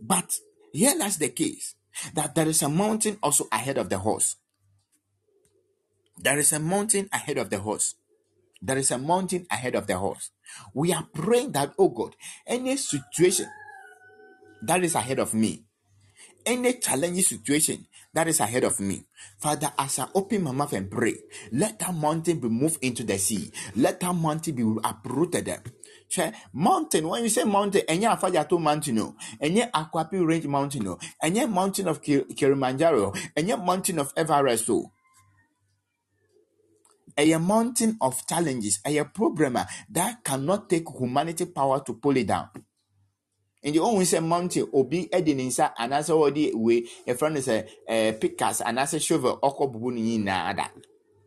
But 0.00 0.38
here 0.72 0.94
lies 0.96 1.18
the 1.18 1.28
case 1.28 1.74
that 2.14 2.34
there 2.34 2.48
is 2.48 2.62
a 2.62 2.68
mountain 2.68 3.18
also 3.22 3.46
ahead 3.52 3.78
of 3.78 3.88
the 3.88 3.98
horse. 3.98 4.36
There 6.18 6.38
is 6.38 6.52
a 6.52 6.58
mountain 6.58 7.08
ahead 7.12 7.38
of 7.38 7.50
the 7.50 7.58
horse. 7.58 7.94
There 8.62 8.78
is 8.78 8.90
a 8.90 8.98
mountain 8.98 9.46
ahead 9.50 9.74
of 9.74 9.86
the 9.86 9.98
horse. 9.98 10.30
We 10.72 10.92
are 10.92 11.06
praying 11.12 11.52
that, 11.52 11.74
oh 11.78 11.88
God, 11.90 12.16
any 12.46 12.76
situation 12.78 13.48
that 14.62 14.82
is 14.82 14.94
ahead 14.94 15.18
of 15.18 15.34
me, 15.34 15.65
any 16.46 16.74
challenging 16.74 17.22
situation 17.24 17.86
that 18.14 18.28
is 18.28 18.40
ahead 18.40 18.64
of 18.64 18.80
me. 18.80 19.04
Father, 19.38 19.72
as 19.78 19.98
I 20.00 20.08
open 20.14 20.44
my 20.44 20.52
mouth 20.52 20.72
and 20.74 20.90
pray, 20.90 21.16
let 21.52 21.78
that 21.80 21.94
mountain 21.94 22.40
be 22.40 22.48
moved 22.48 22.78
into 22.84 23.04
the 23.04 23.18
sea. 23.18 23.52
Let 23.76 24.00
that 24.00 24.14
mountain 24.14 24.54
be 24.56 24.64
uprooted. 24.84 25.50
Mountain 26.54 27.08
when 27.08 27.22
you 27.24 27.28
say 27.28 27.44
mountain 27.44 27.82
ɛnyɛ 27.88 28.16
afajato 28.18 28.60
mountain 28.60 28.98
o 29.00 29.16
ɛnyɛ 29.42 29.70
akwapi 29.72 30.26
range 30.26 30.46
mountain 30.46 30.88
o 30.88 30.98
ɛnyɛ 31.22 31.50
mountain 31.50 31.88
of 31.88 32.00
Ki- 32.02 32.24
kilimanjaro 32.36 33.12
ɛnyɛ 33.36 33.64
mountain 33.64 33.98
of 33.98 34.12
everest 34.16 34.70
o 34.70 34.92
a 37.18 37.38
mountain 37.38 37.96
of 38.00 38.26
challenges 38.26 38.80
a 38.86 39.04
problem 39.04 39.58
that 39.90 40.24
cannot 40.24 40.68
take 40.70 40.88
humanity 40.98 41.46
power 41.46 41.80
to 41.84 41.94
pull 41.94 42.16
it 42.16 42.26
down 42.28 42.48
nti 43.66 43.78
ohun 43.80 44.04
sɛ 44.04 44.20
mountain 44.22 44.66
obi 44.72 45.08
de 45.24 45.34
ne 45.34 45.44
nsa 45.46 45.74
anaasɛ 45.76 46.12
wɔde 46.14 46.54
wei 46.54 46.86
yɛfrɛ 47.06 47.32
no 47.32 47.40
sɛ 47.40 47.66
ɛɛ 47.88 48.20
pickaxe 48.20 48.60
anaasɛ 48.62 49.00
shovel 49.00 49.38
ɔkɔ 49.42 49.72
bubu 49.72 49.90
ne 49.92 50.00
nyinaa 50.00 50.54
da. 50.56 50.66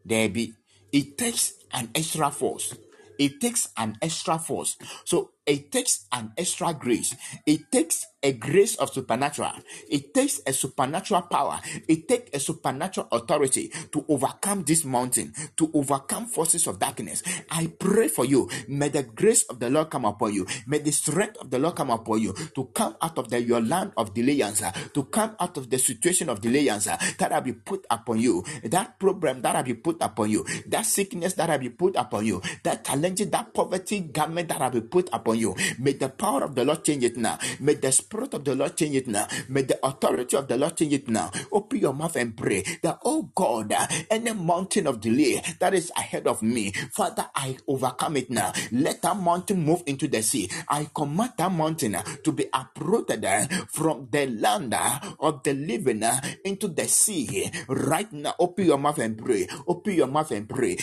Daabi 0.07 0.53
it 0.91 1.17
takes 1.17 1.53
an 1.73 1.89
extra 1.93 2.31
force. 2.31 2.73
It 3.19 3.41
takes 3.41 3.69
an 3.77 3.97
extra 4.01 4.39
force. 4.39 4.77
So 5.03 5.31
it 5.49 5.71
takes 5.71 6.05
an 6.11 6.31
extra 6.37 6.73
grace. 6.75 7.15
It 7.45 7.71
takes 7.71 8.05
a 8.21 8.33
grace 8.33 8.75
of 8.75 8.91
supernatural. 8.93 9.53
It 9.89 10.13
takes 10.13 10.41
a 10.45 10.53
supernatural 10.53 11.23
power. 11.23 11.59
It 11.87 12.07
takes 12.07 12.29
a 12.35 12.39
supernatural 12.39 13.07
authority 13.11 13.71
to 13.91 14.05
overcome 14.07 14.63
this 14.63 14.85
mountain 14.85 15.33
to 15.57 15.71
overcome 15.73 16.27
forces 16.27 16.67
of 16.67 16.77
darkness. 16.77 17.23
I 17.49 17.67
pray 17.79 18.09
for 18.09 18.25
you. 18.25 18.47
May 18.67 18.89
the 18.89 19.03
grace 19.03 19.43
of 19.49 19.59
the 19.59 19.71
lord 19.71 19.89
come 19.89 20.05
upon 20.05 20.33
you. 20.35 20.45
May 20.67 20.79
the 20.79 20.91
strength 20.91 21.37
of 21.37 21.49
the 21.49 21.57
lord 21.57 21.75
come 21.75 21.89
upon 21.89 22.21
you 22.21 22.33
to 22.53 22.65
come 22.65 22.95
out 23.01 23.17
of 23.17 23.29
the 23.29 23.41
your 23.41 23.61
land 23.61 23.93
of 23.97 24.13
delayance 24.13 24.61
uh, 24.61 24.71
to 24.93 25.05
come 25.05 25.35
out 25.39 25.57
of 25.57 25.69
the 25.71 25.79
situation 25.79 26.29
of 26.29 26.41
delayance 26.41 26.91
uh, 26.91 26.97
that 27.17 27.31
have 27.31 27.45
been 27.45 27.61
put 27.65 27.87
upon 27.89 28.19
you. 28.19 28.43
That 28.65 28.99
problem 28.99 29.41
that 29.41 29.55
have 29.55 29.65
been 29.65 29.77
put 29.81 29.97
upon 30.01 30.29
you. 30.29 30.45
That 30.67 30.85
sickness 30.85 31.33
that 31.35 31.49
have 31.49 31.61
been 31.61 31.71
put 31.71 31.95
upon 31.95 32.25
you. 32.27 32.41
That 32.63 32.85
challenge 32.85 33.21
that 33.31 33.53
poverty 33.53 34.01
garment 34.01 34.49
that 34.49 34.61
have 34.61 34.73
been 34.73 34.89
put 34.89 35.09
upon 35.11 35.38
you 35.38 35.38
may 35.79 35.93
the 35.93 36.09
power 36.09 36.43
of 36.43 36.55
the 36.55 36.65
lord 36.65 36.83
change 36.83 37.03
it 37.03 37.17
now. 37.17 37.37
May 37.59 37.75
the 37.75 37.91
spirit 37.91 38.33
of 38.33 38.43
the 38.45 38.55
lord 38.55 38.75
change 38.77 38.95
it 38.95 39.07
now. 39.07 39.27
May 39.49 39.63
the 39.63 39.79
authority 39.85 40.37
of 40.37 40.47
the 40.47 40.57
lord 40.57 40.77
change 40.77 40.93
it 40.93 41.07
now. 41.07 41.31
Open 41.51 41.79
your 41.79 41.93
mouth 41.93 42.15
and 42.15 42.35
pray 42.35 42.63
that 42.83 42.99
oh 43.05 43.29
god 43.35 43.73
any 44.09 44.33
mountain 44.33 44.87
of 44.87 44.99
delay 45.01 45.41
that 45.59 45.73
is 45.73 45.91
ahead 45.97 46.27
of 46.27 46.41
me 46.41 46.71
father 46.91 47.27
i 47.35 47.57
overcome 47.67 48.17
it 48.17 48.29
now. 48.29 48.51
Let 48.71 49.01
that 49.03 49.17
mountain 49.17 49.63
move 49.63 49.83
into 49.85 50.07
the 50.07 50.21
sea. 50.21 50.49
I 50.67 50.87
command 50.93 51.33
that 51.37 51.51
mountain 51.51 51.97
to 52.23 52.31
be 52.31 52.45
uprooted 52.53 53.25
uh, 53.25 53.47
from 53.69 54.07
the 54.11 54.27
land 54.27 54.73
uh, 54.73 54.99
of 55.19 55.43
the 55.43 55.53
living 55.53 56.03
uh, 56.03 56.19
into 56.43 56.67
the 56.69 56.87
sea. 56.87 57.51
Right 57.67 58.11
now 58.13 58.35
open 58.39 58.65
your 58.65 58.77
mouth 58.77 58.99
and 58.99 59.17
pray. 59.17 59.47
Open 59.67 59.93
your 59.93 60.07
mouth 60.07 60.31
and 60.31 60.47
pray 60.49 60.77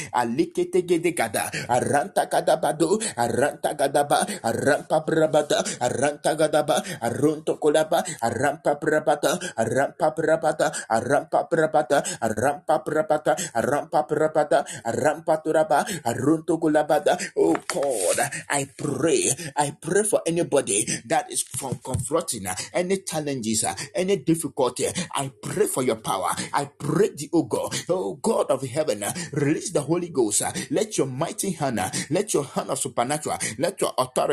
Aliketegedegada, 4.43 5.59
arantagadabado, 5.81 5.81
arantagadaba, 5.81 6.77
arampabrabada, 7.01 7.99
arantagadaba, 8.23 9.31
aruntokolaba, 9.57 9.59
arampabrabada, 9.59 10.69
arampabrabada, 10.89 10.89
arampabrabada, 10.91 11.99
arampabrabada, 12.21 13.37
arampabrabada, 13.55 14.65
arampaturaba, 14.85 15.79
aruntokolabada. 16.05 17.19
Oh 17.37 17.57
God, 17.69 18.19
I 18.51 18.67
pray, 18.77 19.31
I 19.57 19.77
pray 19.81 20.03
for 20.05 20.21
anybody 20.27 20.85
that 21.07 21.31
is 21.31 21.43
from 21.43 21.77
confronting 21.85 22.47
any 22.73 22.99
challenges, 22.99 23.65
uh, 23.65 23.75
any 23.95 24.17
difficulty. 24.17 24.87
I 25.15 25.31
pray 25.43 25.67
for 25.67 25.83
your 25.83 25.97
power. 25.97 26.31
I 26.53 26.67
pray 26.79 27.11
the 27.15 27.29
oh 27.33 27.43
God, 27.45 27.75
oh 27.89 28.15
God 28.21 28.51
of 28.51 28.63
heaven, 28.63 29.03
uh, 29.03 29.13
release 29.33 29.71
the 29.71 29.81
Holy 29.81 30.09
Ghost. 30.09 30.43
uh, 30.43 30.53
Let 30.71 30.97
your 30.99 31.07
mighty 31.07 31.51
hand, 31.53 31.81
let 32.11 32.33
your 32.35 32.45
hand 32.45 32.71
of 32.71 32.79
supernatural, 32.79 33.39
let 33.59 33.81
your 33.81 33.93
authority, 33.99 34.26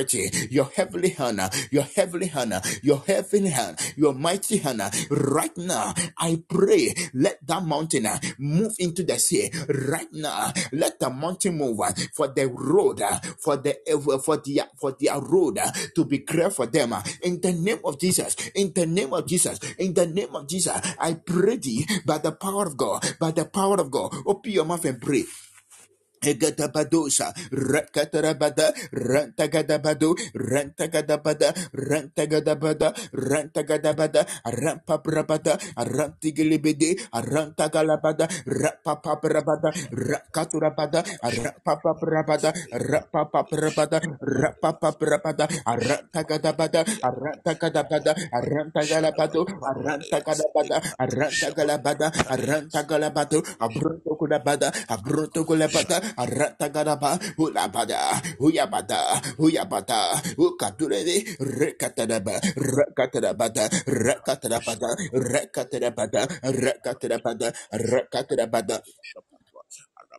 your 0.50 0.66
heavenly 0.76 1.10
hand, 1.10 1.42
your 1.72 1.84
heavenly 1.84 2.28
hand, 2.28 2.54
your 2.82 3.00
heavenly 3.06 3.50
hand, 3.50 3.80
your 3.96 4.14
mighty 4.14 4.58
hand. 4.58 4.82
Right 5.10 5.56
now, 5.58 5.94
I 6.18 6.42
pray, 6.48 6.94
let 7.14 7.46
that 7.48 7.64
mountain 7.64 8.06
uh, 8.06 8.20
move 8.38 8.74
into 8.80 9.04
the 9.04 9.20
sea. 9.20 9.52
Right 9.68 10.12
now, 10.12 10.52
let 10.72 11.00
the 11.00 11.10
mountain 11.10 11.58
move 11.58 11.80
uh, 11.80 11.92
for 12.14 12.28
the 12.28 12.48
road, 12.48 13.02
uh, 13.02 13.20
for 13.40 13.58
the 13.58 13.76
for 14.24 14.38
the 14.38 14.62
for 14.80 14.96
their 15.00 15.20
road 15.20 15.60
to 15.96 16.06
be 16.06 16.20
clear 16.20 16.50
for 16.50 16.66
them. 16.66 16.94
In 17.22 17.42
the 17.42 17.54
name 17.54 17.80
of 17.86 18.00
Jesus, 18.00 18.36
in 18.56 18.74
the 18.74 18.86
name 18.86 19.14
of 19.14 19.28
Jesus, 19.28 19.60
in 19.78 19.94
the 19.94 20.06
name 20.08 20.36
of 20.36 20.48
Jesus, 20.48 20.80
I 21.00 21.14
pray 21.16 21.58
thee 21.58 21.86
by 22.06 22.18
the 22.18 22.32
power 22.32 22.66
of 22.66 22.78
God, 22.78 23.04
by 23.20 23.32
the 23.32 23.46
power 23.46 23.80
of 23.80 23.92
God. 23.92 24.14
Open 24.26 24.52
your 24.52 24.66
mouth 24.66 24.86
and 24.86 25.02
pray. 25.02 25.24
Egadabadosa, 26.24 27.34
Rakatarabada, 27.52 28.72
Rantagadabado, 28.92 30.16
Rantagadabada, 30.34 31.54
Rantagadabada, 31.76 32.90
Rantagadabada, 33.12 34.22
Rampabrabada, 34.48 35.60
Rantigilibidi, 35.76 36.96
Rantagalabada, 37.12 38.28
Rapapabrabada, 38.48 39.70
Rakaturabada, 39.92 41.04
Rapapabrabada, 41.22 42.50
Rapapabrabada, 42.72 44.00
Rapapabrabada, 44.22 45.46
Rantagadabada, 45.68 46.82
Rantagadabada, 47.04 48.12
Rantagalabado, 48.32 49.42
Rantagadabada, 49.84 50.78
Rantagalabada, 51.00 52.08
Rantagalabado, 52.30 53.40
Abruntokudabada, 53.60 54.74
Abruntokudabada, 56.18 56.26
Rantagadaba, 56.28 57.12
Ulabada, 57.40 58.22
Uyabada, 58.40 59.00
Uyabada, 59.40 60.00
Ukaturede, 60.38 61.24
Rekatanaba, 61.40 62.40
Rekatanabada, 62.56 63.70
Rekatanabada, 63.88 64.90
Rekatanabada, 65.14 66.22
Rekatanabada, 66.44 67.48
Rekatanabada, 67.74 68.78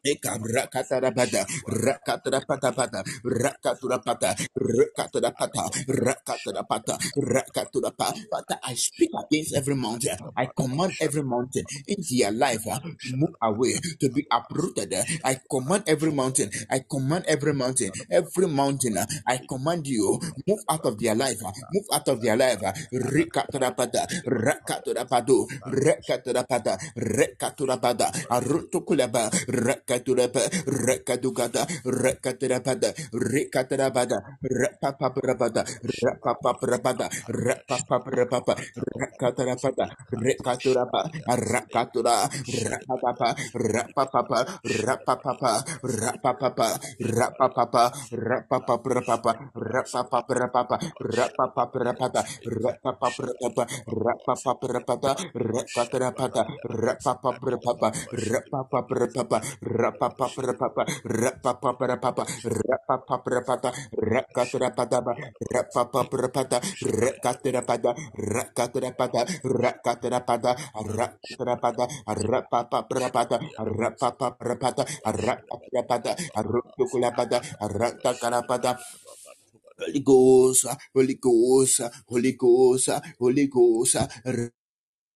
Eka 0.05 0.37
rakatarabada, 0.37 1.47
rakatarapata, 1.65 3.01
rakaturapata, 3.25 4.37
rakaturapata, 4.53 5.65
rakaturapata, 5.89 6.95
rakaturapa. 7.17 8.13
Father, 8.31 8.59
I 8.65 8.75
speak 8.75 9.11
against 9.17 9.57
every 9.57 9.75
mountain. 9.77 10.17
I 10.37 10.47
command 10.57 10.93
every 11.01 11.23
mountain 11.25 11.65
into 11.89 12.17
your 12.17 12.33
life 12.33 12.67
uh, 12.71 12.81
move 13.17 13.33
away, 13.43 13.81
to 14.01 14.11
be 14.11 14.27
uprooted. 14.31 14.95
I 15.25 15.41
command 15.51 15.85
every 15.87 16.13
mountain. 16.13 16.51
I 16.71 16.81
command 16.85 17.25
every 17.27 17.55
mountain. 17.55 17.93
Every 18.11 18.47
mountain. 18.49 18.99
uh, 18.99 19.07
I 19.27 19.41
command 19.49 19.87
you 19.87 20.21
move 20.47 20.61
out 20.71 20.85
of 20.85 20.99
their 21.01 21.15
life. 21.15 21.41
uh, 21.45 21.53
Move 21.73 21.87
out 21.95 22.09
of 22.09 22.21
their 22.21 22.37
life. 22.37 22.63
uh, 22.63 22.73
Rikaturapata, 22.93 24.05
rakaturapado, 24.29 25.49
rakaturapata, 25.65 26.77
rekaturapata, 26.97 28.13
arutukulaba, 28.29 29.31
rekaturapa, 29.95 30.43
rekadugada, 30.67 31.63
rekaturapata, 31.85 32.91
rekaturapata, 33.13 34.19
repapaprapata, 34.43 35.63
repapaprapata, 35.99 37.07
repapaprapata, 37.29 38.55
rekaturapata, 38.83 39.87
rekaturapa, 40.13 41.01
rakatura, 41.29 42.17
rapapapa, 42.71 43.29
rapapapa, 43.55 44.39
rapapapa, 44.75 45.53
rapapapa, 45.83 46.69
rapapapa, 47.03 47.85
rapapaprapapa, 48.13 49.33
rapapaprapapa, 49.55 50.77
rapapaprapata, 51.01 52.23
rapapaprapapa, 52.47 53.65
rapapaprapata, 53.89 55.13
rapapaprapata, 55.35 56.43
rapapaprapapa, 56.65 57.89
rapapaprapapa, 58.13 59.39
rapapaprapapa, 59.85 60.85
rapapaprapapa, 61.05 62.25
rapapaprapata, 62.45 63.71
rakatrapatapa, 64.01 65.13
rapapaprapata, 65.53 66.59
rakatrapata, 66.85 67.93
rakatrapata, 68.17 69.21
rakatrapata, 69.45 70.53
rakatrapata, 70.81 71.85
rapapaprapata, 72.09 73.37
rapapaprapata, 73.61 74.85
rakatrapata, 75.05 76.13
arutukulapata, 76.37 77.39
ratakarapata, 77.61 78.73
Holy 79.81 80.01
Ghost, 80.01 80.67
Holy 80.95 81.15
Ghost, 81.21 81.83
Holy 82.09 82.33
Ghost, 82.35 82.91
Holy 83.21 83.47
Ghost, 83.49 83.97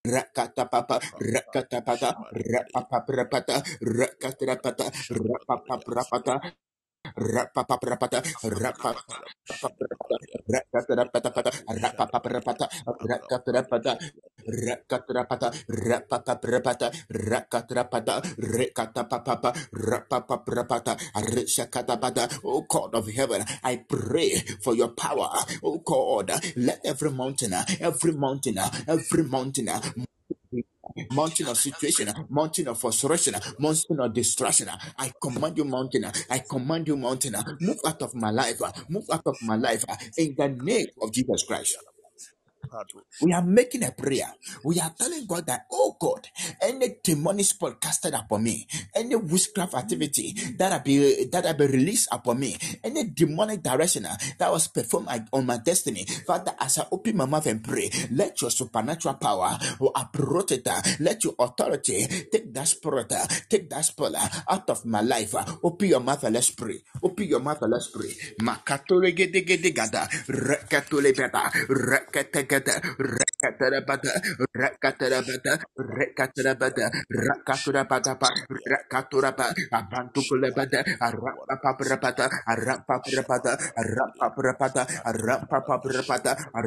Rakatapapa, 0.03 0.99
rakatapata, 1.22 2.11
rapapapata, 2.34 3.62
rakatrapata, 3.86 4.86
rapapapata, 5.14 6.34
Rapapapata, 7.16 8.22
rapapapata, 8.44 9.00
rapapapata, 10.48 12.68
rapapapata, 12.98 13.98
Rakatrapata, 14.46 15.50
rapapaprapata, 15.68 16.90
rakatrapata, 17.11 18.22
rekatapapapa, 18.38 19.54
rapapaprapata. 19.72 20.96
Oh 22.44 22.62
God 22.68 22.94
of 22.96 23.09
heaven, 23.09 23.44
I 23.64 23.76
pray 23.88 24.36
for 24.62 24.74
your 24.74 24.90
power. 24.90 25.30
Oh 25.64 25.78
God, 25.78 26.32
let 26.56 26.80
every 26.84 27.12
mountain, 27.12 27.54
every 27.80 28.12
mountain, 28.12 28.59
every 28.88 29.24
mountain 29.24 29.70
mountain 31.12 31.49
of 31.49 31.57
situation, 31.59 32.09
mountain 32.30 32.68
of 32.68 32.78
frustration, 32.80 33.34
mountain 33.59 34.01
of 34.01 34.14
distraction. 34.14 34.68
I 34.99 35.12
command 35.22 35.59
you, 35.59 35.64
mountain. 35.64 36.07
I 36.30 36.39
command 36.49 36.89
you, 36.89 36.97
mountain. 36.97 37.36
Move 37.61 37.78
out 37.86 38.03
of 38.03 38.14
my 38.14 38.30
life. 38.30 38.61
Move 38.89 39.05
out 39.12 39.22
of 39.26 39.36
my 39.43 39.57
life 39.57 39.84
in 40.16 40.34
the 40.36 40.49
name 40.49 40.86
of 41.03 41.12
Jesus 41.12 41.45
Christ. 41.45 41.76
We 43.22 43.32
are 43.32 43.42
making 43.42 43.84
a 43.84 43.92
prayer. 43.92 44.28
We 44.64 44.80
are 44.80 44.92
telling 44.98 45.26
God 45.26 45.46
that, 45.46 45.66
oh 45.72 45.96
God, 46.00 46.26
any 46.62 46.96
demonic 47.02 47.46
spell 47.46 47.74
casted 47.80 48.14
upon 48.14 48.44
me, 48.44 48.66
any 48.94 49.16
witchcraft 49.16 49.74
activity 49.74 50.34
that 50.58 50.72
I 50.72 50.78
be 50.78 51.24
that 51.26 51.46
I 51.46 51.52
be 51.52 51.66
released 51.66 52.08
upon 52.12 52.40
me, 52.40 52.56
any 52.84 53.04
demonic 53.10 53.62
direction 53.62 54.06
uh, 54.06 54.16
that 54.38 54.50
was 54.52 54.68
performed 54.68 55.08
on 55.32 55.46
my 55.46 55.58
destiny, 55.58 56.04
Father, 56.26 56.54
as 56.60 56.78
I 56.78 56.86
open 56.92 57.16
my 57.16 57.26
mouth 57.26 57.46
and 57.46 57.64
pray, 57.64 57.90
let 58.12 58.40
your 58.42 58.50
supernatural 58.50 59.14
power 59.14 59.58
uproot 59.94 60.52
it. 60.52 60.66
uh, 60.68 60.80
Let 61.00 61.24
your 61.24 61.34
authority 61.38 62.06
take 62.32 62.52
that 62.54 62.68
spirit, 62.68 63.12
uh, 63.12 63.26
take 63.48 63.68
that 63.70 63.84
spell 63.84 64.14
out 64.16 64.70
of 64.70 64.84
my 64.84 65.00
life. 65.00 65.34
Open 65.62 65.88
your 65.88 66.00
mouth 66.00 66.24
and 66.24 66.34
let's 66.34 66.50
pray. 66.50 66.78
Open 67.02 67.26
your 67.26 67.40
mouth 67.40 67.62
and 67.62 67.72
let's 67.72 67.88
pray 67.88 68.10
rekata 72.61 73.66
rekata 73.70 74.12
rakata 74.54 75.06
rekata 75.06 75.06
rakata 75.09 75.52
rekata 75.78 76.42
rakata 76.42 76.86
rekata 77.11 77.74
rakata 77.78 78.12
pa 78.18 78.28
rakata 78.66 79.30
pa 79.36 79.46
rakata 79.72 80.20
kule 80.28 80.48
rakata 80.50 80.80
arapa 81.00 81.42
rakata 81.50 81.70
prapata 81.78 82.26
rakata 82.46 82.96
prapata 83.06 83.52
rakata 83.78 84.26
prapata 84.36 84.82
rakata 85.06 85.59
pa 85.66 85.74
rakata 85.86 86.32
arapa 86.42 86.66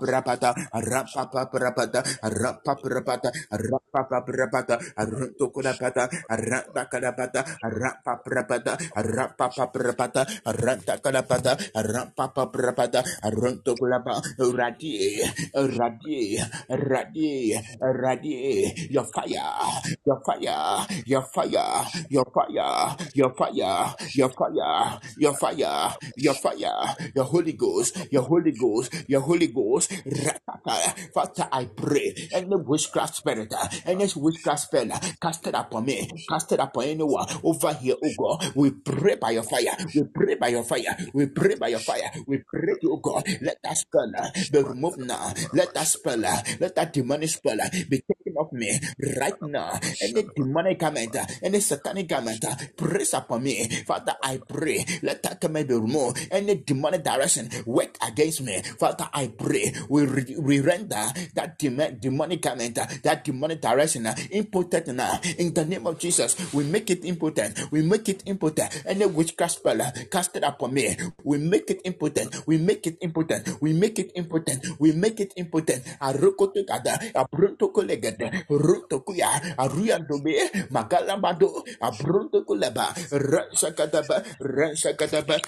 prapata 0.00 0.52
rakata 0.72 1.20
pa 1.22 1.60
rakata 1.60 2.00
arapa 2.24 2.76
rakata 2.86 3.30
arapa 3.52 4.10
rakata 4.10 4.18
prapata 4.26 4.76
rakata 4.88 5.46
kule 5.52 5.60
rakata 5.62 6.04
arapa 6.30 6.82
rakata 6.86 7.10
bata 7.16 7.42
rakata 7.64 8.12
prapata 8.24 8.72
rakata 8.96 9.46
pa 9.48 9.78
rakata 9.78 10.22
arapa 10.50 10.86
rakata 10.96 11.22
bata 11.28 11.52
rakata 11.74 12.44
pa 12.44 12.44
rakata 12.56 13.00
aruntu 13.26 13.72
rakata 13.80 14.20
bata 14.22 14.54
rakata 14.56 15.17
Radie, 15.54 16.38
Radie, 16.70 17.54
Radie, 17.82 18.90
your 18.90 19.04
fire, 19.04 19.82
your 20.06 20.20
fire, 20.24 20.86
your 21.06 21.22
fire, 21.22 21.86
your 22.10 22.24
fire, 22.24 23.06
your 23.14 23.30
fire, 23.30 23.94
your 24.14 24.30
fire, 24.30 25.00
your 25.18 25.34
fire, 25.34 25.94
your 26.16 26.34
fire, 26.34 26.96
your 27.14 27.24
Holy 27.24 27.52
Ghost, 27.52 27.98
your 28.10 28.22
Holy 28.22 28.52
Ghost, 28.52 28.94
your 29.08 29.20
Holy 29.20 29.48
Ghost, 29.48 29.90
Ratata. 30.06 31.12
Father, 31.12 31.48
I 31.52 31.66
pray, 31.66 32.14
any 32.32 32.56
witchcraft 32.56 33.16
spirit, 33.16 33.52
any 33.86 34.06
witchcraft 34.16 34.62
spell, 34.62 34.88
cast 35.20 35.46
it 35.46 35.54
upon 35.54 35.86
me, 35.86 36.08
cast 36.28 36.52
it 36.52 36.60
upon 36.60 36.84
anyone 36.84 37.26
over 37.42 37.72
here, 37.74 37.96
oh 38.02 38.12
God. 38.12 38.52
We 38.54 38.70
pray 38.72 39.16
by 39.16 39.30
your 39.32 39.42
fire, 39.44 39.76
we 39.94 40.04
pray 40.14 40.34
by 40.36 40.48
your 40.48 40.64
fire, 40.64 40.96
we 41.14 41.26
pray 41.26 41.56
by 41.56 41.68
your 41.68 41.80
fire, 41.80 42.10
we 42.26 42.38
pray, 42.38 42.74
oh 42.86 42.96
God, 42.98 43.24
let 43.42 43.58
that 43.64 43.76
spell 43.78 44.12
be 44.52 44.62
removed 44.62 44.98
now, 45.08 45.32
let 45.52 45.72
that 45.74 45.88
spell, 45.88 46.18
let 46.20 46.74
that 46.76 46.92
demonic 46.92 47.30
spell 47.30 47.56
be 47.88 48.04
taken 48.04 48.36
off 48.36 48.52
me 48.52 48.68
right 49.18 49.40
now. 49.42 49.80
Any 50.00 50.28
demonic 50.36 50.78
garment, 50.78 51.16
any 51.42 51.60
satanic 51.60 52.08
garment, 52.08 52.44
press 52.76 53.14
upon 53.14 53.42
me. 53.42 53.64
Father, 53.86 54.14
I 54.22 54.38
pray, 54.38 54.84
let 55.02 55.22
that 55.24 55.40
garment 55.40 55.68
be 55.68 55.74
removed. 55.74 56.28
Any 56.30 56.56
demonic 56.56 57.02
direction 57.02 57.48
work 57.66 57.96
against 58.06 58.42
me. 58.42 58.60
Father, 58.78 59.08
I 59.12 59.28
pray, 59.28 59.72
we, 59.88 60.04
re- 60.04 60.36
we 60.38 60.60
render 60.60 61.06
that 61.34 61.58
dem- 61.58 61.98
demonic 61.98 62.42
garment, 62.42 62.74
that 62.76 63.24
demonic 63.24 63.60
direction 63.60 64.06
impotent 64.30 64.88
now. 64.88 65.20
In 65.38 65.54
the 65.54 65.64
name 65.64 65.86
of 65.86 65.98
Jesus, 65.98 66.36
we 66.52 66.64
make 66.64 66.90
it 66.90 67.04
impotent. 67.04 67.58
We 67.70 67.82
make 67.82 68.08
it 68.08 68.22
impotent. 68.26 68.82
Any 68.86 69.06
witchcraft 69.06 69.54
spell 69.54 69.80
casted 70.10 70.44
upon 70.44 70.74
me, 70.74 70.96
we 71.24 71.38
make 71.38 71.70
it 71.70 71.80
impotent. 71.84 72.46
We 72.46 72.58
make 72.58 72.86
it 72.86 72.98
impotent. 73.00 73.60
We 73.60 73.72
make 73.72 73.98
it 73.98 74.12
impotent. 74.14 74.66
We 74.78 74.92
make 75.00 75.20
it 75.20 75.32
impotent. 75.36 75.84
Arukoto 76.02 76.60
kada, 76.66 76.98
abrunto 77.14 77.70
kolegada, 77.72 78.30
ruto 78.50 79.00
kuya, 79.06 79.30
aruyandome, 79.58 80.68
magalambado, 80.70 81.64
abrunto 81.80 82.44
kuleba, 82.44 82.90
ransa 83.12 83.72
kadaba, 83.72 84.22
ransa 84.40 84.94
kadaba, 84.98 85.38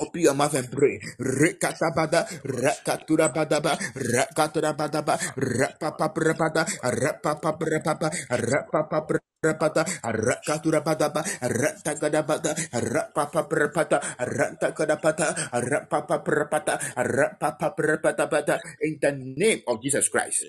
Open 0.00 0.22
your 0.22 0.34
mouth 0.34 0.54
and 0.54 0.68
pray. 0.70 0.98
Rekatabada, 1.22 2.26
rekaturabadaba, 2.44 3.78
rekaturabadaba, 3.94 5.14
rapapaprapata, 5.38 6.62
rapapaprapapa, 6.82 8.08
rapapaprapata, 8.34 9.82
rekaturabadaba, 10.04 11.22
retagadabada, 11.46 12.52
rapapaprapata, 12.74 13.98
retagadapata, 14.20 15.26
rapapaprapata, 15.54 16.74
rapapaprapata, 16.98 18.56
in 18.82 18.98
the 19.00 19.12
name 19.38 19.62
of 19.68 19.82
Jesus 19.82 20.08
Christ. 20.10 20.46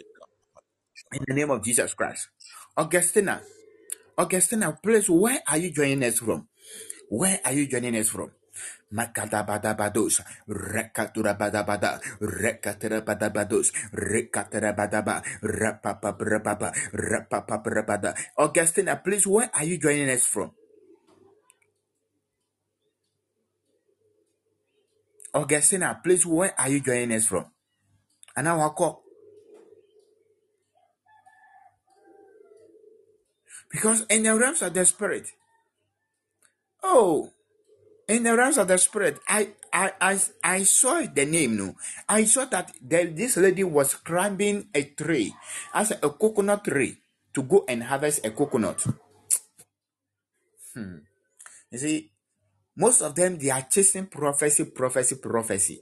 In 1.14 1.24
the 1.28 1.36
name 1.36 1.52
of 1.52 1.64
Jesus 1.64 1.94
Christ. 1.94 2.30
Augustina, 2.78 3.42
Augustina, 4.18 4.78
please, 4.84 5.10
where 5.10 5.42
are 5.50 5.58
you 5.58 5.72
joining 5.72 6.04
us 6.04 6.20
from? 6.20 6.48
Where 7.10 7.40
are 7.46 7.54
you 7.54 7.68
joining 7.68 7.96
us 7.98 8.10
from? 8.10 8.32
Makadabadabados, 8.92 10.24
Rekaturabadabada, 10.48 12.00
Rekaterabadabados, 12.22 13.74
Rekaterabadaba, 13.92 15.24
Rapapabrababa, 15.42 16.72
Rapapabrabada. 16.94 18.16
Augustina, 18.38 19.04
please, 19.04 19.28
where 19.28 19.52
are 19.54 19.66
you 19.66 19.78
joining 19.78 20.10
us 20.10 20.26
from? 20.26 20.52
Augustina, 25.34 26.00
please, 26.04 26.26
where 26.26 26.54
are 26.60 26.70
you 26.70 26.80
joining 26.80 27.14
us 27.14 27.26
from? 27.28 27.46
And 28.36 28.48
call. 28.48 29.04
Because 33.72 34.06
in 34.10 34.24
the 34.24 34.36
realms 34.38 34.62
of 34.62 34.74
the 34.74 34.86
spirit, 34.86 35.28
oh, 36.84 37.32
in 38.08 38.24
the 38.24 38.36
realms 38.36 38.58
of 38.58 38.68
the 38.68 38.78
spirit, 38.78 39.20
I 39.28 39.50
I 39.72 39.92
I, 40.00 40.20
I 40.44 40.64
saw 40.64 41.02
the 41.02 41.26
name. 41.26 41.58
No, 41.58 41.76
I 42.08 42.24
saw 42.24 42.46
that 42.46 42.74
the, 42.82 43.06
this 43.06 43.38
lady 43.38 43.64
was 43.64 43.96
climbing 43.96 44.70
a 44.74 44.84
tree, 44.84 45.34
as 45.74 45.92
a 45.92 46.10
coconut 46.10 46.64
tree, 46.64 46.98
to 47.34 47.44
go 47.44 47.66
and 47.68 47.84
harvest 47.84 48.26
a 48.26 48.32
coconut. 48.32 48.86
Hmm. 50.74 50.98
You 51.72 51.78
see, 51.78 52.12
most 52.76 53.02
of 53.02 53.16
them 53.16 53.38
they 53.38 53.50
are 53.50 53.68
chasing 53.70 54.08
prophecy, 54.08 54.66
prophecy, 54.66 55.16
prophecy. 55.16 55.82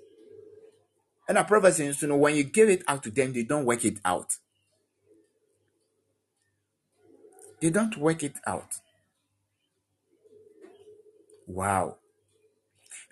And 1.27 1.37
a 1.37 1.43
prophecy, 1.43 1.91
you 1.99 2.07
know, 2.07 2.17
when 2.17 2.35
you 2.35 2.43
give 2.43 2.69
it 2.69 2.83
out 2.87 3.03
to 3.03 3.11
them, 3.11 3.33
they 3.33 3.43
don't 3.43 3.65
work 3.65 3.83
it 3.85 3.99
out. 4.05 4.37
They 7.61 7.69
don't 7.69 7.97
work 7.97 8.23
it 8.23 8.35
out. 8.45 8.75
Wow. 11.47 11.97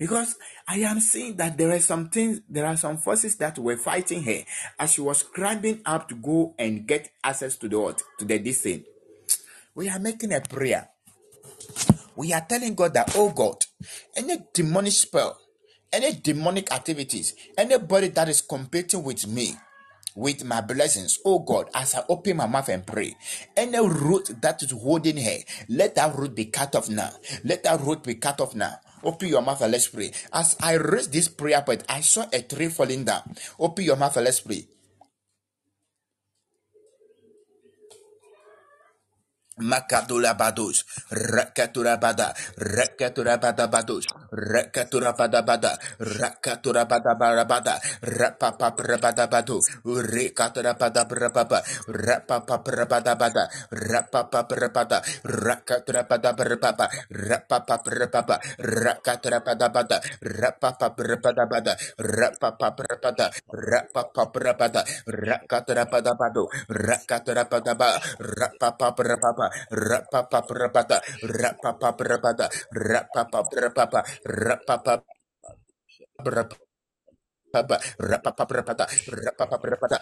Because 0.04 0.36
I 0.68 0.80
am 0.80 0.99
seeing 0.99 1.38
that 1.38 1.58
there 1.58 1.72
are 1.72 1.80
some 1.80 2.10
things, 2.10 2.41
there 2.49 2.66
are 2.66 2.76
some 2.76 2.97
forces 2.97 3.38
that 3.38 3.58
were 3.58 3.78
fighting 3.78 4.22
her 4.24 4.39
as 4.78 4.91
she 4.91 4.99
was 4.99 5.24
climbing 5.24 5.80
up 5.86 6.10
to 6.10 6.16
go 6.16 6.54
and 6.60 6.86
get 6.86 7.10
access 7.24 7.56
to 7.60 7.70
the 7.70 7.80
what? 7.80 8.04
To 8.20 8.26
the 8.26 8.38
this 8.38 8.64
thing. 8.64 8.84
We 9.74 9.88
are 9.88 9.99
making 9.99 10.34
a 10.34 10.41
prayer. 10.41 10.89
We 12.18 12.34
are 12.34 12.41
telling 12.41 12.76
God 12.76 12.95
that, 12.95 13.14
oh 13.16 13.30
God, 13.30 13.64
any 14.14 14.39
demonic 14.54 14.91
spell, 14.91 15.39
any 15.93 16.12
demonic 16.12 16.74
activities, 16.74 17.34
anybody 17.58 18.10
that 18.10 18.28
is 18.28 18.41
competing 18.41 19.04
with 19.04 19.26
me, 19.26 19.54
with 20.16 20.43
my 20.43 20.60
blessings, 20.60 21.18
oh 21.24 21.39
God, 21.39 21.70
as 21.74 21.95
I 21.95 22.04
open 22.10 22.36
my 22.36 22.45
mouth 22.45 22.68
and 22.68 22.86
pray, 22.86 23.16
any 23.56 23.80
root 23.80 24.32
that 24.41 24.62
is 24.64 24.72
holding 24.72 25.16
her, 25.16 25.38
let 25.70 25.95
that 25.95 26.14
root 26.18 26.36
be 26.36 26.43
cut 26.47 26.76
off 26.76 26.89
now. 26.89 27.12
Let 27.45 27.64
that 27.64 27.80
root 27.80 28.04
be 28.04 28.16
cut 28.16 28.41
off 28.41 28.54
now. 28.54 28.76
Open 29.04 29.28
your 29.30 29.41
mouth 29.41 29.62
and 29.62 29.72
let's 29.72 29.88
pray. 29.88 30.12
As 30.32 30.56
I 30.62 30.74
raised 30.76 31.12
this 31.12 31.28
prayer 31.28 31.62
point, 31.62 31.84
I 31.89 32.01
saw 32.01 32.26
a 32.32 32.41
tree 32.41 32.70
falling 32.70 33.04
down. 33.04 33.22
Open 33.60 33.84
your 33.84 33.97
mouth 33.97 34.16
and 34.18 34.26
let's 34.26 34.39
pray. 34.39 34.66
Makadula 39.62 40.34
bados, 40.34 40.82
rakatura 41.14 42.01
bada, 42.01 42.34
rakatura 42.58 43.38
bada 43.38 43.70
bados, 43.70 44.10
rakatura 44.34 45.14
bada 45.14 45.45
bada, 45.45 45.78
rakatura 46.01 46.89
bada 46.89 47.14
bada 47.14 47.45
bada, 47.45 47.78
rapapa 48.01 48.74
bada 48.74 49.30
bado, 49.30 49.62
rekatura 49.86 50.74
bada 50.74 51.06
bada 51.06 51.62
rapapa 51.86 52.58
bada 52.89 53.14
bada, 53.14 53.45
rapapa 53.70 54.41
bada, 54.74 55.06
rakatura 55.22 56.01
bada 56.10 56.34
bada, 56.34 56.89
rapapa 57.14 57.78
bada, 57.78 58.38
rakatura 58.58 59.38
bada 59.45 59.70
bada, 59.70 60.01
rapapa 60.18 60.89
bada 60.97 61.45
bada, 61.45 61.74
rapapa 62.01 62.74
bada, 62.74 63.30
rapapa 63.54 64.26
bada, 64.58 64.82
rakatura 65.06 65.86
bada 65.86 66.12
bado, 66.18 66.49
rakatura 66.74 67.45
bada 67.45 67.74
bada, 67.78 68.01
rapapa 68.18 68.97
bada 68.97 69.43
papa 69.50 69.52
rapa 69.72 70.20
papa 70.30 70.54
rapa 70.56 70.82
rapa 71.24 71.72
papa 71.80 72.04
rapa 72.06 72.32
rapa 72.72 73.24
papa 73.26 73.50
rapa 73.56 74.02
rapa 74.26 74.76
papa 74.84 75.04
rapa 76.26 76.56
Papa, 77.52 77.82
rapa 77.98 78.32
papa 78.38 78.62
pata, 78.62 78.86
rapa 79.10 79.46
papa 79.50 79.78
pata, 79.82 79.98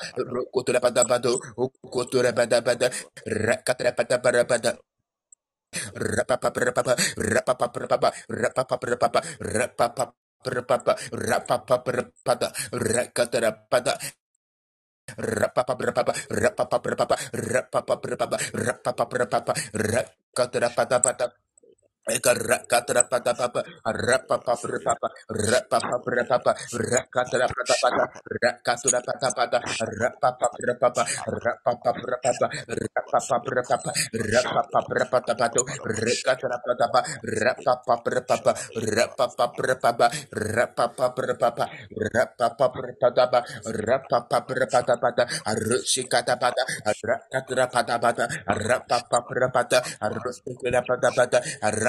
kotura 0.52 0.82
pata 0.84 1.08
pato, 1.08 1.40
kotura 1.88 2.36
pata 2.36 2.60
pata, 2.60 2.92
rakatra 3.24 3.96
pata 3.96 4.20
para. 4.20 4.72
Rapa 5.94 6.38
papa 6.40 6.72
papa, 6.74 6.94
rapa 7.18 7.54
papa 7.58 7.88
papa, 7.88 8.10
rapa 8.30 8.64
papa 8.66 8.98
papa, 8.98 9.22
rapa 9.42 9.88
papa 9.94 10.16
papa, 10.68 10.94
rapa 11.14 11.58
papa 11.68 11.92
pata, 12.26 12.48
rakatra 12.74 13.52
pata. 13.70 13.94
Rapa 15.18 15.66
Ekaracatrapatapapa, 22.02 23.62
rapapaprapapa, 23.86 25.08
rapapaprapapa, 25.30 26.58
racatrapatapata, 26.82 28.02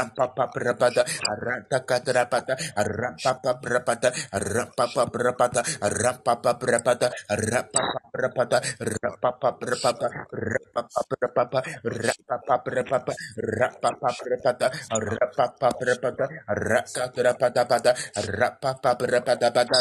Rapapabrapata, 0.03 1.03
Ratakadrapata, 1.07 2.55
Rapapabrapata, 2.75 4.09
Rapapabrapata, 4.35 5.61
Rapapabrapata, 5.83 7.09
Rapapabrapata, 7.31 8.59
Rapapabrapata, 8.83 10.09
Rapapabrapapa, 10.35 11.61
Rapapabrapapa, 11.85 13.13
Rapapabrapata, 13.39 14.67
Rapapabrapata, 14.91 16.27
Rakadrapatapata, 16.51 17.91
Rapapabrapatapata, 18.19 19.79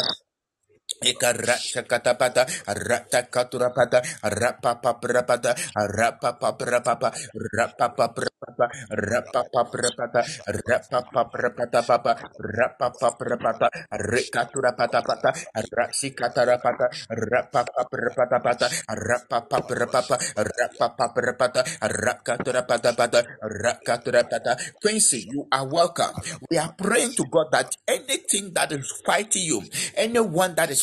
Brabata, 1.02 1.56
Ekaratakatabata, 1.66 2.42
Ratakaturapata, 2.68 4.02
Rapapaprapata, 4.24 5.52
Rapapaprapapa, 5.76 7.10
Rapapaprapapa, 7.34 8.66
Rapapaprapata, 8.92 10.20
Rapapaprapata 10.48 11.80
Papa, 11.86 12.12
Rapapaprapata, 12.40 13.68
Rekaturapatapata, 13.92 15.30
Rasikatarapata, 15.56 16.86
Rapapaprapatapata, 17.10 18.66
Rapapaprapapa, 18.90 20.16
Rapapaprapata, 20.36 21.62
Rakaturapatapata, 21.82 23.20
Rakaturapata. 23.42 24.56
Quincy, 24.82 25.28
you 25.30 25.46
are 25.52 25.66
welcome. 25.68 26.14
We 26.50 26.58
are 26.58 26.74
praying 26.78 27.14
to 27.16 27.24
God 27.26 27.48
that 27.52 27.76
anything 27.88 28.52
that 28.54 28.72
is 28.72 28.90
fighting 29.06 29.44
you, 29.44 29.62
anyone 29.96 30.54
that 30.56 30.70
is 30.70 30.82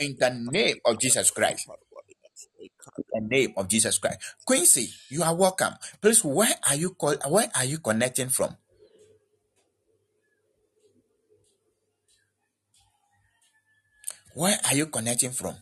in 0.00 0.16
the 0.18 0.30
name 0.52 0.76
of 0.86 0.98
Jesus 1.00 1.30
Christ. 1.30 1.68
In 2.98 3.04
the 3.12 3.28
name 3.28 3.52
of 3.56 3.68
Jesus 3.68 3.98
Christ. 3.98 4.18
Quincy, 4.46 4.90
you 5.10 5.22
are 5.22 5.34
welcome. 5.34 5.74
Please, 6.00 6.24
where 6.24 6.54
are 6.68 6.76
you 6.76 6.90
call, 6.94 7.16
where 7.28 7.48
are 7.56 7.64
you 7.64 7.78
connecting 7.78 8.28
from? 8.28 8.56
Where 14.34 14.58
are 14.68 14.74
you 14.76 14.86
connecting 14.86 15.32
from? 15.32 15.56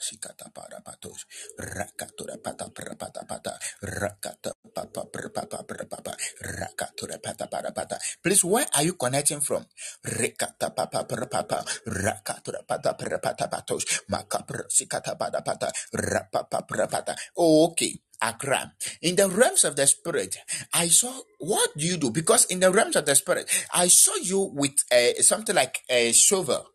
Sikata 0.00 0.50
para 0.54 0.80
patos 0.80 1.26
rakatura 1.58 2.38
pata 2.42 2.70
para 2.70 2.94
pata 2.96 3.22
pata 3.26 3.58
rakata 3.82 4.52
papa 4.74 5.06
papa 5.10 5.62
papa 5.86 6.16
rakatura 6.40 7.18
pata 7.22 7.46
para 7.46 7.70
pata 7.72 7.98
please 8.22 8.44
where 8.44 8.66
are 8.74 8.84
you 8.84 8.94
connecting 8.94 9.40
from? 9.40 9.64
Rekata 10.04 10.74
papa 10.74 11.04
para 11.04 11.26
papa 11.26 11.64
rakatura 11.86 12.62
pata 12.66 12.94
para 12.94 13.18
pata 13.18 13.48
patos 13.48 13.84
makapro 14.08 14.64
sikata 14.70 15.18
para 15.18 15.42
pata 15.42 15.72
rapapa 15.92 16.66
para 16.66 16.86
pata 16.88 17.14
okay 17.36 18.00
Accra. 18.20 18.72
In 19.02 19.14
the 19.14 19.28
realms 19.30 19.62
of 19.62 19.76
the 19.76 19.86
spirit, 19.86 20.36
I 20.74 20.88
saw 20.88 21.12
what 21.38 21.70
do 21.78 21.86
you 21.86 21.96
do? 21.96 22.10
Because 22.10 22.46
in 22.46 22.58
the 22.58 22.70
realms 22.70 22.96
of 22.96 23.06
the 23.06 23.14
spirit, 23.14 23.46
I 23.72 23.86
saw 23.86 24.16
you 24.16 24.50
with 24.54 24.74
uh, 24.90 25.22
something 25.22 25.54
like 25.54 25.84
a 25.88 26.12
shovel 26.12 26.66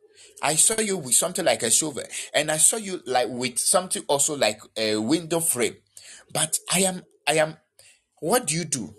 I 0.44 0.56
saw 0.56 0.82
you 0.82 0.98
with 0.98 1.16
something 1.16 1.46
like 1.46 1.64
a 1.64 1.72
shovel, 1.72 2.04
and 2.34 2.52
I 2.52 2.58
saw 2.58 2.76
you 2.76 3.00
like 3.06 3.30
with 3.30 3.58
something 3.58 4.04
also 4.08 4.36
like 4.36 4.60
a 4.76 4.98
window 4.98 5.40
frame. 5.40 5.78
But 6.34 6.60
I 6.72 6.82
am, 6.82 7.02
I 7.26 7.36
am. 7.36 7.56
What 8.20 8.48
do 8.48 8.56
you 8.56 8.66
do? 8.66 8.94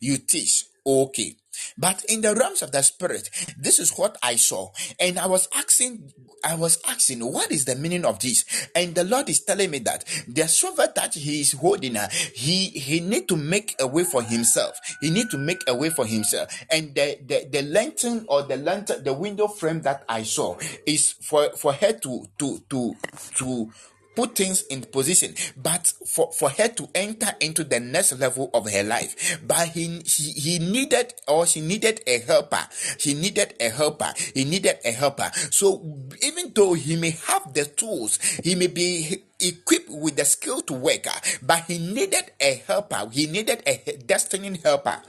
You 0.00 0.18
teach. 0.18 0.64
Okay. 0.88 1.36
But 1.76 2.04
in 2.08 2.22
the 2.22 2.34
realms 2.34 2.62
of 2.62 2.72
the 2.72 2.82
spirit, 2.82 3.28
this 3.58 3.78
is 3.78 3.92
what 3.98 4.16
I 4.22 4.36
saw. 4.36 4.70
And 4.98 5.18
I 5.18 5.26
was 5.26 5.48
asking, 5.54 6.12
I 6.42 6.54
was 6.54 6.78
asking, 6.88 7.20
what 7.20 7.50
is 7.52 7.66
the 7.66 7.74
meaning 7.76 8.06
of 8.06 8.20
this? 8.20 8.44
And 8.74 8.94
the 8.94 9.04
Lord 9.04 9.28
is 9.28 9.40
telling 9.40 9.70
me 9.70 9.80
that 9.80 10.04
the 10.26 10.48
silver 10.48 10.88
that 10.94 11.14
he 11.14 11.40
is 11.40 11.52
holding, 11.52 11.96
uh, 11.96 12.08
he 12.34 12.68
he 12.70 13.00
need 13.00 13.28
to 13.28 13.36
make 13.36 13.76
a 13.80 13.86
way 13.86 14.04
for 14.04 14.22
himself. 14.22 14.78
He 15.02 15.10
need 15.10 15.28
to 15.30 15.36
make 15.36 15.62
a 15.66 15.74
way 15.74 15.90
for 15.90 16.06
himself. 16.06 16.48
And 16.70 16.94
the 16.94 17.18
the, 17.26 17.48
the 17.50 17.62
lantern 17.62 18.24
or 18.28 18.44
the 18.44 18.56
lantern, 18.56 19.04
the 19.04 19.12
window 19.12 19.48
frame 19.48 19.82
that 19.82 20.04
I 20.08 20.22
saw 20.22 20.56
is 20.86 21.12
for 21.12 21.50
for 21.56 21.74
her 21.74 21.92
to 21.92 22.24
to 22.38 22.62
to 22.70 22.94
to 23.34 23.72
put 24.18 24.34
things 24.34 24.62
in 24.62 24.80
position. 24.82 25.32
But 25.56 25.92
for, 26.04 26.32
for 26.32 26.50
her 26.50 26.66
to 26.66 26.88
enter 26.92 27.28
into 27.38 27.62
the 27.62 27.78
next 27.78 28.18
level 28.18 28.50
of 28.52 28.68
her 28.68 28.82
life 28.82 29.38
but 29.46 29.68
he, 29.68 30.02
he 30.04 30.32
he 30.32 30.58
needed 30.58 31.14
or 31.28 31.46
she 31.46 31.60
needed 31.60 32.00
a 32.04 32.18
helper. 32.18 32.66
He 32.98 33.14
needed 33.14 33.54
a 33.60 33.68
helper. 33.68 34.12
He 34.34 34.44
needed 34.44 34.78
a 34.84 34.90
helper. 34.90 35.30
So 35.50 35.84
even 36.20 36.50
though 36.52 36.72
he 36.72 36.96
may 36.96 37.10
have 37.10 37.54
the 37.54 37.66
tools 37.66 38.18
he 38.42 38.56
may 38.56 38.66
be 38.66 39.22
equipped 39.38 39.88
with 39.88 40.16
the 40.16 40.24
skill 40.24 40.62
to 40.62 40.72
work 40.72 41.06
but 41.40 41.62
he 41.68 41.78
needed 41.78 42.32
a 42.40 42.54
helper. 42.66 43.08
He 43.12 43.28
needed 43.28 43.62
a 43.68 43.98
destiny 44.04 44.58
helper. 44.64 45.00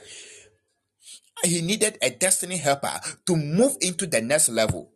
He 1.43 1.62
needed 1.62 1.97
a 2.03 2.12
destiny 2.12 2.57
helper 2.57 2.99
to 3.26 3.36
move 3.36 3.76
into 3.82 4.05
the 4.05 4.22
next 4.22 4.49
level 4.49 4.91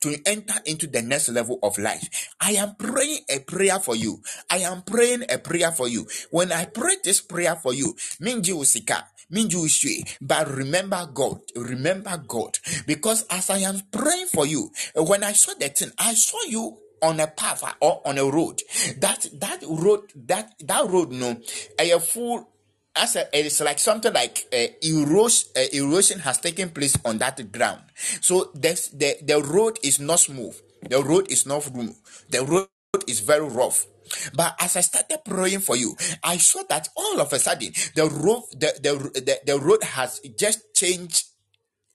to 0.00 0.16
enter 0.26 0.54
into 0.66 0.86
the 0.86 1.02
next 1.02 1.28
level 1.28 1.58
of 1.62 1.78
life. 1.78 2.08
I 2.40 2.52
am 2.52 2.74
praying 2.76 3.20
a 3.30 3.40
prayer 3.40 3.78
for 3.78 3.96
you. 3.96 4.22
I 4.50 4.58
am 4.58 4.82
praying 4.82 5.24
a 5.30 5.38
prayer 5.38 5.72
for 5.72 5.88
you. 5.88 6.06
When 6.30 6.52
I 6.52 6.64
pray 6.66 6.96
this 7.04 7.20
prayer 7.20 7.56
for 7.56 7.74
you, 7.74 7.94
Minji 8.20 8.52
Usika, 8.52 9.04
Minji 9.32 9.56
Ushui, 9.56 10.16
but 10.20 10.48
remember 10.48 11.08
God, 11.12 11.40
remember 11.56 12.22
God. 12.26 12.58
Because 12.86 13.24
as 13.30 13.50
I 13.50 13.58
am 13.58 13.80
praying 13.92 14.26
for 14.26 14.46
you, 14.46 14.70
when 14.96 15.24
I 15.24 15.32
saw 15.32 15.52
that 15.60 15.78
thing, 15.78 15.92
I 15.98 16.14
saw 16.14 16.38
you 16.48 16.78
on 17.02 17.20
a 17.20 17.26
path 17.26 17.62
or 17.80 18.02
on 18.06 18.18
a 18.18 18.24
road. 18.24 18.62
That 18.98 19.26
that 19.34 19.62
road, 19.68 20.12
that 20.26 20.54
that 20.60 20.86
road, 20.88 21.12
no, 21.12 21.40
a 21.78 21.98
full 22.00 22.48
as 22.96 23.16
a, 23.16 23.26
it's 23.38 23.60
like 23.60 23.78
something 23.78 24.12
like 24.12 24.46
uh, 24.52 24.66
erosion, 24.82 25.48
uh, 25.56 25.62
erosion 25.72 26.20
has 26.20 26.38
taken 26.40 26.70
place 26.70 26.96
on 27.04 27.18
that 27.18 27.52
ground. 27.52 27.82
So 28.22 28.50
the, 28.54 28.74
the 28.94 29.16
the 29.24 29.42
road 29.42 29.78
is 29.82 30.00
not 30.00 30.20
smooth. 30.20 30.56
The 30.88 31.02
road 31.02 31.30
is 31.30 31.46
not 31.46 31.64
smooth. 31.64 31.96
The 32.30 32.44
road 32.44 32.68
is 33.08 33.20
very 33.20 33.46
rough. 33.48 33.86
But 34.34 34.56
as 34.60 34.76
I 34.76 34.82
started 34.82 35.20
praying 35.24 35.60
for 35.60 35.76
you, 35.76 35.96
I 36.24 36.38
saw 36.38 36.62
that 36.70 36.88
all 36.96 37.20
of 37.20 37.32
a 37.32 37.38
sudden 37.40 37.72
the 37.96 38.06
road 38.08 38.44
the, 38.52 38.74
the, 38.82 39.20
the, 39.20 39.40
the 39.46 39.60
road 39.60 39.82
has 39.84 40.20
just 40.38 40.74
changed 40.74 41.24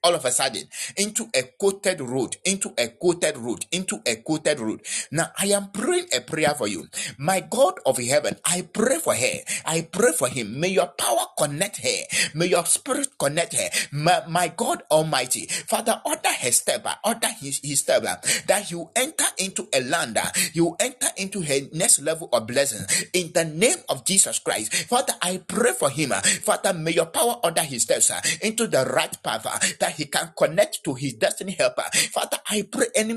all 0.05 0.15
of 0.15 0.23
a 0.25 0.31
sudden 0.31 0.63
into 0.97 1.27
a 1.35 1.43
coated 1.59 1.99
road, 2.01 2.37
into 2.45 2.71
a 2.77 2.87
coated 2.89 3.37
road, 3.37 3.65
into 3.71 3.99
a 4.05 4.17
coated 4.17 4.59
road. 4.59 4.81
Now 5.11 5.31
I 5.39 5.47
am 5.47 5.69
praying 5.71 6.07
a 6.15 6.21
prayer 6.21 6.53
for 6.55 6.67
you. 6.67 6.87
My 7.17 7.39
God 7.41 7.75
of 7.85 7.97
heaven, 7.97 8.37
I 8.45 8.67
pray 8.71 8.99
for 8.99 9.15
her. 9.15 9.39
I 9.65 9.87
pray 9.91 10.11
for 10.13 10.29
him. 10.29 10.59
May 10.59 10.69
your 10.69 10.87
power 10.87 11.25
connect 11.37 11.81
her. 11.83 12.29
May 12.35 12.47
your 12.47 12.65
spirit 12.65 13.09
connect 13.19 13.55
her. 13.55 13.69
My, 13.91 14.23
my 14.29 14.49
God 14.55 14.83
Almighty, 14.91 15.47
Father, 15.47 15.99
order 16.05 16.29
her 16.41 16.51
step, 16.51 16.87
order 17.03 17.29
his, 17.41 17.59
his 17.63 17.79
step, 17.79 18.03
that 18.03 18.71
you 18.71 18.89
enter 18.95 19.25
into 19.39 19.67
a 19.73 19.81
land, 19.81 20.19
you 20.53 20.75
enter 20.79 21.07
into 21.17 21.41
her 21.41 21.59
next 21.73 22.01
level 22.01 22.29
of 22.33 22.47
blessing 22.47 22.85
in 23.13 23.31
the 23.33 23.45
name 23.45 23.77
of 23.89 24.05
Jesus 24.05 24.39
Christ. 24.39 24.73
Father, 24.87 25.13
I 25.21 25.37
pray 25.47 25.73
for 25.73 25.89
him. 25.89 26.11
Father, 26.11 26.73
may 26.73 26.91
your 26.91 27.07
power 27.07 27.39
order 27.43 27.61
his 27.61 27.83
steps 27.83 28.11
uh, 28.11 28.21
into 28.41 28.67
the 28.67 28.85
right 28.85 29.15
path 29.23 29.45
uh, 29.45 29.57
that 29.79 29.93
he 29.95 30.05
can 30.05 30.31
connect 30.37 30.83
to 30.83 30.93
his 30.93 31.13
destiny 31.13 31.53
helper. 31.53 31.83
Father, 31.93 32.37
I 32.49 32.67
pray 32.71 32.87
any 32.95 33.13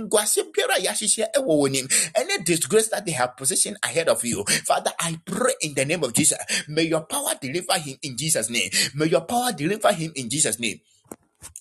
any 2.16 2.42
disgrace 2.44 2.88
that 2.88 3.04
they 3.04 3.12
have 3.12 3.36
positioned 3.36 3.76
ahead 3.82 4.08
of 4.08 4.24
you. 4.24 4.44
Father, 4.44 4.90
I 5.00 5.20
pray 5.24 5.52
in 5.60 5.74
the 5.74 5.84
name 5.84 6.04
of 6.04 6.12
Jesus. 6.12 6.38
May 6.68 6.84
your 6.84 7.02
power 7.02 7.34
deliver 7.40 7.78
him 7.78 7.96
in 8.02 8.16
Jesus' 8.16 8.50
name. 8.50 8.70
May 8.94 9.06
your 9.06 9.22
power 9.22 9.52
deliver 9.52 9.92
him 9.92 10.12
in 10.14 10.28
Jesus' 10.30 10.58
name. 10.58 10.80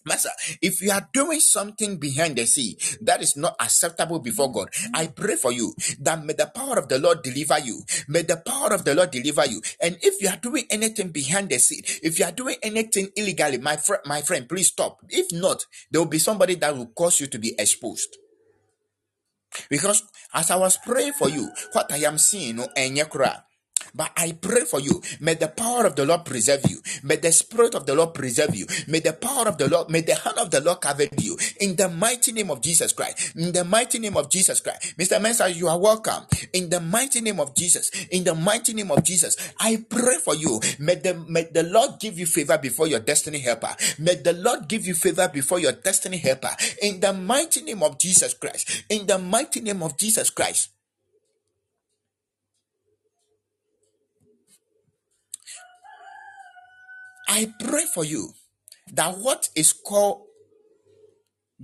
Master, 0.05 0.29
if 0.61 0.81
you 0.81 0.91
are 0.91 1.07
doing 1.13 1.39
something 1.39 1.97
behind 1.97 2.37
the 2.37 2.45
sea 2.45 2.77
that 3.01 3.21
is 3.21 3.35
not 3.35 3.55
acceptable 3.59 4.19
before 4.19 4.51
God, 4.51 4.69
I 4.93 5.07
mm. 5.07 5.15
pray 5.15 5.35
for 5.35 5.51
you 5.51 5.73
that 5.99 6.23
may 6.23 6.33
the 6.33 6.47
power 6.47 6.77
of 6.79 6.87
the 6.87 6.99
Lord 6.99 7.23
deliver 7.23 7.59
you. 7.59 7.81
May 8.07 8.21
the 8.23 8.37
power 8.37 8.73
of 8.73 8.85
the 8.85 8.95
Lord 8.95 9.11
deliver 9.11 9.45
you. 9.45 9.61
And 9.81 9.97
if 10.01 10.21
you 10.21 10.29
are 10.29 10.37
doing 10.37 10.65
anything 10.69 11.09
behind 11.09 11.49
the 11.49 11.59
sea, 11.59 11.83
if 12.01 12.19
you 12.19 12.25
are 12.25 12.31
doing 12.31 12.55
anything 12.63 13.09
illegally, 13.15 13.57
my 13.57 13.77
friend, 13.77 14.01
my 14.05 14.21
friend, 14.21 14.47
please 14.47 14.67
stop. 14.67 14.99
If 15.09 15.31
not, 15.31 15.65
there 15.91 16.01
will 16.01 16.07
be 16.07 16.19
somebody 16.19 16.55
that 16.55 16.75
will 16.75 16.87
cause 16.87 17.19
you 17.19 17.27
to 17.27 17.39
be 17.39 17.53
exposed. 17.59 18.17
Because 19.69 20.03
as 20.33 20.51
I 20.51 20.55
was 20.57 20.77
praying 20.77 21.13
for 21.13 21.29
you, 21.29 21.49
what 21.73 21.91
I 21.91 21.97
am 21.97 22.17
seeing, 22.17 22.57
no, 22.57 22.67
but 23.97 24.11
I 24.15 24.33
pray 24.33 24.61
for 24.61 24.79
you. 24.79 25.01
May 25.19 25.33
the 25.33 25.47
power 25.49 25.85
of 25.85 25.95
the 25.95 26.05
Lord 26.05 26.25
preserve 26.25 26.61
you. 26.69 26.81
May 27.03 27.17
the 27.17 27.31
spirit 27.31 27.75
of 27.75 27.85
the 27.85 27.95
Lord 27.95 28.13
preserve 28.13 28.55
you. 28.55 28.67
May 28.87 28.99
the 28.99 29.13
power 29.13 29.47
of 29.47 29.57
the 29.57 29.67
Lord, 29.67 29.89
may 29.89 30.01
the 30.01 30.15
hand 30.15 30.37
of 30.37 30.51
the 30.51 30.61
Lord 30.61 30.81
cover 30.81 31.05
you. 31.17 31.37
In 31.59 31.75
the 31.75 31.89
mighty 31.89 32.31
name 32.31 32.51
of 32.51 32.61
Jesus 32.61 32.93
Christ. 32.93 33.35
In 33.35 33.51
the 33.51 33.63
mighty 33.63 33.99
name 33.99 34.15
of 34.15 34.29
Jesus 34.29 34.61
Christ. 34.61 34.95
Mr. 34.97 35.19
Mensah, 35.19 35.53
you 35.53 35.67
are 35.67 35.79
welcome. 35.79 36.23
In 36.53 36.69
the 36.69 36.79
mighty 36.79 37.21
name 37.21 37.39
of 37.39 37.55
Jesus. 37.55 37.91
In 38.11 38.23
the 38.23 38.35
mighty 38.35 38.73
name 38.73 38.91
of 38.91 39.03
Jesus. 39.03 39.35
I 39.59 39.83
pray 39.89 40.17
for 40.23 40.35
you. 40.35 40.61
May 40.79 40.95
the, 40.95 41.15
may 41.27 41.47
the 41.51 41.63
Lord 41.63 41.99
give 41.99 42.19
you 42.19 42.25
favor 42.25 42.57
before 42.57 42.87
your 42.87 42.99
destiny 42.99 43.39
helper. 43.39 43.75
May 43.99 44.15
the 44.15 44.33
Lord 44.33 44.67
give 44.67 44.85
you 44.85 44.93
favor 44.93 45.27
before 45.27 45.59
your 45.59 45.73
destiny 45.73 46.17
helper. 46.17 46.51
In 46.81 46.99
the 46.99 47.13
mighty 47.13 47.63
name 47.63 47.83
of 47.83 47.97
Jesus 47.99 48.33
Christ. 48.35 48.83
In 48.89 49.07
the 49.07 49.17
mighty 49.17 49.61
name 49.61 49.81
of 49.81 49.97
Jesus 49.97 50.29
Christ. 50.29 50.76
I 57.27 57.51
pray 57.59 57.85
for 57.93 58.05
you 58.05 58.29
that 58.93 59.17
what 59.17 59.49
is 59.55 59.73
called 59.73 60.23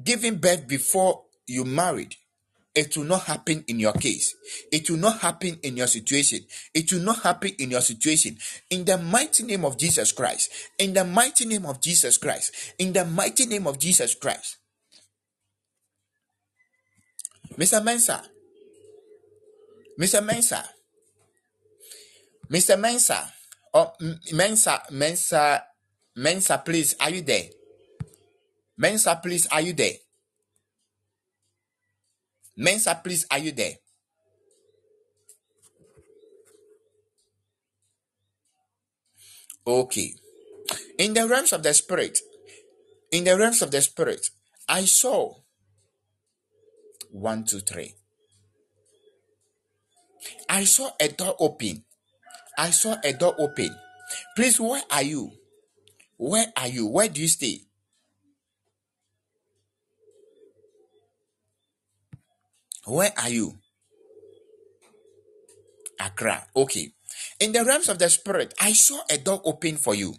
giving 0.01 0.36
birth 0.36 0.68
before 0.68 1.24
you 1.47 1.64
married, 1.64 2.16
it 2.76 2.97
will 2.97 3.05
not 3.05 3.24
happen 3.24 3.64
in 3.68 3.80
your 3.80 3.93
case. 3.93 4.36
It 4.72 4.89
will 4.89 4.97
not 4.97 5.20
happen 5.20 5.59
in 5.61 5.78
your 5.78 5.86
situation. 5.88 6.39
It 6.74 6.91
will 6.91 7.01
not 7.01 7.22
happen 7.22 7.51
in 7.59 7.70
your 7.70 7.82
situation. 7.82 8.38
In 8.70 8.84
the 8.84 8.97
mighty 8.97 9.43
name 9.43 9.64
of 9.64 9.78
Jesus 9.78 10.11
Christ. 10.11 10.49
In 10.80 10.93
the 10.93 11.05
mighty 11.05 11.45
name 11.45 11.68
of 11.68 11.82
Jesus 11.82 12.18
Christ. 12.18 12.74
In 12.80 12.91
the 12.91 13.05
mighty 13.05 13.45
name 13.45 13.68
of 13.68 13.78
Jesus 13.78 14.16
Christ. 14.16 14.57
Mr. 17.57 17.80
Mensah. 17.84 18.24
Mr. 19.99 20.26
Mensah. 20.28 20.66
Mr. 22.49 22.76
Mensah. 22.80 23.30
Oh, 23.74 23.93
Mensah, 24.34 24.82
Mensah, 24.91 25.63
Mensah, 26.17 26.65
please, 26.65 26.95
are 26.99 27.09
you 27.09 27.21
there? 27.21 27.45
Mensah, 28.80 29.21
please, 29.21 29.47
are 29.47 29.61
you 29.61 29.74
there? 29.74 29.93
Mensah, 32.59 33.03
please, 33.03 33.26
are 33.32 33.39
you 33.39 33.51
there? 33.51 33.74
Okay. 39.65 40.13
In 40.99 41.13
the 41.13 41.28
realms 41.28 41.53
of 41.53 41.63
the 41.63 41.74
spirit, 41.74 42.19
in 43.11 43.24
the 43.24 43.38
realms 43.38 43.61
of 43.61 43.71
the 43.71 43.82
spirit, 43.82 44.30
I 44.67 44.86
saw 44.86 45.36
one, 47.11 47.45
two, 47.45 47.59
three. 47.59 47.95
I 50.49 50.65
saw 50.65 50.91
a 50.99 51.09
door 51.09 51.36
open 51.39 51.84
I 52.58 52.70
saw 52.70 52.97
a 53.04 53.14
door 53.14 53.36
open. 53.38 53.76
Please, 54.36 54.60
where 54.60 54.84
are 54.91 55.04
you? 55.04 55.32
Where 56.18 56.47
are 56.56 56.68
you? 56.68 56.88
Where 56.88 57.08
do 57.10 57.22
you 57.22 57.28
stay? 57.28 57.62
Where 62.86 63.14
are 63.18 63.30
you? 63.30 63.58
Accra. 65.99 66.45
Okay. 66.56 66.91
In 67.39 67.51
the 67.54 67.64
realms 67.64 67.89
of 67.89 67.99
the 67.99 68.10
spirit, 68.10 68.54
I 68.60 68.74
saw 68.74 69.01
a 69.10 69.18
door 69.18 69.41
open 69.45 69.78
for 69.78 69.95
you. 69.95 70.16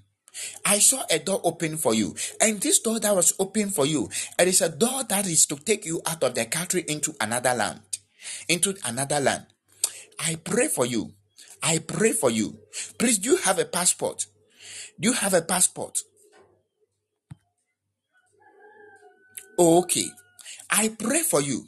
I 0.65 0.79
saw 0.79 1.03
a 1.11 1.19
door 1.19 1.41
open 1.45 1.77
for 1.77 1.95
you. 1.95 2.17
And 2.41 2.61
this 2.61 2.81
door 2.81 2.99
that 3.01 3.15
was 3.15 3.35
open 3.39 3.71
for 3.71 3.87
you, 3.87 4.09
it 4.39 4.49
is 4.49 4.63
a 4.63 4.69
door 4.69 5.05
that 5.05 5.27
is 5.27 5.47
to 5.47 5.57
take 5.57 5.85
you 5.85 6.01
out 6.07 6.23
of 6.25 6.35
the 6.35 6.47
country 6.47 6.85
into 6.89 7.15
another 7.21 7.55
land. 7.55 7.81
Into 8.49 8.75
another 8.85 9.21
land. 9.21 9.47
I 10.19 10.37
pray 10.37 10.69
for 10.69 10.87
you 10.87 11.13
I 11.65 11.79
pray 11.79 12.13
for 12.13 12.31
you. 12.31 12.59
Please, 12.99 13.19
do 13.19 13.31
you 13.31 13.37
have 13.39 13.59
a 13.59 13.65
passport? 13.65 14.27
Do 15.01 15.09
you 15.09 15.15
have 15.15 15.33
a 15.33 15.41
passport? 15.41 15.99
Okay. 19.59 20.05
I 20.71 20.89
pray 20.89 21.23
for 21.23 21.41
you. 21.41 21.65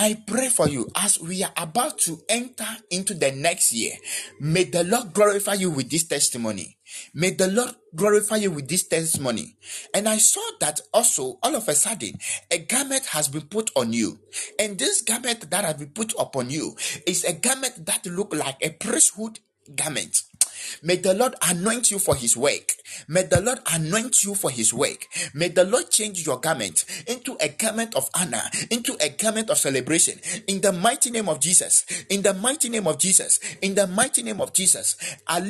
I 0.00 0.22
pray 0.28 0.48
for 0.48 0.68
you 0.68 0.88
as 0.94 1.18
we 1.18 1.42
are 1.42 1.52
about 1.56 1.98
to 2.02 2.20
enter 2.28 2.68
into 2.88 3.14
the 3.14 3.32
next 3.32 3.72
year. 3.72 3.94
May 4.38 4.62
the 4.62 4.84
Lord 4.84 5.12
glorify 5.12 5.54
you 5.54 5.70
with 5.70 5.90
this 5.90 6.04
testimony. 6.04 6.78
May 7.14 7.30
the 7.30 7.48
Lord 7.48 7.74
glorify 7.96 8.36
you 8.36 8.52
with 8.52 8.68
this 8.68 8.86
testimony. 8.86 9.56
And 9.92 10.08
I 10.08 10.18
saw 10.18 10.40
that 10.60 10.80
also, 10.94 11.40
all 11.42 11.56
of 11.56 11.66
a 11.66 11.74
sudden, 11.74 12.12
a 12.48 12.58
garment 12.58 13.06
has 13.06 13.26
been 13.26 13.48
put 13.48 13.72
on 13.74 13.92
you. 13.92 14.20
And 14.60 14.78
this 14.78 15.02
garment 15.02 15.50
that 15.50 15.64
has 15.64 15.74
been 15.74 15.90
put 15.90 16.14
upon 16.16 16.50
you 16.50 16.76
is 17.04 17.24
a 17.24 17.32
garment 17.32 17.84
that 17.86 18.06
look 18.06 18.32
like 18.32 18.58
a 18.62 18.70
priesthood 18.70 19.40
garment. 19.74 20.22
May 20.82 20.96
the 20.96 21.14
Lord 21.14 21.34
anoint 21.48 21.90
you 21.90 21.98
for 21.98 22.14
his 22.14 22.36
work. 22.36 22.74
May 23.06 23.24
the 23.24 23.40
Lord 23.40 23.60
anoint 23.72 24.24
you 24.24 24.34
for 24.34 24.50
his 24.50 24.72
work. 24.72 25.06
May 25.34 25.48
the 25.48 25.64
Lord 25.64 25.90
change 25.90 26.24
your 26.26 26.40
garment 26.40 26.84
into 27.06 27.36
a 27.40 27.48
garment 27.48 27.94
of 27.94 28.08
honor, 28.14 28.42
into 28.70 28.96
a 29.00 29.08
garment 29.10 29.50
of 29.50 29.58
celebration. 29.58 30.18
In 30.46 30.60
the 30.60 30.72
mighty 30.72 31.10
name 31.10 31.28
of 31.28 31.40
Jesus. 31.40 31.84
In 32.08 32.22
the 32.22 32.34
mighty 32.34 32.68
name 32.68 32.86
of 32.86 32.98
Jesus. 32.98 33.40
In 33.62 33.74
the 33.74 33.86
mighty 33.86 34.22
name 34.22 34.40
of 34.40 34.52
Jesus. 34.52 34.96
I 35.26 35.40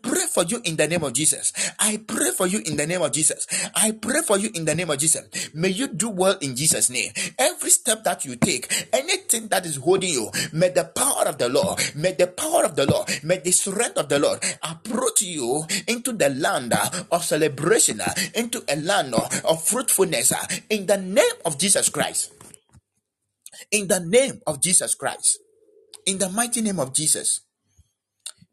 pray 0.00 0.26
for 0.32 0.44
you 0.44 0.60
in 0.64 0.76
the 0.76 0.86
name 0.86 1.02
of 1.04 1.12
Jesus. 1.12 1.52
I 1.78 2.00
pray 2.06 2.30
for 2.30 2.46
you 2.46 2.60
in 2.64 2.76
the 2.76 2.86
name 2.86 3.02
of 3.02 3.12
Jesus. 3.12 3.70
I 3.74 3.92
pray 3.92 4.20
for 4.22 4.38
you 4.38 4.50
in 4.54 4.64
the 4.64 4.74
name 4.74 4.90
of 4.90 4.98
Jesus. 4.98 5.54
May 5.54 5.68
you 5.68 5.88
do 5.88 6.08
well 6.08 6.36
in 6.40 6.56
Jesus' 6.56 6.90
name. 6.90 7.12
Every 7.38 7.70
step 7.70 8.04
that 8.04 8.24
you 8.24 8.36
take, 8.36 8.88
anything 8.92 9.48
that 9.48 9.66
is 9.66 9.76
holding 9.76 10.10
you, 10.10 10.30
may 10.52 10.68
the 10.72 10.84
power 10.84 11.28
of 11.28 11.38
the 11.38 11.48
Lord, 11.48 11.78
may 11.94 12.12
the 12.12 12.26
power 12.26 12.64
of 12.64 12.76
the 12.76 12.86
Lord, 12.86 13.08
may 13.22 13.38
the 13.38 13.52
strength 13.52 13.96
of 13.96 14.08
the 14.08 14.18
Lord 14.18 14.42
approach 14.62 15.22
you 15.22 15.64
into 15.86 16.12
the 16.12 16.30
land 16.30 16.74
of 17.10 17.24
celebration, 17.24 18.00
into 18.34 18.64
a 18.68 18.76
land 18.76 19.14
of 19.14 19.64
fruitfulness 19.64 20.32
in 20.70 20.86
the 20.86 20.98
name 20.98 21.36
of 21.44 21.58
Jesus 21.58 21.88
Christ. 21.88 22.32
In 23.70 23.88
the 23.88 24.00
name 24.00 24.40
of 24.46 24.60
Jesus 24.62 24.94
Christ. 24.94 25.38
In 26.06 26.18
the 26.18 26.28
mighty 26.28 26.60
name 26.60 26.80
of 26.80 26.92
Jesus. 26.94 27.42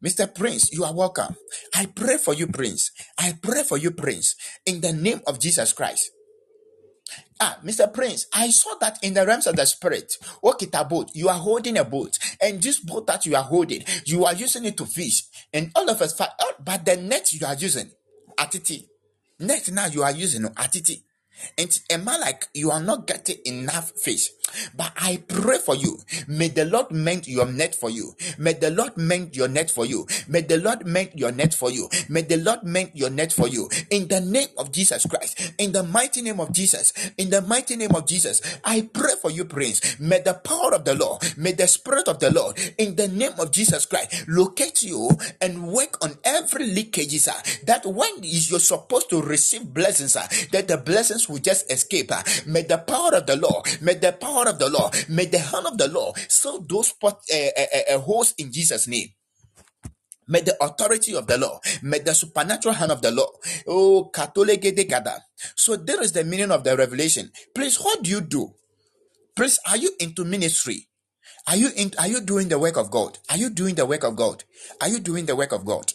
Mr. 0.04 0.34
Prince, 0.34 0.72
you 0.72 0.86
are 0.86 0.94
welcome. 0.94 1.36
I 1.76 1.86
pray 1.88 2.18
for 2.18 2.34
you, 2.34 2.48
Prince. 2.48 2.91
I 3.18 3.34
pray 3.41 3.64
for 3.64 3.78
you, 3.78 3.91
Prince, 3.91 4.36
in 4.66 4.80
the 4.82 4.94
name 4.94 5.22
of 5.28 5.40
Jesus 5.40 5.74
Christ. 5.74 6.12
Ah, 7.41 7.57
Mr. 7.64 7.91
Prince, 7.94 8.28
I 8.34 8.49
saw 8.49 8.76
that 8.82 8.99
in 9.02 9.14
the 9.14 9.26
realms 9.26 9.48
of 9.48 9.56
the 9.56 9.66
spirit. 9.66 10.14
Walk 10.41 10.61
it 10.64 10.72
a 10.74 10.84
boat. 10.84 11.11
You 11.14 11.30
are 11.30 11.38
holding 11.40 11.78
a 11.78 11.86
boat, 11.86 12.20
and 12.41 12.61
this 12.61 12.80
boat 12.80 13.07
that 13.07 13.26
you 13.26 13.36
are 13.36 13.44
holding, 13.44 13.84
you 14.06 14.26
are 14.26 14.34
using 14.34 14.66
it 14.66 14.76
to 14.78 14.86
fish. 14.86 15.24
And 15.53 15.72
all 15.76 15.90
of 15.90 16.02
us, 16.02 16.14
but 16.14 16.86
the 16.86 16.98
net 16.98 17.32
you 17.32 17.48
are 17.48 17.56
using, 17.56 17.91
atiti, 18.38 18.86
net 19.40 19.72
now 19.72 19.88
you 19.88 20.03
are 20.03 20.11
using 20.11 20.44
atiti. 20.44 21.02
And 21.57 21.80
a 21.90 21.98
man 21.98 22.20
like 22.20 22.48
you 22.53 22.72
are 22.72 22.82
not 22.82 23.07
getting 23.07 23.38
enough 23.45 23.91
fish. 23.91 24.30
But 24.76 24.92
I 24.96 25.24
pray 25.28 25.58
for 25.60 25.76
you. 25.76 26.00
May 26.28 26.50
the 26.50 26.66
Lord 26.66 26.92
mend 26.92 27.28
your 27.28 27.46
net 27.46 27.76
for 27.76 27.90
you. 27.90 28.16
May 28.38 28.54
the 28.54 28.72
Lord 28.72 28.98
mend 28.98 29.36
your 29.36 29.48
net 29.48 29.70
for 29.72 29.86
you. 29.86 30.08
May 30.28 30.42
the 30.42 30.58
Lord 30.58 30.86
mend 30.86 31.12
your 31.16 31.32
net 31.32 31.54
for 31.54 31.72
you. 31.72 31.90
May 32.08 32.22
the 32.22 32.38
Lord 32.38 32.64
mend 32.64 32.92
your 32.94 33.10
net 33.10 33.32
for 33.34 33.48
you. 33.48 33.70
In 33.90 34.08
the 34.08 34.22
name 34.22 34.50
of 34.58 34.72
Jesus 34.72 35.06
Christ. 35.06 35.54
In 35.58 35.72
the 35.72 35.84
mighty 35.84 36.22
name 36.22 36.40
of 36.40 36.52
Jesus. 36.52 36.94
In 37.18 37.30
the 37.30 37.42
mighty 37.42 37.76
name 37.76 37.96
of 37.96 38.08
Jesus. 38.08 38.42
I 38.64 38.90
pray 38.94 39.14
for 39.22 39.32
you, 39.32 39.46
Prince. 39.46 40.00
May 40.00 40.20
the 40.22 40.34
power 40.34 40.74
of 40.74 40.86
the 40.86 40.96
Lord, 40.96 41.22
may 41.38 41.52
the 41.52 41.68
Spirit 41.68 42.08
of 42.08 42.20
the 42.20 42.32
Lord, 42.32 42.58
in 42.78 42.96
the 42.96 43.08
name 43.08 43.34
of 43.40 43.52
Jesus 43.52 43.86
Christ, 43.86 44.28
locate 44.28 44.84
you 44.84 45.10
and 45.42 45.68
work 45.68 46.04
on 46.04 46.18
every 46.24 46.66
leakage, 46.68 47.20
sir. 47.20 47.34
That 47.66 47.86
when 47.86 48.12
you're 48.22 48.60
supposed 48.60 49.10
to 49.12 49.22
receive 49.22 49.74
blessings, 49.74 50.14
sir, 50.14 50.28
that 50.52 50.68
the 50.68 50.78
blessings 50.78 51.28
will 51.30 51.40
just 51.40 51.72
escape. 51.72 52.12
May 52.46 52.64
the 52.64 52.78
power 52.78 53.16
of 53.16 53.26
the 53.26 53.36
Lord, 53.36 53.66
may 53.82 53.96
the 53.96 54.12
power 54.14 54.39
of 54.48 54.60
the 54.60 54.70
Lord, 54.70 54.94
may 55.10 55.26
the 55.26 55.40
hand 55.40 55.68
of 55.68 55.78
the 55.78 55.88
Lord 55.88 56.18
seal 56.30 56.61
those 56.68 56.94
pot, 56.94 57.20
uh, 57.34 57.49
uh, 57.94 57.98
uh, 57.98 58.24
in 58.38 58.52
Jesus' 58.52 58.88
name. 58.88 59.10
May 60.28 60.41
the 60.41 60.56
authority 60.64 61.16
of 61.16 61.26
the 61.26 61.40
law, 61.40 61.60
may 61.82 61.99
the 61.99 62.14
supernatural 62.14 62.76
hand 62.76 62.91
of 62.91 63.02
the 63.02 63.11
law. 63.11 63.28
Oh, 63.68 64.11
gada. 64.14 65.24
So 65.56 65.76
there 65.76 66.02
is 66.03 66.11
the 66.11 66.24
meaning 66.24 66.52
of 66.52 66.64
the 66.64 66.78
revelation. 66.78 67.32
Please, 67.56 67.78
what 67.78 68.03
do 68.03 68.11
you 68.11 68.22
do? 68.22 68.53
Please, 69.36 69.60
are 69.68 69.78
you 69.78 69.91
into 69.99 70.24
ministry? 70.24 70.88
Are 71.48 71.56
you 71.56 71.70
in, 71.76 71.91
are 71.98 72.07
you 72.07 72.22
doing 72.22 72.48
the 72.48 72.60
work 72.60 72.78
of 72.78 72.91
God? 72.91 73.18
Are 73.30 73.38
you 73.38 73.49
doing 73.49 73.74
the 73.74 73.86
work 73.88 74.03
of 74.03 74.16
God? 74.16 74.44
Are 74.82 74.88
you 74.88 74.99
doing 74.99 75.26
the 75.26 75.36
work 75.36 75.52
of 75.52 75.66
God? 75.66 75.94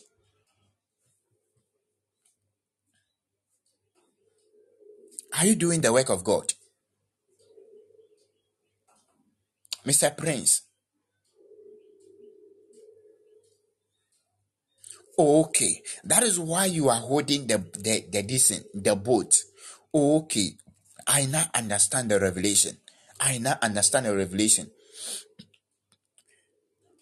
Are 5.39 5.47
you 5.47 5.55
doing 5.55 5.81
the 5.81 5.93
work 5.93 6.11
of 6.11 6.25
God? 6.25 6.55
Mr. 9.87 10.17
Prince. 10.17 10.63
Okay, 15.19 15.83
that 16.05 16.23
is 16.25 16.41
why 16.41 16.67
you 16.67 16.89
are 16.89 17.01
holding 17.01 17.47
the 17.47 17.59
the 17.79 18.05
the 18.11 18.23
decent 18.23 18.67
the 18.75 18.97
boat. 18.97 19.33
Okay, 19.95 20.57
I 21.07 21.27
now 21.27 21.45
understand 21.55 22.11
the 22.11 22.19
revelation. 22.21 22.79
I 23.21 23.39
now 23.39 23.59
understand 23.63 24.07
the 24.07 24.17
revelation. 24.17 24.71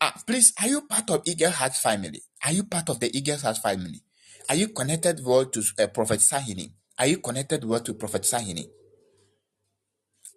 Ah, 0.01 0.15
please, 0.27 0.53
are 0.61 0.69
you 0.69 0.83
part 0.83 1.11
of 1.11 1.23
Eagle 1.27 1.51
Height 1.53 1.75
family? 1.75 2.23
Are 2.45 2.53
you 2.53 2.65
part 2.65 2.89
of 2.91 3.01
the 3.01 3.17
Eagle 3.17 3.39
Height 3.39 3.59
family? 3.59 4.03
Are 4.49 4.57
you 4.57 4.69
connected 4.69 5.21
well 5.25 5.47
to 5.47 5.63
uh, 5.79 5.87
Prophet 5.89 6.21
Sahene? 6.21 6.73
Are 6.99 7.07
you 7.07 7.19
connected 7.19 7.65
well 7.65 7.81
to 7.81 7.95
Prophet 7.95 8.23
Sahene? 8.23 8.67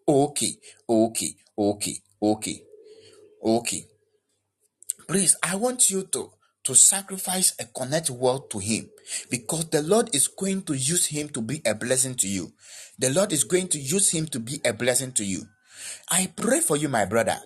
Okay, 0.08 0.54
okay, 0.90 1.36
okay, 1.58 1.98
okay, 2.22 2.62
okay. 3.44 3.86
Please, 5.08 5.36
I 5.44 5.56
want 5.56 5.90
you 5.90 6.04
to 6.04 6.32
to 6.66 6.74
sacrifice 6.74 7.54
and 7.60 7.72
connect 7.76 8.10
well 8.10 8.40
to 8.40 8.58
him 8.58 8.90
because 9.30 9.70
the 9.70 9.84
Lord 9.84 10.14
is 10.16 10.28
going 10.28 10.64
to 10.64 10.74
use 10.74 11.06
him 11.06 11.30
to 11.30 11.42
be 11.42 11.62
a 11.64 11.76
blessing 11.76 12.16
to 12.16 12.28
you. 12.28 12.52
The 12.98 13.12
Lord 13.12 13.32
is 13.32 13.44
going 13.44 13.68
to 13.70 13.80
use 13.80 14.10
him 14.10 14.26
to 14.28 14.40
be 14.40 14.60
a 14.66 14.74
blessing 14.74 15.12
to 15.14 15.24
you. 15.24 15.44
I 16.10 16.32
pray 16.36 16.62
for 16.62 16.78
you, 16.78 16.90
my 16.90 17.06
brother. 17.06 17.38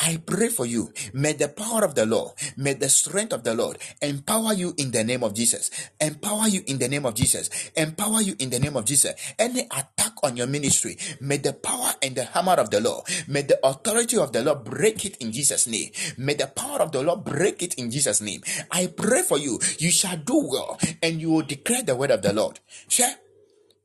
I 0.00 0.18
pray 0.24 0.48
for 0.48 0.66
you. 0.66 0.92
May 1.12 1.34
the 1.34 1.48
power 1.48 1.84
of 1.84 1.94
the 1.94 2.06
Lord, 2.06 2.32
may 2.56 2.74
the 2.74 2.88
strength 2.88 3.32
of 3.32 3.44
the 3.44 3.54
Lord 3.54 3.78
empower 4.00 4.52
you 4.54 4.74
in 4.78 4.90
the 4.90 5.04
name 5.04 5.22
of 5.22 5.34
Jesus. 5.34 5.70
Empower 6.00 6.48
you 6.48 6.62
in 6.66 6.78
the 6.78 6.88
name 6.88 7.04
of 7.06 7.14
Jesus. 7.14 7.50
Empower 7.76 8.22
you 8.22 8.34
in 8.38 8.50
the 8.50 8.58
name 8.58 8.76
of 8.76 8.84
Jesus. 8.84 9.14
Any 9.38 9.62
attack 9.62 10.12
on 10.22 10.36
your 10.36 10.46
ministry, 10.46 10.96
may 11.20 11.36
the 11.36 11.52
power 11.52 11.92
and 12.02 12.16
the 12.16 12.24
hammer 12.24 12.54
of 12.54 12.70
the 12.70 12.80
Lord, 12.80 13.04
may 13.28 13.42
the 13.42 13.58
authority 13.66 14.16
of 14.16 14.32
the 14.32 14.42
Lord 14.42 14.64
break 14.64 15.04
it 15.04 15.16
in 15.18 15.32
Jesus' 15.32 15.66
name. 15.66 15.90
May 16.16 16.34
the 16.34 16.46
power 16.46 16.80
of 16.80 16.92
the 16.92 17.02
Lord 17.02 17.24
break 17.24 17.62
it 17.62 17.74
in 17.74 17.90
Jesus' 17.90 18.20
name. 18.20 18.42
I 18.70 18.88
pray 18.88 19.22
for 19.22 19.38
you. 19.38 19.60
You 19.78 19.90
shall 19.90 20.16
do 20.16 20.48
well 20.48 20.78
and 21.02 21.20
you 21.20 21.30
will 21.30 21.42
declare 21.42 21.82
the 21.82 21.96
word 21.96 22.10
of 22.10 22.22
the 22.22 22.32
Lord. 22.32 22.60
Share 22.88 23.16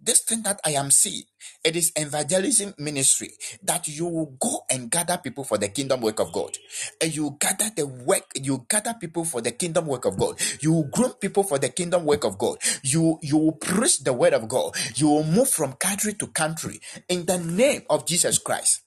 this 0.03 0.21
thing 0.21 0.43
that 0.43 0.59
I 0.65 0.71
am 0.71 0.91
seeing, 0.91 1.23
it 1.63 1.75
is 1.75 1.91
evangelism 1.95 2.73
ministry 2.77 3.31
that 3.63 3.87
you 3.87 4.05
will 4.07 4.37
go 4.39 4.61
and 4.69 4.89
gather 4.89 5.17
people 5.17 5.43
for 5.43 5.57
the 5.57 5.69
kingdom 5.69 6.01
work 6.01 6.19
of 6.19 6.31
God. 6.31 6.57
And 7.01 7.15
you 7.15 7.37
gather 7.39 7.69
the 7.75 7.85
work, 7.87 8.25
you 8.35 8.65
gather 8.69 8.95
people 8.99 9.25
for 9.25 9.41
the 9.41 9.51
kingdom 9.51 9.85
work 9.87 10.05
of 10.05 10.17
God. 10.17 10.39
You 10.61 10.73
will 10.73 10.87
groom 10.87 11.13
people 11.13 11.43
for 11.43 11.59
the 11.59 11.69
kingdom 11.69 12.05
work 12.05 12.23
of 12.23 12.37
God. 12.37 12.57
You 12.83 13.19
you 13.21 13.37
will 13.37 13.53
preach 13.53 13.99
the 13.99 14.13
word 14.13 14.33
of 14.33 14.47
God. 14.47 14.75
You 14.95 15.09
will 15.09 15.23
move 15.23 15.49
from 15.49 15.73
country 15.73 16.13
to 16.13 16.27
country 16.27 16.79
in 17.07 17.25
the 17.25 17.37
name 17.37 17.83
of 17.89 18.05
Jesus 18.05 18.37
Christ. 18.39 18.81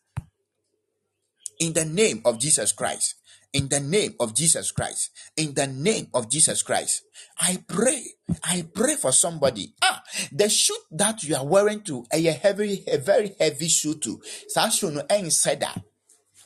In 1.60 1.72
the 1.72 1.84
name 1.84 2.20
of 2.24 2.40
Jesus 2.40 2.72
Christ 2.72 3.14
in 3.54 3.68
the 3.68 3.80
name 3.80 4.14
of 4.20 4.34
Jesus 4.34 4.72
Christ. 4.72 5.10
In 5.36 5.54
the 5.54 5.66
name 5.68 6.08
of 6.12 6.28
Jesus 6.28 6.62
Christ. 6.62 7.04
I 7.40 7.62
pray. 7.66 8.04
I 8.42 8.66
pray 8.74 8.96
for 8.96 9.12
somebody. 9.12 9.72
Ah, 9.80 10.02
the 10.32 10.48
shoe 10.48 10.76
that 10.90 11.22
you 11.22 11.36
are 11.36 11.46
wearing 11.46 11.80
to 11.82 12.04
a 12.12 12.20
heavy, 12.20 12.84
a 12.88 12.98
very 12.98 13.34
heavy 13.38 13.68
shoe 13.68 13.94
to. 13.94 14.20
So 14.48 14.68
should 14.68 14.94
know 14.94 15.06
inside 15.08 15.60
that. 15.60 15.80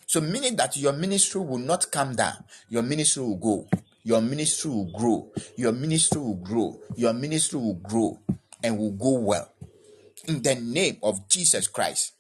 So 0.07 0.21
meaning 0.21 0.57
that 0.57 0.77
your 0.77 0.93
ministry 0.93 1.41
will 1.41 1.59
not 1.59 1.91
come 1.91 2.15
down. 2.15 2.45
Your 2.69 2.83
ministry 2.83 3.23
will 3.23 3.37
go. 3.37 3.69
Your 4.05 4.21
ministry 4.21 4.71
will 4.71 4.93
grow. 4.93 5.33
Your 5.57 5.73
ministry 5.73 6.21
will 6.21 6.37
grow. 6.37 6.79
Your 6.95 7.13
ministry 7.15 7.59
will 7.59 7.75
grow 7.75 8.19
and 8.63 8.79
will 8.79 8.93
go 8.93 9.19
well. 9.19 9.51
In 10.27 10.43
the 10.43 10.57
name 10.57 10.99
of 11.03 11.27
Jesus 11.29 11.69
Christ 11.69 12.13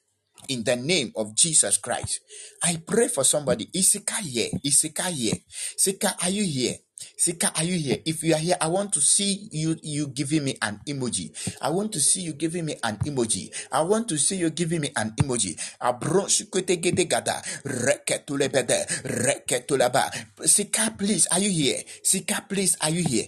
in 0.48 0.64
the 0.64 0.76
name 0.76 1.12
of 1.16 1.34
Jesus 1.36 1.78
Christ. 1.78 2.20
I 2.62 2.78
pray 2.86 3.08
for 3.08 3.24
somebody. 3.24 3.66
Isika 3.74 4.18
here. 4.20 4.50
Isika 4.64 5.08
here. 5.10 5.34
Sika, 5.76 6.16
are 6.22 6.30
you 6.30 6.44
here? 6.44 6.76
Sika, 7.16 7.52
are 7.56 7.64
you 7.64 7.78
here? 7.78 7.98
If 8.06 8.22
you 8.24 8.34
are 8.34 8.38
here, 8.40 8.56
I 8.60 8.68
want 8.68 8.92
to 8.94 9.00
see 9.00 9.48
you 9.52 9.76
you 9.82 10.08
giving 10.08 10.44
me 10.44 10.56
an 10.62 10.80
emoji. 10.88 11.30
I 11.62 11.70
want 11.70 11.92
to 11.92 12.00
see 12.00 12.22
you 12.22 12.32
giving 12.34 12.66
me 12.66 12.76
an 12.82 12.96
emoji. 12.98 13.50
I 13.72 13.82
want 13.82 14.08
to 14.10 14.18
see 14.18 14.36
you 14.36 14.50
giving 14.50 14.82
me 14.82 14.90
an 14.96 15.12
emoji. 15.18 15.56
Gada. 17.08 17.42
Reketulebede. 17.64 18.86
Reketulaba. 19.04 20.10
Sika, 20.46 20.94
please, 20.98 21.26
are 21.32 21.40
you 21.40 21.50
here? 21.50 21.82
Sika, 22.02 22.44
please, 22.48 22.76
are 22.82 22.90
you 22.90 23.04
here? 23.04 23.26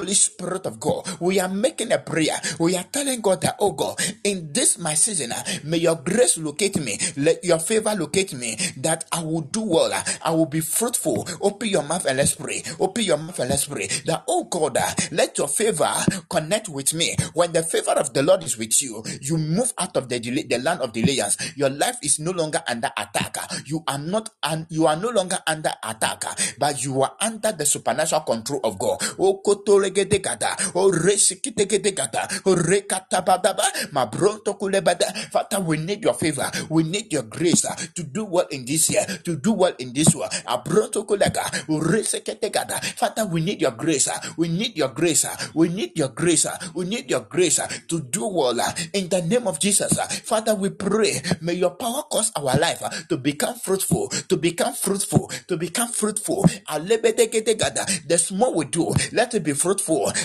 Holy 0.00 0.14
Spirit 0.14 0.66
of 0.66 0.80
God, 0.80 1.06
we 1.20 1.38
are 1.38 1.48
making 1.48 1.92
a 1.92 1.98
prayer. 1.98 2.34
We 2.58 2.76
are 2.76 2.82
telling 2.82 3.20
God 3.20 3.40
that, 3.42 3.54
oh 3.60 3.70
God, 3.70 3.94
in 4.24 4.52
this 4.52 4.76
my 4.76 4.94
season, 4.94 5.30
uh, 5.30 5.40
may 5.62 5.76
your 5.76 5.94
grace 5.94 6.36
locate 6.36 6.80
me, 6.82 6.98
let 7.16 7.44
your 7.44 7.60
favor 7.60 7.94
locate 7.94 8.34
me, 8.34 8.56
that 8.78 9.04
I 9.12 9.22
will 9.22 9.42
do 9.42 9.62
well, 9.62 9.92
uh, 9.92 10.02
I 10.24 10.32
will 10.32 10.46
be 10.46 10.58
fruitful. 10.58 11.28
Open 11.40 11.68
your 11.68 11.84
mouth 11.84 12.06
and 12.06 12.16
let's 12.18 12.34
pray. 12.34 12.64
Open 12.80 13.04
your 13.04 13.18
mouth 13.18 13.38
and 13.38 13.50
let's 13.50 13.66
pray. 13.66 13.86
That, 14.06 14.24
oh 14.26 14.42
God, 14.50 14.78
uh, 14.78 14.90
let 15.12 15.38
your 15.38 15.46
favor 15.46 15.88
connect 16.28 16.68
with 16.68 16.92
me. 16.92 17.14
When 17.32 17.52
the 17.52 17.62
favor 17.62 17.92
of 17.92 18.12
the 18.14 18.24
Lord 18.24 18.42
is 18.42 18.58
with 18.58 18.82
you, 18.82 19.04
you 19.20 19.38
move 19.38 19.72
out 19.78 19.96
of 19.96 20.08
the 20.08 20.18
delay, 20.18 20.42
the 20.42 20.58
land 20.58 20.80
of 20.80 20.92
delayers. 20.92 21.36
Your 21.56 21.70
life 21.70 21.98
is 22.02 22.18
no 22.18 22.32
longer 22.32 22.64
under 22.66 22.90
attack. 22.96 23.36
You 23.66 23.84
are 23.86 23.98
not, 23.98 24.28
and 24.42 24.66
you 24.70 24.88
are 24.88 24.96
no 24.96 25.10
longer 25.10 25.38
under 25.46 25.70
attack, 25.84 26.24
but 26.58 26.82
you 26.82 27.00
are 27.02 27.14
under 27.20 27.52
the 27.52 27.64
supernatural 27.64 28.22
control 28.22 28.60
of 28.64 28.76
God. 28.76 28.98
Oh, 29.20 29.40
Koto 29.44 29.83
regedegada, 29.84 30.56
o 30.74 30.90
resikidegedegada, 30.90 32.28
o 32.46 32.54
rekatabadaba, 32.56 33.64
mabronto 33.92 34.54
kulebada. 34.58 35.06
Father, 35.30 35.60
we 35.60 35.76
need 35.78 36.02
your 36.04 36.14
favor. 36.14 36.50
We 36.70 36.84
need 36.84 37.12
your 37.12 37.24
grace 37.24 37.64
uh, 37.66 37.76
to 37.94 38.02
do 38.04 38.24
well 38.24 38.46
in 38.50 38.64
this 38.64 38.90
year, 38.90 39.04
to 39.24 39.36
do 39.36 39.52
well 39.52 39.74
in 39.78 39.92
this 39.92 40.14
one. 40.14 40.30
Abronto 40.46 41.04
kulega, 41.06 41.44
o 41.68 41.80
resikidegada. 41.80 42.80
Father, 42.96 43.26
we 43.26 43.40
need 43.40 43.60
your 43.60 43.72
grace. 43.72 44.08
uh, 44.08 44.18
We 44.36 44.48
need 44.48 44.76
your 44.76 44.88
grace. 44.88 45.24
uh, 45.24 45.36
We 45.54 45.68
need 45.68 45.96
your 45.98 46.08
grace. 46.08 46.46
We 46.74 46.84
need 46.86 47.10
your 47.10 47.20
grace 47.20 47.60
to 47.88 48.00
do 48.00 48.26
well 48.26 48.58
in 48.94 49.08
the 49.08 49.22
name 49.22 49.46
of 49.46 49.58
Jesus. 49.60 49.98
Father, 50.24 50.54
we 50.54 50.70
pray, 50.70 51.20
may 51.40 51.54
your 51.54 51.70
power 51.72 52.02
cause 52.10 52.32
our 52.36 52.56
life 52.58 52.82
to 53.08 53.16
become 53.16 53.54
fruitful, 53.56 54.08
to 54.28 54.36
become 54.36 54.74
fruitful, 54.74 55.30
to 55.48 55.56
become 55.56 55.88
fruitful. 55.88 56.44
Alebedegedegada. 56.68 58.06
The 58.08 58.18
small 58.18 58.54
we 58.54 58.64
do, 58.66 58.92
let 59.12 59.34
it 59.34 59.42
be 59.44 59.52
fruitful, 59.52 59.73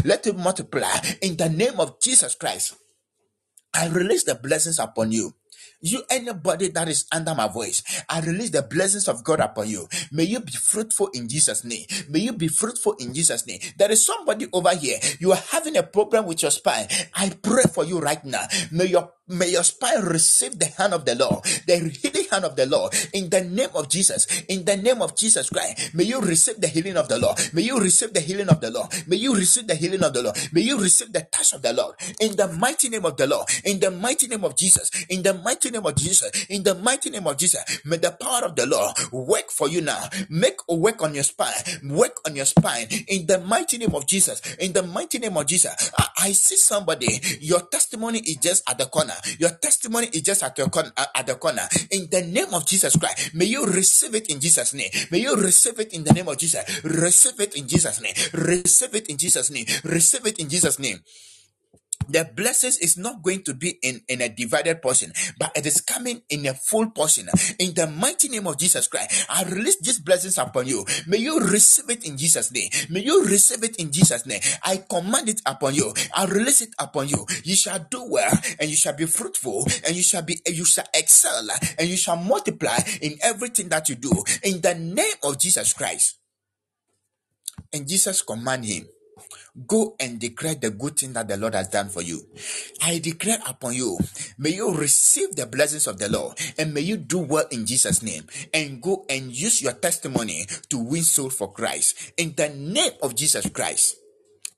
let 0.05 0.27
it 0.27 0.37
multiply 0.37 0.97
in 1.21 1.37
the 1.37 1.49
name 1.49 1.79
of 1.79 1.99
Jesus 2.01 2.35
Christ. 2.35 2.75
I 3.75 3.87
release 3.89 4.25
the 4.25 4.35
blessings 4.35 4.79
upon 4.79 5.11
you. 5.13 5.33
You, 5.81 6.03
anybody 6.11 6.69
that 6.69 6.89
is 6.89 7.05
under 7.13 7.35
my 7.35 7.47
voice, 7.47 7.83
I 8.09 8.21
release 8.21 8.51
the 8.51 8.63
blessings 8.63 9.07
of 9.07 9.23
God 9.23 9.39
upon 9.39 9.69
you. 9.69 9.87
May 10.11 10.25
you 10.25 10.41
be 10.41 10.51
fruitful 10.51 11.09
in 11.13 11.29
Jesus' 11.29 11.63
name. 11.65 11.85
May 12.09 12.19
you 12.19 12.33
be 12.33 12.49
fruitful 12.49 12.95
in 12.99 13.13
Jesus' 13.13 13.47
name. 13.47 13.59
There 13.77 13.91
is 13.91 14.05
somebody 14.05 14.47
over 14.53 14.75
here. 14.75 14.99
You 15.21 15.31
are 15.31 15.41
having 15.51 15.77
a 15.77 15.83
problem 15.83 16.27
with 16.27 16.43
your 16.43 16.51
spine. 16.51 16.87
I 17.15 17.31
pray 17.41 17.63
for 17.73 17.85
you 17.85 17.99
right 17.99 18.23
now. 18.25 18.45
May 18.71 18.87
your 18.87 19.11
may 19.29 19.51
your 19.51 19.63
spine 19.63 20.03
receive 20.03 20.59
the 20.59 20.65
hand 20.65 20.93
of 20.93 21.05
the 21.05 21.15
Lord, 21.15 21.43
the 21.67 21.77
healing 21.77 22.27
hand 22.31 22.45
of 22.45 22.55
the 22.55 22.65
Lord, 22.65 22.93
in 23.13 23.29
the 23.29 23.41
name 23.43 23.69
of 23.75 23.89
Jesus. 23.89 24.27
In 24.47 24.65
the 24.65 24.77
name 24.77 25.01
of 25.01 25.15
Jesus 25.15 25.49
Christ, 25.49 25.93
may 25.93 26.03
you 26.03 26.21
receive 26.21 26.59
the 26.61 26.67
healing 26.67 26.97
of 26.97 27.07
the 27.07 27.17
Lord. 27.17 27.37
May 27.53 27.63
you 27.63 27.79
receive 27.79 28.13
the 28.13 28.19
healing 28.19 28.49
of 28.49 28.61
the 28.61 28.71
Lord. 28.71 28.89
May 29.07 29.17
you 29.17 29.35
receive 29.35 29.67
the 29.67 29.75
healing 29.75 30.03
of 30.03 30.13
the 30.13 30.23
Lord. 30.23 30.37
May 30.51 30.61
you 30.61 30.79
receive 30.79 31.11
the 31.13 31.21
touch 31.31 31.53
of 31.53 31.61
the 31.61 31.73
Lord. 31.73 31.95
In 32.19 32.35
the 32.35 32.47
mighty 32.47 32.89
name 32.89 33.05
of 33.05 33.17
the 33.17 33.27
Lord. 33.27 33.47
In 33.65 33.79
the 33.79 33.91
mighty 33.91 34.27
name 34.27 34.43
of 34.43 34.55
Jesus. 34.55 34.91
In 35.09 35.23
the 35.23 35.33
mighty 35.33 35.69
name 35.71 35.85
of 35.85 35.95
Jesus. 35.95 36.45
In 36.49 36.63
the 36.63 36.75
mighty 36.75 37.09
name 37.09 37.27
of 37.27 37.37
Jesus. 37.37 37.81
May 37.85 37.97
the 37.97 38.11
power 38.11 38.45
of 38.45 38.55
the 38.55 38.65
Lord 38.65 38.95
work 39.11 39.49
for 39.49 39.69
you 39.69 39.81
now. 39.81 40.09
Make 40.29 40.57
a 40.69 40.75
work 40.75 41.01
on 41.01 41.13
your 41.13 41.23
spine. 41.23 41.53
Work 41.83 42.19
on 42.25 42.35
your 42.35 42.45
spine. 42.45 42.87
In 43.07 43.25
the 43.27 43.39
mighty 43.39 43.77
name 43.77 43.95
of 43.95 44.07
Jesus. 44.07 44.41
In 44.55 44.73
the 44.73 44.83
mighty 44.83 45.19
name 45.19 45.37
of 45.37 45.45
Jesus. 45.47 45.91
I, 45.97 46.07
I 46.19 46.31
see 46.31 46.57
somebody. 46.57 47.19
Your 47.41 47.61
testimony 47.61 48.19
is 48.19 48.37
just 48.37 48.69
at 48.69 48.77
the 48.77 48.85
corner. 48.85 49.13
Your 49.39 49.51
testimony 49.51 50.07
is 50.13 50.21
just 50.21 50.43
at 50.43 50.57
your 50.57 50.69
corner. 50.69 50.91
At 50.97 51.27
the 51.27 51.35
corner. 51.35 51.67
In 51.91 52.07
the 52.09 52.21
name 52.23 52.53
of 52.53 52.65
Jesus 52.67 52.95
Christ. 52.97 53.33
May 53.35 53.45
you 53.45 53.65
receive 53.65 54.15
it 54.15 54.29
in 54.29 54.39
Jesus' 54.39 54.73
name. 54.73 54.89
May 55.11 55.19
you 55.19 55.35
receive 55.35 55.79
it 55.79 55.93
in 55.93 56.03
the 56.03 56.13
name 56.13 56.27
of 56.27 56.37
Jesus. 56.37 56.63
Receive 56.83 57.39
it 57.39 57.55
in 57.55 57.67
Jesus' 57.67 58.01
name. 58.01 58.13
Receive 58.33 58.95
it 58.95 59.07
in 59.09 59.17
Jesus' 59.17 59.51
name. 59.51 59.65
Receive 59.83 60.25
it 60.27 60.39
in 60.39 60.49
Jesus' 60.49 60.79
name 60.79 60.99
the 62.09 62.29
blessings 62.35 62.77
is 62.79 62.97
not 62.97 63.21
going 63.23 63.43
to 63.43 63.53
be 63.53 63.77
in, 63.81 64.01
in 64.07 64.21
a 64.21 64.29
divided 64.29 64.81
portion, 64.81 65.13
but 65.39 65.51
it 65.55 65.65
is 65.65 65.81
coming 65.81 66.21
in 66.29 66.45
a 66.45 66.53
full 66.53 66.89
portion. 66.89 67.29
In 67.59 67.73
the 67.73 67.87
mighty 67.87 68.29
name 68.29 68.47
of 68.47 68.57
Jesus 68.57 68.87
Christ, 68.87 69.25
I 69.29 69.43
release 69.43 69.79
these 69.79 69.99
blessings 69.99 70.37
upon 70.37 70.67
you. 70.67 70.85
May 71.07 71.17
you 71.17 71.39
receive 71.39 71.89
it 71.89 72.05
in 72.05 72.17
Jesus' 72.17 72.51
name. 72.51 72.69
May 72.89 73.01
you 73.01 73.25
receive 73.25 73.63
it 73.63 73.75
in 73.77 73.91
Jesus' 73.91 74.25
name. 74.25 74.41
I 74.63 74.77
command 74.77 75.29
it 75.29 75.41
upon 75.45 75.75
you. 75.75 75.93
I 76.15 76.25
release 76.25 76.61
it 76.61 76.69
upon 76.79 77.09
you. 77.09 77.25
You 77.43 77.55
shall 77.55 77.79
do 77.89 78.05
well, 78.09 78.31
and 78.59 78.69
you 78.69 78.75
shall 78.75 78.95
be 78.95 79.05
fruitful, 79.05 79.65
and 79.85 79.95
you 79.95 80.03
shall 80.03 80.21
be 80.21 80.39
you 80.47 80.65
shall 80.65 80.87
excel, 80.93 81.47
and 81.77 81.87
you 81.87 81.97
shall 81.97 82.17
multiply 82.17 82.77
in 83.01 83.17
everything 83.21 83.69
that 83.69 83.89
you 83.89 83.95
do. 83.95 84.11
In 84.43 84.61
the 84.61 84.75
name 84.75 85.15
of 85.23 85.39
Jesus 85.39 85.73
Christ. 85.73 86.17
And 87.71 87.87
Jesus 87.87 88.21
command 88.21 88.65
him. 88.65 88.87
Go 89.67 89.95
and 89.99 90.19
declare 90.19 90.55
the 90.55 90.69
good 90.71 90.97
thing 90.97 91.13
that 91.13 91.27
the 91.27 91.37
Lord 91.37 91.55
has 91.55 91.67
done 91.67 91.89
for 91.89 92.01
you. 92.01 92.21
I 92.81 92.99
declare 92.99 93.39
upon 93.47 93.73
you, 93.73 93.97
may 94.37 94.51
you 94.51 94.73
receive 94.73 95.35
the 95.35 95.45
blessings 95.45 95.87
of 95.87 95.99
the 95.99 96.09
Lord 96.09 96.37
and 96.57 96.73
may 96.73 96.81
you 96.81 96.97
do 96.97 97.19
well 97.19 97.45
in 97.51 97.65
Jesus' 97.65 98.03
name 98.03 98.25
and 98.53 98.81
go 98.81 99.05
and 99.09 99.31
use 99.31 99.61
your 99.61 99.73
testimony 99.73 100.45
to 100.69 100.77
win 100.77 101.03
soul 101.03 101.29
for 101.29 101.51
Christ 101.51 102.13
in 102.17 102.33
the 102.35 102.49
name 102.49 102.93
of 103.01 103.15
Jesus 103.15 103.49
Christ 103.49 103.97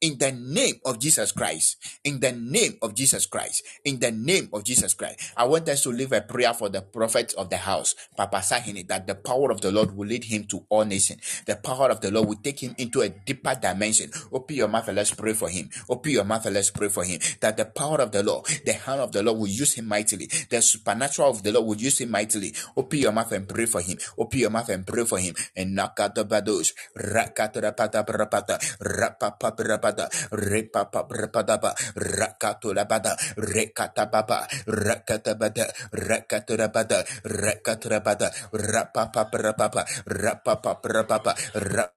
in 0.02 0.18
the 0.18 0.32
name 0.32 0.76
of 0.86 1.00
Jesus 1.00 1.32
Christ. 1.32 1.78
In 2.04 2.20
the 2.20 2.32
name 2.34 2.78
of 2.82 2.96
Jesus 2.96 3.26
Christ. 3.28 3.64
In 3.86 4.00
the 4.00 4.12
name 4.12 4.50
of 4.54 4.64
Jesus 4.66 4.94
Christ. 4.96 5.34
I 5.38 5.46
want 5.46 5.70
us 5.70 5.84
to 5.84 5.90
leave 5.92 6.12
a 6.14 6.22
prayer 6.22 6.54
for 6.54 6.70
the 6.70 6.82
prophet 6.82 7.34
of 7.38 7.50
the 7.50 7.58
house, 7.58 7.96
Papa 8.18 8.38
Sahene, 8.38 8.88
that 8.88 9.08
the 9.08 9.16
power 9.16 9.52
of 9.52 9.62
the 9.62 9.72
Lord 9.72 9.96
will 9.96 10.08
lead 10.08 10.26
him 10.26 10.46
to 10.46 10.66
all 10.70 10.86
nations. 10.86 11.44
The 11.46 11.56
power 11.58 11.90
of 11.90 12.02
the 12.02 12.12
Lord 12.12 12.28
will 12.30 12.40
take 12.44 12.60
him 12.62 12.76
into 12.78 13.02
a 13.02 13.10
deeper 13.10 13.56
dimension. 13.56 14.12
Open 14.32 14.56
your 14.58 14.68
mouth 14.68 14.88
and 14.88 14.98
let's 14.98 15.14
pray 15.14 15.34
for 15.34 15.50
him. 15.50 15.70
Open 15.90 16.12
your 16.12 16.26
mouth 16.26 16.46
and 16.46 16.56
let's 16.56 16.72
pray 16.72 16.90
for 16.90 17.04
him. 17.04 17.20
That 17.42 17.58
the 17.58 17.66
power 17.66 18.02
of 18.02 18.12
the 18.12 18.24
Lord, 18.24 18.46
the 18.66 18.74
hand 18.74 19.02
of 19.02 19.12
the 19.12 19.24
Lord 19.24 19.40
will 19.40 19.48
use 19.48 19.74
him 19.76 19.88
mightily. 19.88 20.28
The 20.50 20.62
supernatural 20.62 21.30
of 21.32 21.44
the 21.44 21.52
Lord 21.54 21.68
will 21.68 21.78
use 21.78 22.02
him 22.02 22.12
mightily. 22.12 22.54
Open 22.78 23.00
your 23.00 23.12
mouth 23.12 23.32
and 23.34 23.48
pray 23.48 23.66
for 23.66 23.82
him. 23.82 23.98
Open 24.18 24.40
your 24.40 24.50
mouth 24.52 24.70
and 24.70 24.86
pray 24.86 25.06
for 25.06 25.20
him. 25.20 25.36
And 25.56 25.78
nakata 25.78 26.24
badosh, 26.28 26.74
rakata 26.98 27.62
rapata 27.62 28.04
rapata, 28.06 28.60
bada 29.92 30.08
repapa 30.32 31.04
brepadaba 31.04 31.76
rakatula 32.00 32.88
bada 32.88 33.14
rekata 33.36 34.08
baba 34.08 34.48
rakata 34.68 35.36
bada 35.36 35.68
rakatura 35.92 36.72
bada 36.72 37.04
rakatura 37.28 38.00
bada 38.00 38.32
rapapa 38.56 39.28
brapapa 39.28 39.84
rapapa 40.08 40.72
brapapa 40.80 41.34
rap 41.60 41.92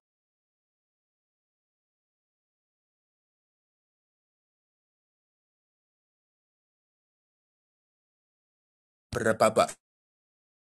brapapa 9.13 9.65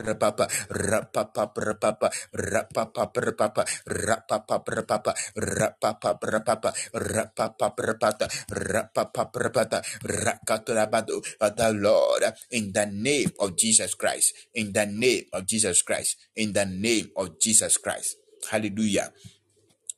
Rapapa, 0.00 0.48
rapapa, 0.72 1.52
rapapa, 1.52 2.08
rapapa, 2.32 3.12
rapapa, 3.12 3.12
rapapa, 3.14 3.64
rapapa, 3.86 5.12
rapapa, 5.36 6.04
rapapa, 6.16 6.70
rapapa, 6.94 7.68
rapata, 7.76 8.26
rapapa, 8.48 9.30
rapata, 9.36 9.78
rakaturabado, 10.04 11.20
the 11.56 11.70
Lord, 11.74 12.24
in 12.52 12.72
the 12.72 12.86
name 12.86 13.30
of 13.40 13.56
Jesus 13.56 13.94
Christ, 13.94 14.34
in 14.54 14.72
the 14.72 14.86
name 14.86 15.24
of 15.32 15.46
Jesus 15.46 15.82
Christ, 15.82 16.16
in 16.36 16.52
the 16.52 16.64
name 16.66 17.10
of 17.16 17.38
Jesus 17.40 17.76
Christ. 17.76 18.16
Hallelujah. 18.50 19.12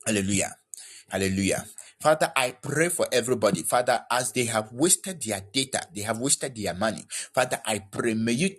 Hallelujah. 0.06 0.52
Hallelujah. 1.10 1.64
Father, 2.02 2.32
I 2.34 2.52
pray 2.58 2.88
for 2.90 3.06
everybody. 3.12 3.62
Father, 3.62 4.02
as 4.10 4.32
they 4.32 4.46
have 4.46 4.72
wasted 4.72 5.22
their 5.22 5.40
data, 5.52 5.86
they 5.94 6.02
have 6.02 6.18
wasted 6.18 6.56
their 6.56 6.74
money. 6.74 7.04
Father, 7.34 7.62
I 7.66 7.80
pray, 7.80 8.14
may 8.14 8.32
you 8.32 8.50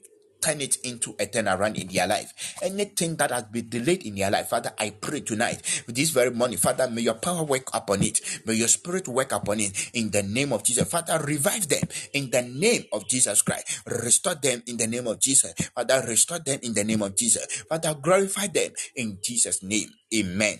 turn 0.44 0.60
it 0.60 0.78
into 0.84 1.11
a 1.20 1.26
turnaround 1.26 1.80
in 1.80 1.88
their 1.88 2.06
life. 2.06 2.57
Anything 2.61 3.15
that 3.15 3.32
has 3.32 3.44
been 3.44 3.70
delayed 3.70 4.03
in 4.03 4.15
their 4.15 4.30
life, 4.30 4.49
Father, 4.49 4.74
I 4.78 4.90
pray 4.90 5.22
tonight, 5.22 5.84
this 5.88 6.10
very 6.10 6.32
morning, 6.32 6.57
Father, 6.57 6.90
may 6.90 7.02
your 7.02 7.14
power 7.15 7.44
work 7.44 7.70
upon 7.74 8.03
it. 8.03 8.20
May 8.45 8.56
your 8.56 8.68
spirit 8.68 9.07
work 9.07 9.32
upon 9.32 9.61
it 9.61 9.91
in 9.94 10.11
the 10.11 10.22
name 10.22 10.52
of 10.52 10.64
Jesus. 10.64 10.90
Father, 10.90 11.24
revive 11.26 11.68
them 11.70 11.88
in 12.14 12.30
the 12.30 12.41
name 12.41 12.84
of 12.91 13.07
Jesus 13.07 13.41
Christ. 13.41 13.82
Restore 13.88 14.36
them 14.36 14.61
in 14.68 14.76
the 14.78 14.88
name 14.88 15.07
of 15.07 15.20
Jesus. 15.20 15.53
Father, 15.74 16.03
restore 16.06 16.40
them 16.40 16.60
in 16.61 16.74
the 16.74 16.84
name 16.84 17.02
of 17.02 17.15
Jesus. 17.15 17.45
Father, 17.70 17.95
glorify 17.95 18.48
them 18.48 18.72
in 18.95 19.20
Jesus' 19.24 19.64
name. 19.64 19.90
Amen. 20.14 20.60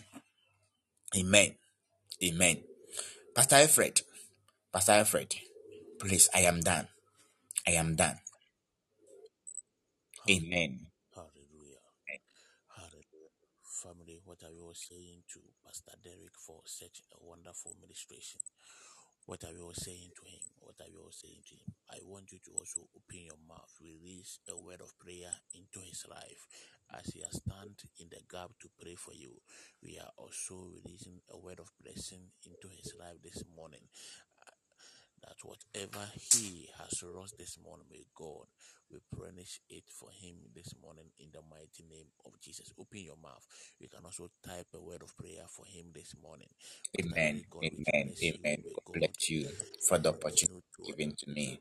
Amen. 1.18 1.56
Amen. 2.24 2.58
Pastor 3.36 3.56
Alfred, 3.56 4.02
Pastor 4.72 4.94
Alfred, 4.94 5.36
please, 6.00 6.30
I 6.34 6.42
am 6.42 6.62
done. 6.62 6.88
I 7.68 7.72
am 7.72 7.96
done. 7.96 8.23
Amen. 10.30 10.88
Hallelujah. 11.12 11.84
Hallelujah. 12.72 13.36
Family, 13.84 14.22
what 14.24 14.40
are 14.44 14.52
you 14.56 14.64
all 14.64 14.74
saying 14.74 15.28
to 15.36 15.40
Pastor 15.66 16.00
Derrick 16.02 16.40
for 16.40 16.62
such 16.64 17.04
a 17.12 17.20
wonderful 17.20 17.76
ministration? 17.82 18.40
What 19.26 19.44
are 19.44 19.52
you 19.52 19.68
all 19.68 19.76
saying 19.76 20.12
to 20.16 20.24
him? 20.24 20.44
What 20.60 20.80
are 20.80 20.88
you 20.88 21.00
all 21.04 21.12
saying 21.12 21.44
to 21.52 21.56
him? 21.60 21.76
I 21.92 22.00
want 22.08 22.32
you 22.32 22.40
to 22.48 22.52
also 22.56 22.88
open 22.96 23.28
your 23.28 23.40
mouth, 23.48 23.72
release 23.84 24.40
a 24.48 24.56
word 24.56 24.80
of 24.80 24.96
prayer 25.00 25.32
into 25.56 25.84
his 25.84 26.06
life 26.10 26.48
as 26.96 27.08
he 27.14 27.22
has 27.22 27.40
stand 27.44 27.76
in 28.00 28.08
the 28.08 28.24
gap 28.32 28.52
to 28.64 28.72
pray 28.80 28.96
for 28.96 29.14
you. 29.14 29.44
We 29.84 30.00
are 30.00 30.12
also 30.16 30.72
releasing 30.72 31.20
a 31.32 31.38
word 31.38 31.60
of 31.60 31.72
blessing 31.84 32.32
into 32.48 32.72
his 32.72 32.96
life 33.00 33.20
this 33.24 33.44
morning. 33.56 33.88
That 35.24 35.38
whatever 35.44 36.06
he 36.34 36.70
has 36.80 37.04
lost 37.04 37.38
this 37.40 37.58
morning, 37.64 37.88
may 37.92 38.06
God 38.16 38.48
replenish 38.92 39.62
it 39.70 39.86
for 39.90 40.10
him 40.12 40.36
this 40.56 40.74
morning 40.84 41.06
in 41.20 41.30
the 41.34 41.42
mighty 41.50 41.84
name 41.90 42.08
of 42.26 42.40
Jesus. 42.42 42.72
Open 42.80 43.02
your 43.02 43.18
mouth. 43.24 43.46
You 43.80 43.90
can 43.90 44.06
also 44.06 44.30
type 44.46 44.68
a 44.76 44.82
word 44.82 45.04
of 45.04 45.16
prayer 45.18 45.46
for 45.50 45.66
him 45.66 45.88
this 45.96 46.14
morning. 46.22 46.50
Amen. 47.00 47.44
God 47.50 47.64
Amen. 47.66 48.14
Amen. 48.24 48.64
God 48.64 48.84
God 48.86 48.94
bless 49.00 49.30
you 49.30 49.48
for 49.88 50.00
the 50.00 50.10
opportunity 50.10 50.64
given 50.88 51.14
to 51.18 51.32
me. 51.32 51.60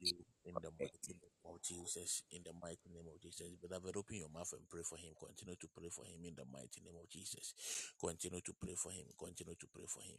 you 0.00 0.14
in 0.46 0.54
the 0.54 0.70
mighty 0.80 1.14
name 1.14 1.35
of 1.48 1.62
Jesus. 1.62 2.22
In 2.32 2.42
the 2.44 2.52
mighty 2.52 2.88
name 2.92 3.06
of 3.08 3.20
Jesus. 3.20 3.48
Beloved, 3.60 3.96
open 3.96 4.16
your 4.16 4.28
mouth 4.32 4.52
and 4.52 4.68
pray 4.68 4.82
for 4.82 4.98
him. 4.98 5.14
Continue 5.18 5.56
to 5.56 5.68
pray 5.72 5.88
for 5.88 6.04
him 6.04 6.24
in 6.24 6.34
the 6.34 6.44
mighty 6.50 6.82
name 6.84 6.98
of 6.98 7.08
Jesus. 7.08 7.54
Continue 8.00 8.40
to 8.42 8.52
pray 8.58 8.74
for 8.74 8.90
him. 8.92 9.06
Continue 9.18 9.54
to 9.54 9.66
pray 9.70 9.86
for 9.88 10.02
him. 10.02 10.18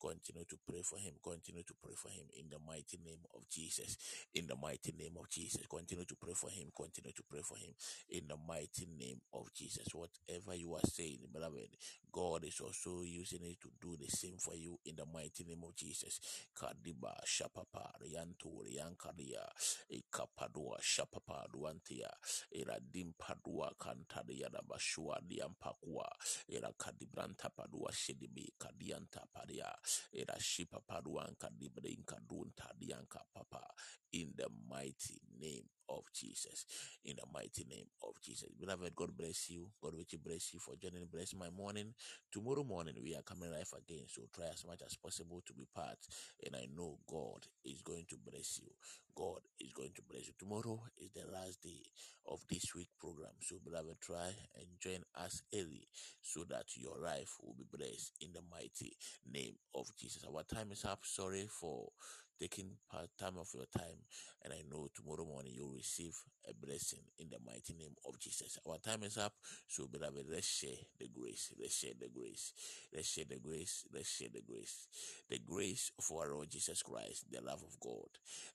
Continue 0.00 0.44
to 0.48 0.56
pray 0.66 0.82
for 0.82 0.98
him. 0.98 1.14
Continue 1.22 1.62
to 1.62 1.74
pray 1.82 1.94
for 1.94 2.10
him 2.10 2.26
in 2.38 2.50
the 2.50 2.58
mighty 2.58 2.98
name 3.04 3.22
of 3.34 3.46
Jesus. 3.48 3.96
In 4.34 4.46
the 4.46 4.56
mighty 4.56 4.92
name 4.98 5.14
of 5.20 5.28
Jesus. 5.30 5.62
Continue 5.68 6.04
to 6.04 6.16
pray 6.16 6.34
for 6.34 6.50
him. 6.50 6.72
Continue 6.74 7.12
to 7.12 7.22
pray 7.28 7.40
for 7.44 7.56
him 7.56 7.72
in 8.10 8.26
the 8.28 8.36
mighty 8.36 8.88
name 8.98 9.20
of 9.32 9.52
Jesus. 9.54 9.86
Whatever 9.94 10.54
you 10.56 10.74
are 10.74 10.86
saying, 10.88 11.20
beloved, 11.32 11.70
God 12.12 12.44
is 12.44 12.60
also 12.60 13.02
using 13.02 13.42
it 13.44 13.60
to 13.62 13.68
do 13.80 13.96
the 13.96 14.08
same 14.10 14.36
for 14.38 14.54
you 14.54 14.78
in 14.84 14.96
the 14.96 15.06
mighty 15.06 15.44
name 15.44 15.62
of 15.66 15.74
Jesus. 15.74 16.20
Kadiba 16.54 17.14
Shapapa 17.24 17.92
Riankaria 18.02 19.46
Ekapadua 19.90 20.78
Shapapa 20.80 21.46
Duantia 21.52 22.10
Bashua 24.68 25.18
Diampakua 25.26 26.06
Era 26.50 26.70
Kadibranta 26.78 27.48
Padua 27.56 27.90
Shedibi 27.92 28.48
Kadianta 28.60 29.22
Era 30.14 30.36
Shipa 30.38 30.80
Paduan 30.86 31.34
Kadibrinka 31.38 32.18
Dunta 32.28 32.68
Dianka 32.78 33.20
Papa 33.34 33.62
in 34.12 34.32
the 34.36 34.48
mighty 34.68 35.20
name 35.40 35.64
of 35.88 36.04
Jesus. 36.14 36.64
In 37.04 37.16
the 37.16 37.26
mighty 37.32 37.64
name 37.68 37.86
of 38.02 38.14
Jesus. 38.22 38.48
Beloved, 38.58 38.94
God 38.94 39.16
bless 39.16 39.50
you. 39.50 39.68
God 39.82 39.94
richly 39.96 40.18
bless 40.22 40.52
you 40.54 40.60
for 40.60 40.74
joining. 40.76 41.06
Bless 41.06 41.34
my 41.34 41.50
morning. 41.50 41.94
Tomorrow 42.32 42.64
morning 42.64 42.94
we 43.02 43.14
are 43.14 43.22
coming 43.22 43.50
live 43.50 43.72
again. 43.76 44.04
So 44.08 44.22
try 44.34 44.46
as 44.52 44.64
much 44.66 44.80
as 44.86 44.96
possible 44.96 45.42
to 45.46 45.52
be 45.52 45.64
part. 45.74 45.98
And 46.46 46.56
I 46.56 46.66
know 46.74 46.98
God 47.08 47.46
is 47.64 47.82
going 47.82 48.06
to 48.10 48.16
bless 48.16 48.60
you. 48.62 48.70
God 49.14 49.40
is 49.60 49.72
going 49.72 49.92
to 49.96 50.02
bless 50.08 50.26
you. 50.26 50.32
Tomorrow 50.38 50.80
is 50.98 51.10
the 51.12 51.30
last 51.30 51.62
day 51.62 51.82
of 52.26 52.40
this 52.48 52.74
week 52.74 52.88
program. 52.98 53.32
So 53.40 53.56
beloved, 53.62 54.00
try 54.00 54.32
and 54.56 54.66
join 54.80 55.04
us 55.14 55.42
early 55.54 55.88
so 56.22 56.44
that 56.48 56.64
your 56.76 56.96
life 57.02 57.36
will 57.42 57.54
be 57.54 57.66
blessed 57.70 58.12
in 58.20 58.32
the 58.32 58.40
mighty 58.50 58.96
name 59.30 59.56
of 59.74 59.86
Jesus. 59.98 60.24
Our 60.24 60.44
time 60.44 60.72
is 60.72 60.84
up. 60.84 61.00
Sorry 61.02 61.46
for 61.50 61.90
taking 62.42 62.70
part 62.90 63.08
time 63.20 63.38
of 63.38 63.46
your 63.54 63.66
time 63.76 64.02
and 64.42 64.52
I 64.52 64.62
know 64.68 64.88
tomorrow 64.96 65.24
morning 65.24 65.52
you'll 65.54 65.76
receive 65.76 66.16
a 66.48 66.54
blessing 66.54 67.00
in 67.18 67.28
the 67.30 67.38
mighty 67.44 67.74
name 67.74 67.94
of 68.06 68.18
Jesus. 68.18 68.58
Our 68.68 68.78
time 68.78 69.02
is 69.02 69.16
up, 69.16 69.34
so 69.68 69.86
beloved, 69.86 70.26
let's 70.30 70.46
share 70.46 70.78
the 70.98 71.08
grace. 71.08 71.52
Let's 71.58 71.76
share 71.78 71.94
the 71.98 72.08
grace. 72.08 72.52
Let's 72.94 73.08
share 73.08 73.24
the 73.28 73.38
grace. 73.38 73.84
Let's 73.92 74.10
share 74.10 74.28
the 74.32 74.40
grace. 74.40 74.86
The 75.30 75.38
grace 75.38 75.90
of 75.98 76.04
our 76.16 76.32
Lord 76.34 76.50
Jesus 76.50 76.82
Christ, 76.82 77.26
the 77.30 77.40
love 77.40 77.62
of 77.62 77.78
God, 77.80 78.10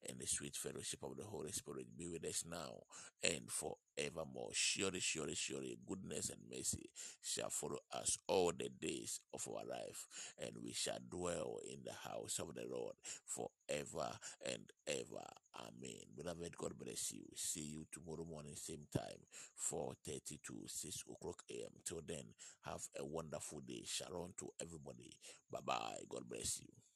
and 0.08 0.20
the 0.20 0.28
sweet 0.28 0.56
fellowship 0.56 1.04
of 1.04 1.18
the 1.18 1.24
Holy 1.24 1.52
Spirit 1.52 1.98
be 1.98 2.08
with 2.08 2.26
us 2.26 2.44
now 2.50 2.84
and 3.24 3.50
forevermore. 3.50 4.50
Surely, 4.54 5.00
surely, 5.00 5.36
surely, 5.36 5.78
goodness 5.88 6.30
and 6.30 6.42
mercy 6.50 6.90
shall 7.22 7.50
follow 7.50 7.80
us 7.94 8.18
all 8.28 8.52
the 8.52 8.70
days 8.70 9.20
of 9.34 9.48
our 9.48 9.66
life, 9.66 10.08
and 10.40 10.52
we 10.64 10.74
shall 10.74 11.00
dwell 11.10 11.60
in 11.72 11.80
the 11.84 12.10
house 12.10 12.40
of 12.40 12.54
the 12.54 12.66
Lord 12.70 12.96
forever 13.26 14.12
and 14.46 14.72
ever. 14.88 15.26
Amen. 15.60 16.04
Beloved, 16.16 16.58
God 16.58 16.74
bless 16.78 17.12
you. 17.12 17.22
See 17.36 17.62
you 17.62 17.86
tomorrow 17.92 18.26
morning, 18.26 18.56
same 18.56 18.88
time, 18.96 19.22
4.30 19.72 20.42
to 20.44 20.54
6 20.68 21.04
o'clock 21.12 21.44
a.m. 21.50 21.72
Till 21.86 22.02
then, 22.08 22.26
have 22.66 22.82
a 23.00 23.06
wonderful 23.06 23.62
day. 23.62 23.84
Shalom 23.86 24.34
to 24.40 24.50
everybody. 24.62 25.12
Bye-bye. 25.52 26.04
God 26.10 26.30
bless 26.30 26.60
you. 26.62 26.87